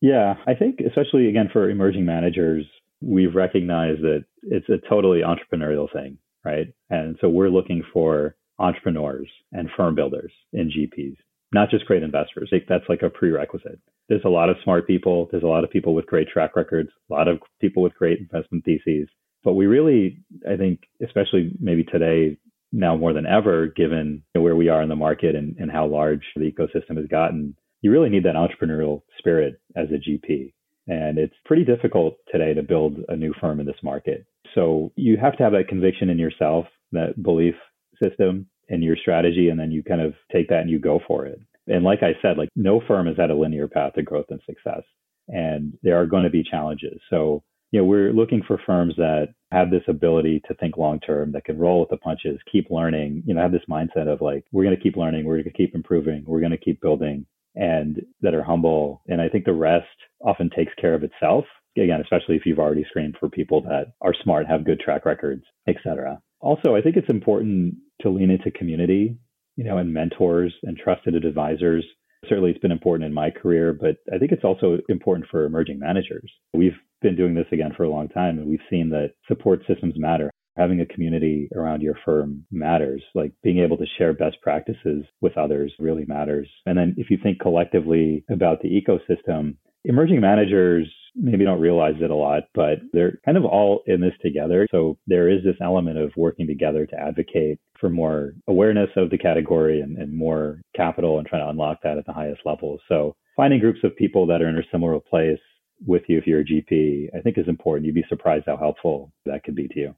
Yeah, 0.01 0.35
I 0.47 0.55
think 0.55 0.81
especially 0.81 1.29
again 1.29 1.49
for 1.53 1.71
emerging 1.71 2.05
managers, 2.05 2.65
we've 3.03 3.35
recognized 3.35 4.03
that 4.03 4.25
it's 4.43 4.69
a 4.69 4.79
totally 4.89 5.21
entrepreneurial 5.21 5.93
thing, 5.93 6.19
right? 6.45 6.73
And 6.91 7.17
so 7.21 7.29
we're 7.29 7.49
looking 7.49 7.83
for 7.93 8.37
entrepreneurs 8.59 9.29
and 9.53 9.69
firm 9.77 9.95
builders 9.95 10.33
in 10.53 10.71
GPs, 10.71 11.17
not 11.53 11.71
just 11.71 11.87
great 11.87 12.03
investors. 12.03 12.53
That's 12.69 12.89
like 12.89 13.03
a 13.03 13.11
prerequisite. 13.11 13.81
There's 14.09 14.25
a 14.25 14.31
lot 14.31 14.49
of 14.49 14.57
smart 14.63 14.87
people. 14.87 15.29
There's 15.31 15.43
a 15.43 15.49
lot 15.49 15.65
of 15.65 15.71
people 15.71 15.95
with 15.95 16.07
great 16.07 16.29
track 16.29 16.57
records, 16.57 16.91
a 17.11 17.13
lot 17.13 17.29
of 17.29 17.41
people 17.61 17.83
with 17.83 17.95
great 17.95 18.19
investment 18.19 18.65
theses. 18.65 19.09
But 19.45 19.55
we 19.55 19.67
really, 19.67 20.19
I 20.49 20.57
think, 20.57 20.81
especially 21.05 21.53
maybe 21.61 21.85
today, 21.85 22.37
now 22.73 22.97
more 22.97 23.13
than 23.13 23.27
ever, 23.27 23.67
given 23.67 24.23
where 24.33 24.57
we 24.57 24.69
are 24.69 24.83
in 24.83 24.89
the 24.89 24.97
market 24.97 25.35
and, 25.35 25.57
and 25.59 25.71
how 25.71 25.87
large 25.87 26.23
the 26.37 26.51
ecosystem 26.51 26.97
has 26.97 27.07
gotten, 27.07 27.55
you 27.83 27.91
really 27.91 28.09
need 28.09 28.25
that 28.25 28.37
entrepreneurial 28.37 29.03
spirit 29.19 29.61
as 29.77 29.89
a 29.91 29.99
GP. 29.99 30.53
And 30.89 31.19
it's 31.19 31.35
pretty 31.45 31.65
difficult 31.65 32.17
today 32.31 32.55
to 32.55 32.63
build 32.63 32.99
a 33.09 33.17
new 33.17 33.33
firm 33.41 33.61
in 33.61 33.67
this 33.67 33.83
market. 33.83 34.27
So 34.55 34.93
you 34.97 35.17
have 35.17 35.37
to 35.37 35.43
have 35.43 35.53
that 35.53 35.69
conviction 35.69 36.11
in 36.11 36.19
yourself, 36.19 36.67
that 36.93 37.23
belief 37.23 37.55
system 38.03 38.47
and 38.69 38.83
your 38.83 38.97
strategy, 38.97 39.49
and 39.49 39.59
then 39.59 39.71
you 39.71 39.83
kind 39.83 40.01
of 40.01 40.15
take 40.33 40.49
that 40.49 40.61
and 40.61 40.71
you 40.71 40.79
go 40.79 41.01
for 41.07 41.27
it. 41.27 41.41
And 41.69 41.85
like 41.85 42.03
I 42.03 42.15
said, 42.21 42.39
like 42.39 42.49
no 42.57 42.81
firm 42.87 43.07
is 43.07 43.19
at 43.19 43.31
a 43.31 43.35
linear 43.35 43.69
path 43.69 43.95
to 43.95 44.03
growth 44.03 44.27
and 44.31 44.41
success. 44.47 44.83
And 45.29 45.79
there 45.83 46.01
are 46.01 46.07
going 46.07 46.25
to 46.25 46.31
be 46.31 46.43
challenges. 46.43 47.01
So, 47.09 47.45
you 47.71 47.81
know, 47.81 47.87
we're 47.87 48.13
looking 48.13 48.43
for 48.47 48.61
firms 48.67 48.95
that 48.97 49.29
have 49.53 49.71
this 49.71 49.85
ability 49.87 50.43
to 50.49 50.55
think 50.55 50.77
long 50.77 50.99
term, 51.01 51.33
that 51.33 51.45
can 51.45 51.59
roll 51.59 51.81
with 51.81 51.91
the 51.91 51.97
punches, 51.97 52.41
keep 52.51 52.71
learning, 52.71 53.23
you 53.25 53.35
know, 53.35 53.41
have 53.41 53.53
this 53.53 53.63
mindset 53.71 54.09
of 54.13 54.21
like, 54.21 54.45
we're 54.53 54.65
going 54.65 54.77
to 54.77 54.83
keep 54.83 54.97
learning, 54.97 55.25
we're 55.25 55.37
going 55.37 55.45
to 55.45 55.51
keep 55.53 55.75
improving, 55.75 56.25
we're 56.27 56.41
going 56.41 56.53
to 56.53 56.59
keep 56.59 56.81
building 56.81 57.25
and 57.55 58.03
that 58.21 58.35
are 58.35 58.43
humble. 58.43 59.03
And 59.09 59.21
I 59.21 59.29
think 59.29 59.45
the 59.45 59.53
rest 59.53 59.87
often 60.25 60.51
takes 60.51 60.73
care 60.81 60.95
of 60.95 61.03
itself. 61.03 61.45
Again, 61.77 62.01
especially 62.01 62.37
if 62.37 62.43
you've 62.45 62.59
already 62.59 62.85
screened 62.89 63.17
for 63.19 63.31
people 63.31 63.63
that 63.63 63.93
are 64.03 64.15
smart, 64.23 64.47
have 64.47 64.65
good 64.65 64.81
track 64.81 65.07
records, 65.07 65.43
etc. 65.67 66.21
Also, 66.41 66.77
I 66.77 66.83
think 66.83 66.97
it's 66.97 67.09
important 67.09 67.77
to 68.03 68.11
lean 68.11 68.31
into 68.31 68.51
community, 68.51 69.17
you 69.57 69.65
know, 69.65 69.79
and 69.79 69.93
mentors 69.93 70.55
and 70.65 70.77
trusted 70.77 71.15
advisors. 71.15 71.85
Certainly, 72.29 72.51
it's 72.51 72.61
been 72.61 72.73
important 72.73 73.07
in 73.07 73.15
my 73.15 73.31
career, 73.31 73.73
but 73.73 73.97
I 74.15 74.19
think 74.19 74.33
it's 74.33 74.45
also 74.45 74.79
important 74.89 75.29
for 75.31 75.45
emerging 75.45 75.79
managers. 75.79 76.31
We've 76.53 76.77
been 77.01 77.17
doing 77.17 77.35
this 77.35 77.47
again 77.53 77.73
for 77.77 77.85
a 77.85 77.91
long 77.91 78.09
time, 78.09 78.39
and 78.39 78.49
we've 78.49 78.61
seen 78.69 78.91
that 78.91 79.15
support 79.27 79.63
systems 79.67 79.95
matter 79.97 80.31
having 80.57 80.81
a 80.81 80.87
community 80.87 81.49
around 81.55 81.83
your 81.83 81.99
firm 82.05 82.45
matters. 82.51 83.03
Like 83.15 83.33
being 83.43 83.59
able 83.59 83.77
to 83.79 83.87
share 83.99 84.13
best 84.13 84.37
practices 84.43 85.05
with 85.21 85.37
others 85.39 85.73
really 85.79 86.05
matters. 86.07 86.49
And 86.67 86.77
then 86.77 86.95
if 86.99 87.11
you 87.11 87.19
think 87.23 87.41
collectively 87.41 88.25
about 88.31 88.61
the 88.61 88.69
ecosystem, 88.69 89.57
emerging 89.85 90.21
managers 90.21 90.89
maybe 91.15 91.45
don't 91.45 91.61
realize 91.61 91.95
it 92.01 92.11
a 92.11 92.15
lot, 92.15 92.45
but 92.55 92.79
they're 92.93 93.19
kind 93.25 93.37
of 93.37 93.45
all 93.45 93.83
in 93.87 94.01
this 94.01 94.15
together. 94.23 94.67
So 94.71 94.99
there 95.07 95.29
is 95.29 95.45
this 95.45 95.57
element 95.61 95.99
of 95.99 96.13
working 96.17 96.47
together 96.47 96.87
to 96.87 96.99
advocate 96.99 97.59
for 97.79 97.91
more 97.91 98.33
awareness 98.49 98.89
of 98.97 99.11
the 99.11 99.19
category 99.19 99.81
and, 99.81 99.99
and 99.99 100.17
more 100.17 100.61
capital 100.75 101.19
and 101.19 101.27
trying 101.27 101.45
to 101.45 101.51
unlock 101.51 101.79
that 101.83 101.99
at 101.99 102.07
the 102.07 102.13
highest 102.13 102.41
level. 102.45 102.79
So 102.89 103.15
finding 103.37 103.61
groups 103.61 103.81
of 103.85 103.97
people 103.97 104.27
that 104.27 104.41
are 104.41 104.49
in 104.49 104.57
a 104.57 104.63
similar 104.71 104.99
place 105.01 105.39
with 105.87 106.03
you 106.09 106.19
if 106.19 106.27
you're 106.27 106.41
a 106.41 106.45
GP, 106.45 107.09
I 107.17 107.21
think 107.21 107.39
is 107.39 107.49
important. 107.49 107.87
You'd 107.87 107.95
be 107.95 108.05
surprised 108.09 108.45
how 108.47 108.57
helpful 108.57 109.13
that 109.27 109.45
could 109.45 109.57
be 109.57 109.69
to 109.69 109.79
you. 109.79 109.95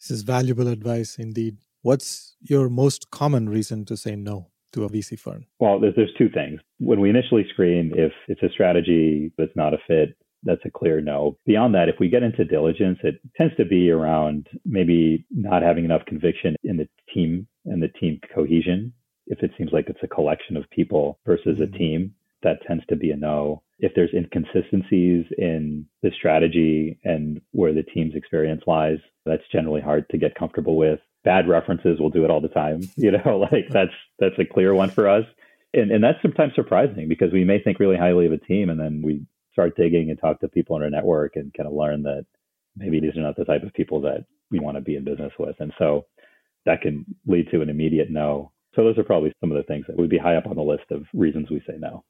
This 0.00 0.10
is 0.10 0.22
valuable 0.22 0.68
advice 0.68 1.18
indeed. 1.18 1.58
What's 1.82 2.34
your 2.40 2.70
most 2.70 3.10
common 3.10 3.48
reason 3.48 3.84
to 3.86 3.96
say 3.96 4.16
no 4.16 4.48
to 4.72 4.84
a 4.84 4.88
VC 4.88 5.18
firm? 5.18 5.44
Well, 5.58 5.78
there's, 5.78 5.94
there's 5.94 6.14
two 6.16 6.30
things. 6.30 6.60
When 6.78 7.00
we 7.00 7.10
initially 7.10 7.46
screen, 7.52 7.92
if 7.94 8.12
it's 8.26 8.42
a 8.42 8.48
strategy 8.48 9.30
that's 9.36 9.54
not 9.54 9.74
a 9.74 9.78
fit, 9.86 10.16
that's 10.42 10.64
a 10.64 10.70
clear 10.70 11.02
no. 11.02 11.36
Beyond 11.44 11.74
that, 11.74 11.90
if 11.90 11.96
we 12.00 12.08
get 12.08 12.22
into 12.22 12.46
diligence, 12.46 12.98
it 13.02 13.20
tends 13.36 13.54
to 13.56 13.66
be 13.66 13.90
around 13.90 14.46
maybe 14.64 15.26
not 15.30 15.62
having 15.62 15.84
enough 15.84 16.06
conviction 16.06 16.56
in 16.64 16.78
the 16.78 16.88
team 17.12 17.46
and 17.66 17.82
the 17.82 17.88
team 17.88 18.20
cohesion. 18.34 18.94
If 19.26 19.42
it 19.42 19.50
seems 19.58 19.70
like 19.70 19.88
it's 19.88 20.02
a 20.02 20.08
collection 20.08 20.56
of 20.56 20.68
people 20.70 21.18
versus 21.26 21.58
mm-hmm. 21.58 21.74
a 21.74 21.78
team, 21.78 22.14
that 22.42 22.62
tends 22.66 22.84
to 22.86 22.96
be 22.96 23.10
a 23.10 23.16
no. 23.16 23.62
If 23.78 23.92
there's 23.94 24.12
inconsistencies 24.14 25.26
in 25.38 25.86
the 26.02 26.10
strategy 26.16 26.98
and 27.04 27.40
where 27.52 27.72
the 27.72 27.82
team's 27.82 28.14
experience 28.14 28.62
lies, 28.66 28.98
that's 29.24 29.42
generally 29.52 29.80
hard 29.80 30.08
to 30.10 30.18
get 30.18 30.34
comfortable 30.34 30.76
with. 30.76 31.00
Bad 31.24 31.48
references 31.48 32.00
will 32.00 32.10
do 32.10 32.24
it 32.24 32.30
all 32.30 32.40
the 32.40 32.48
time. 32.48 32.80
You 32.96 33.12
know, 33.12 33.48
like 33.52 33.68
that's 33.70 33.94
that's 34.18 34.38
a 34.38 34.44
clear 34.44 34.74
one 34.74 34.90
for 34.90 35.08
us. 35.08 35.24
And 35.72 35.90
and 35.90 36.02
that's 36.02 36.20
sometimes 36.22 36.54
surprising 36.54 37.08
because 37.08 37.32
we 37.32 37.44
may 37.44 37.62
think 37.62 37.78
really 37.78 37.96
highly 37.96 38.26
of 38.26 38.32
a 38.32 38.38
team 38.38 38.70
and 38.70 38.80
then 38.80 39.02
we 39.04 39.24
start 39.52 39.76
digging 39.76 40.10
and 40.10 40.18
talk 40.18 40.40
to 40.40 40.48
people 40.48 40.76
in 40.76 40.82
our 40.82 40.90
network 40.90 41.36
and 41.36 41.52
kind 41.54 41.66
of 41.66 41.72
learn 41.72 42.02
that 42.02 42.24
maybe 42.76 43.00
these 43.00 43.16
are 43.16 43.22
not 43.22 43.36
the 43.36 43.44
type 43.44 43.62
of 43.62 43.72
people 43.74 44.00
that 44.02 44.24
we 44.50 44.58
want 44.58 44.76
to 44.76 44.80
be 44.80 44.96
in 44.96 45.04
business 45.04 45.32
with. 45.38 45.56
And 45.58 45.72
so 45.78 46.06
that 46.66 46.82
can 46.82 47.04
lead 47.26 47.48
to 47.50 47.62
an 47.62 47.68
immediate 47.68 48.10
no. 48.10 48.52
So 48.74 48.84
those 48.84 48.98
are 48.98 49.04
probably 49.04 49.32
some 49.40 49.50
of 49.50 49.56
the 49.56 49.64
things 49.64 49.86
that 49.88 49.96
would 49.96 50.10
be 50.10 50.18
high 50.18 50.36
up 50.36 50.46
on 50.46 50.56
the 50.56 50.62
list 50.62 50.90
of 50.90 51.04
reasons 51.12 51.50
we 51.50 51.62
say 51.66 51.74
no. 51.78 52.04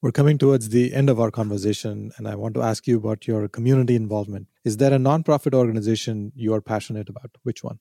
We're 0.00 0.12
coming 0.12 0.38
towards 0.38 0.68
the 0.68 0.94
end 0.94 1.10
of 1.10 1.18
our 1.18 1.32
conversation, 1.32 2.12
and 2.16 2.28
I 2.28 2.36
want 2.36 2.54
to 2.54 2.62
ask 2.62 2.86
you 2.86 2.98
about 2.98 3.26
your 3.26 3.48
community 3.48 3.96
involvement. 3.96 4.46
Is 4.64 4.76
there 4.76 4.94
a 4.94 4.96
nonprofit 4.98 5.54
organization 5.54 6.30
you 6.36 6.54
are 6.54 6.60
passionate 6.60 7.08
about? 7.08 7.36
Which 7.42 7.64
one? 7.64 7.80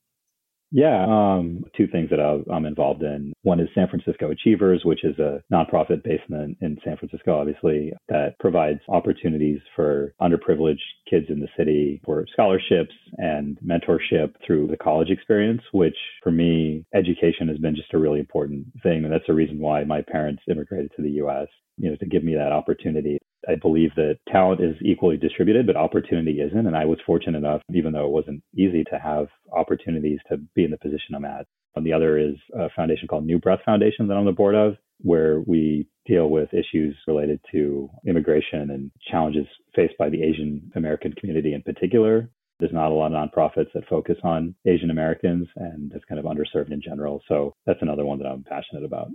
Yeah, 0.71 1.06
um, 1.08 1.63
two 1.77 1.88
things 1.88 2.10
that 2.10 2.19
I'm 2.19 2.65
involved 2.65 3.01
in. 3.01 3.32
One 3.43 3.59
is 3.59 3.70
San 3.74 3.88
Francisco 3.88 4.32
Achievers, 4.32 4.82
which 4.84 5.05
is 5.05 5.18
a 5.18 5.41
nonprofit 5.51 6.03
based 6.03 6.24
in, 6.30 6.57
in 6.61 6.78
San 6.84 6.97
Francisco, 6.97 7.39
obviously, 7.39 7.93
that 8.09 8.38
provides 8.39 8.80
opportunities 8.89 9.59
for 9.76 10.13
underprivileged 10.22 10.80
kids 11.09 11.28
in 11.30 11.39
the 11.39 11.47
city 11.57 12.01
for 12.03 12.26
scholarships 12.34 12.93
and 13.18 13.57
mentorship 13.65 14.34
through 14.45 14.68
the 14.68 14.78
college 14.78 15.09
experience, 15.09 15.61
which 15.72 15.97
for 16.22 16.32
me, 16.32 16.86
education 16.93 17.47
has 17.47 17.57
been 17.57 17.76
just 17.76 17.93
a 17.93 17.97
really 17.97 18.20
important 18.20 18.65
thing. 18.84 19.05
And 19.05 19.13
that's 19.13 19.28
the 19.28 19.34
reason 19.34 19.59
why 19.59 19.86
my 19.86 20.01
parents 20.01 20.43
immigrated 20.49 20.91
to 20.97 21.01
the 21.01 21.11
US 21.24 21.47
you 21.78 21.89
know, 21.89 21.95
to 21.97 22.05
give 22.05 22.24
me 22.24 22.36
that 22.36 22.51
opportunity. 22.51 23.20
I 23.47 23.55
believe 23.55 23.91
that 23.95 24.19
talent 24.31 24.61
is 24.61 24.75
equally 24.81 25.17
distributed, 25.17 25.67
but 25.67 25.75
opportunity 25.75 26.41
isn't. 26.41 26.67
And 26.67 26.75
I 26.75 26.85
was 26.85 26.99
fortunate 27.05 27.38
enough, 27.38 27.61
even 27.73 27.93
though 27.93 28.05
it 28.05 28.11
wasn't 28.11 28.43
easy 28.55 28.83
to 28.85 28.99
have 28.99 29.27
opportunities 29.51 30.19
to 30.29 30.38
be 30.55 30.63
in 30.63 30.71
the 30.71 30.77
position 30.77 31.15
I'm 31.15 31.25
at. 31.25 31.45
And 31.75 31.85
the 31.85 31.93
other 31.93 32.17
is 32.17 32.35
a 32.53 32.69
foundation 32.75 33.07
called 33.07 33.25
New 33.25 33.39
Breath 33.39 33.59
Foundation 33.65 34.07
that 34.07 34.13
I'm 34.13 34.21
on 34.21 34.25
the 34.25 34.31
board 34.31 34.55
of, 34.55 34.75
where 34.99 35.41
we 35.41 35.88
deal 36.05 36.29
with 36.29 36.53
issues 36.53 36.95
related 37.07 37.39
to 37.51 37.89
immigration 38.07 38.71
and 38.71 38.91
challenges 39.11 39.45
faced 39.75 39.97
by 39.99 40.09
the 40.09 40.23
Asian 40.23 40.71
American 40.75 41.13
community 41.13 41.53
in 41.53 41.61
particular. 41.61 42.29
There's 42.59 42.73
not 42.73 42.91
a 42.91 42.95
lot 42.95 43.13
of 43.13 43.29
nonprofits 43.29 43.71
that 43.75 43.88
focus 43.88 44.17
on 44.23 44.55
Asian 44.65 44.89
Americans 44.89 45.47
and 45.55 45.91
it's 45.93 46.05
kind 46.05 46.19
of 46.19 46.25
underserved 46.25 46.71
in 46.71 46.81
general. 46.81 47.21
So 47.27 47.53
that's 47.67 47.81
another 47.83 48.05
one 48.05 48.17
that 48.19 48.27
I'm 48.27 48.43
passionate 48.43 48.83
about. 48.83 49.09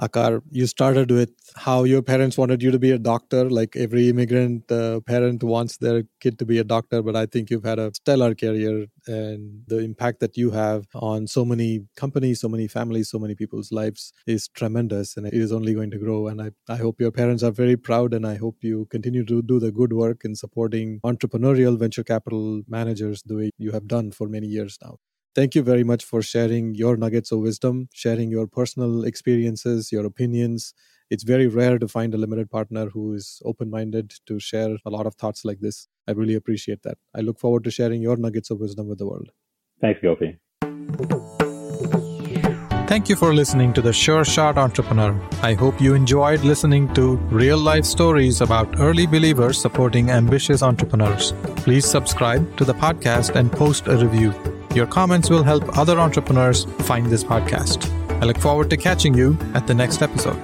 Aakar, 0.00 0.42
you 0.50 0.66
started 0.66 1.10
with 1.10 1.30
how 1.54 1.84
your 1.84 2.02
parents 2.02 2.36
wanted 2.36 2.62
you 2.62 2.70
to 2.70 2.78
be 2.78 2.90
a 2.90 2.98
doctor. 2.98 3.48
Like 3.48 3.76
every 3.76 4.10
immigrant 4.10 4.70
uh, 4.70 5.00
parent 5.00 5.42
wants 5.42 5.78
their 5.78 6.02
kid 6.20 6.38
to 6.38 6.44
be 6.44 6.58
a 6.58 6.64
doctor, 6.64 7.00
but 7.02 7.16
I 7.16 7.24
think 7.24 7.48
you've 7.48 7.64
had 7.64 7.78
a 7.78 7.90
stellar 7.94 8.34
career 8.34 8.88
and 9.06 9.62
the 9.66 9.78
impact 9.78 10.20
that 10.20 10.36
you 10.36 10.50
have 10.50 10.84
on 10.94 11.26
so 11.26 11.46
many 11.46 11.86
companies, 11.96 12.40
so 12.42 12.48
many 12.48 12.68
families, 12.68 13.08
so 13.08 13.18
many 13.18 13.34
people's 13.34 13.72
lives 13.72 14.12
is 14.26 14.48
tremendous 14.48 15.16
and 15.16 15.26
it 15.26 15.32
is 15.32 15.50
only 15.50 15.72
going 15.72 15.90
to 15.92 15.98
grow. 15.98 16.26
And 16.28 16.42
I, 16.42 16.50
I 16.68 16.76
hope 16.76 17.00
your 17.00 17.10
parents 17.12 17.42
are 17.42 17.50
very 17.52 17.76
proud 17.76 18.12
and 18.12 18.26
I 18.26 18.34
hope 18.36 18.56
you 18.60 18.86
continue 18.90 19.24
to 19.24 19.40
do 19.40 19.58
the 19.58 19.72
good 19.72 19.94
work 19.94 20.26
in 20.26 20.34
supporting 20.34 21.00
entrepreneurial 21.06 21.78
venture 21.78 22.04
capital 22.04 22.62
managers 22.68 23.22
the 23.24 23.36
way 23.36 23.50
you 23.56 23.72
have 23.72 23.86
done 23.88 24.12
for 24.12 24.28
many 24.28 24.46
years 24.46 24.76
now. 24.82 24.98
Thank 25.36 25.54
you 25.54 25.62
very 25.62 25.84
much 25.84 26.02
for 26.02 26.22
sharing 26.22 26.74
your 26.74 26.96
nuggets 26.96 27.30
of 27.30 27.40
wisdom, 27.40 27.90
sharing 27.92 28.30
your 28.30 28.46
personal 28.46 29.04
experiences, 29.04 29.92
your 29.92 30.06
opinions. 30.06 30.72
It's 31.10 31.24
very 31.24 31.46
rare 31.46 31.78
to 31.78 31.86
find 31.86 32.14
a 32.14 32.16
limited 32.16 32.50
partner 32.50 32.86
who 32.88 33.12
is 33.12 33.42
open 33.44 33.68
minded 33.68 34.14
to 34.24 34.40
share 34.40 34.78
a 34.86 34.88
lot 34.88 35.04
of 35.06 35.14
thoughts 35.16 35.44
like 35.44 35.60
this. 35.60 35.88
I 36.08 36.12
really 36.12 36.36
appreciate 36.36 36.84
that. 36.84 36.96
I 37.14 37.20
look 37.20 37.38
forward 37.38 37.64
to 37.64 37.70
sharing 37.70 38.00
your 38.00 38.16
nuggets 38.16 38.50
of 38.50 38.60
wisdom 38.60 38.88
with 38.88 38.96
the 38.96 39.06
world. 39.06 39.28
Thanks, 39.78 40.00
Gopi. 40.00 40.38
Thank 42.88 43.10
you 43.10 43.16
for 43.16 43.34
listening 43.34 43.74
to 43.74 43.82
the 43.82 43.92
Sure 43.92 44.24
Shot 44.24 44.56
Entrepreneur. 44.56 45.20
I 45.42 45.52
hope 45.52 45.82
you 45.82 45.92
enjoyed 45.92 46.44
listening 46.44 46.94
to 46.94 47.16
real 47.28 47.58
life 47.58 47.84
stories 47.84 48.40
about 48.40 48.80
early 48.80 49.06
believers 49.06 49.60
supporting 49.60 50.10
ambitious 50.10 50.62
entrepreneurs. 50.62 51.34
Please 51.56 51.84
subscribe 51.84 52.56
to 52.56 52.64
the 52.64 52.72
podcast 52.72 53.34
and 53.34 53.52
post 53.52 53.86
a 53.86 53.98
review. 53.98 54.32
Your 54.76 54.86
comments 54.86 55.30
will 55.30 55.42
help 55.42 55.78
other 55.78 55.98
entrepreneurs 55.98 56.66
find 56.80 57.06
this 57.06 57.24
podcast. 57.24 57.90
I 58.20 58.26
look 58.26 58.36
forward 58.36 58.68
to 58.68 58.76
catching 58.76 59.14
you 59.14 59.38
at 59.54 59.66
the 59.66 59.72
next 59.72 60.02
episode. 60.02 60.36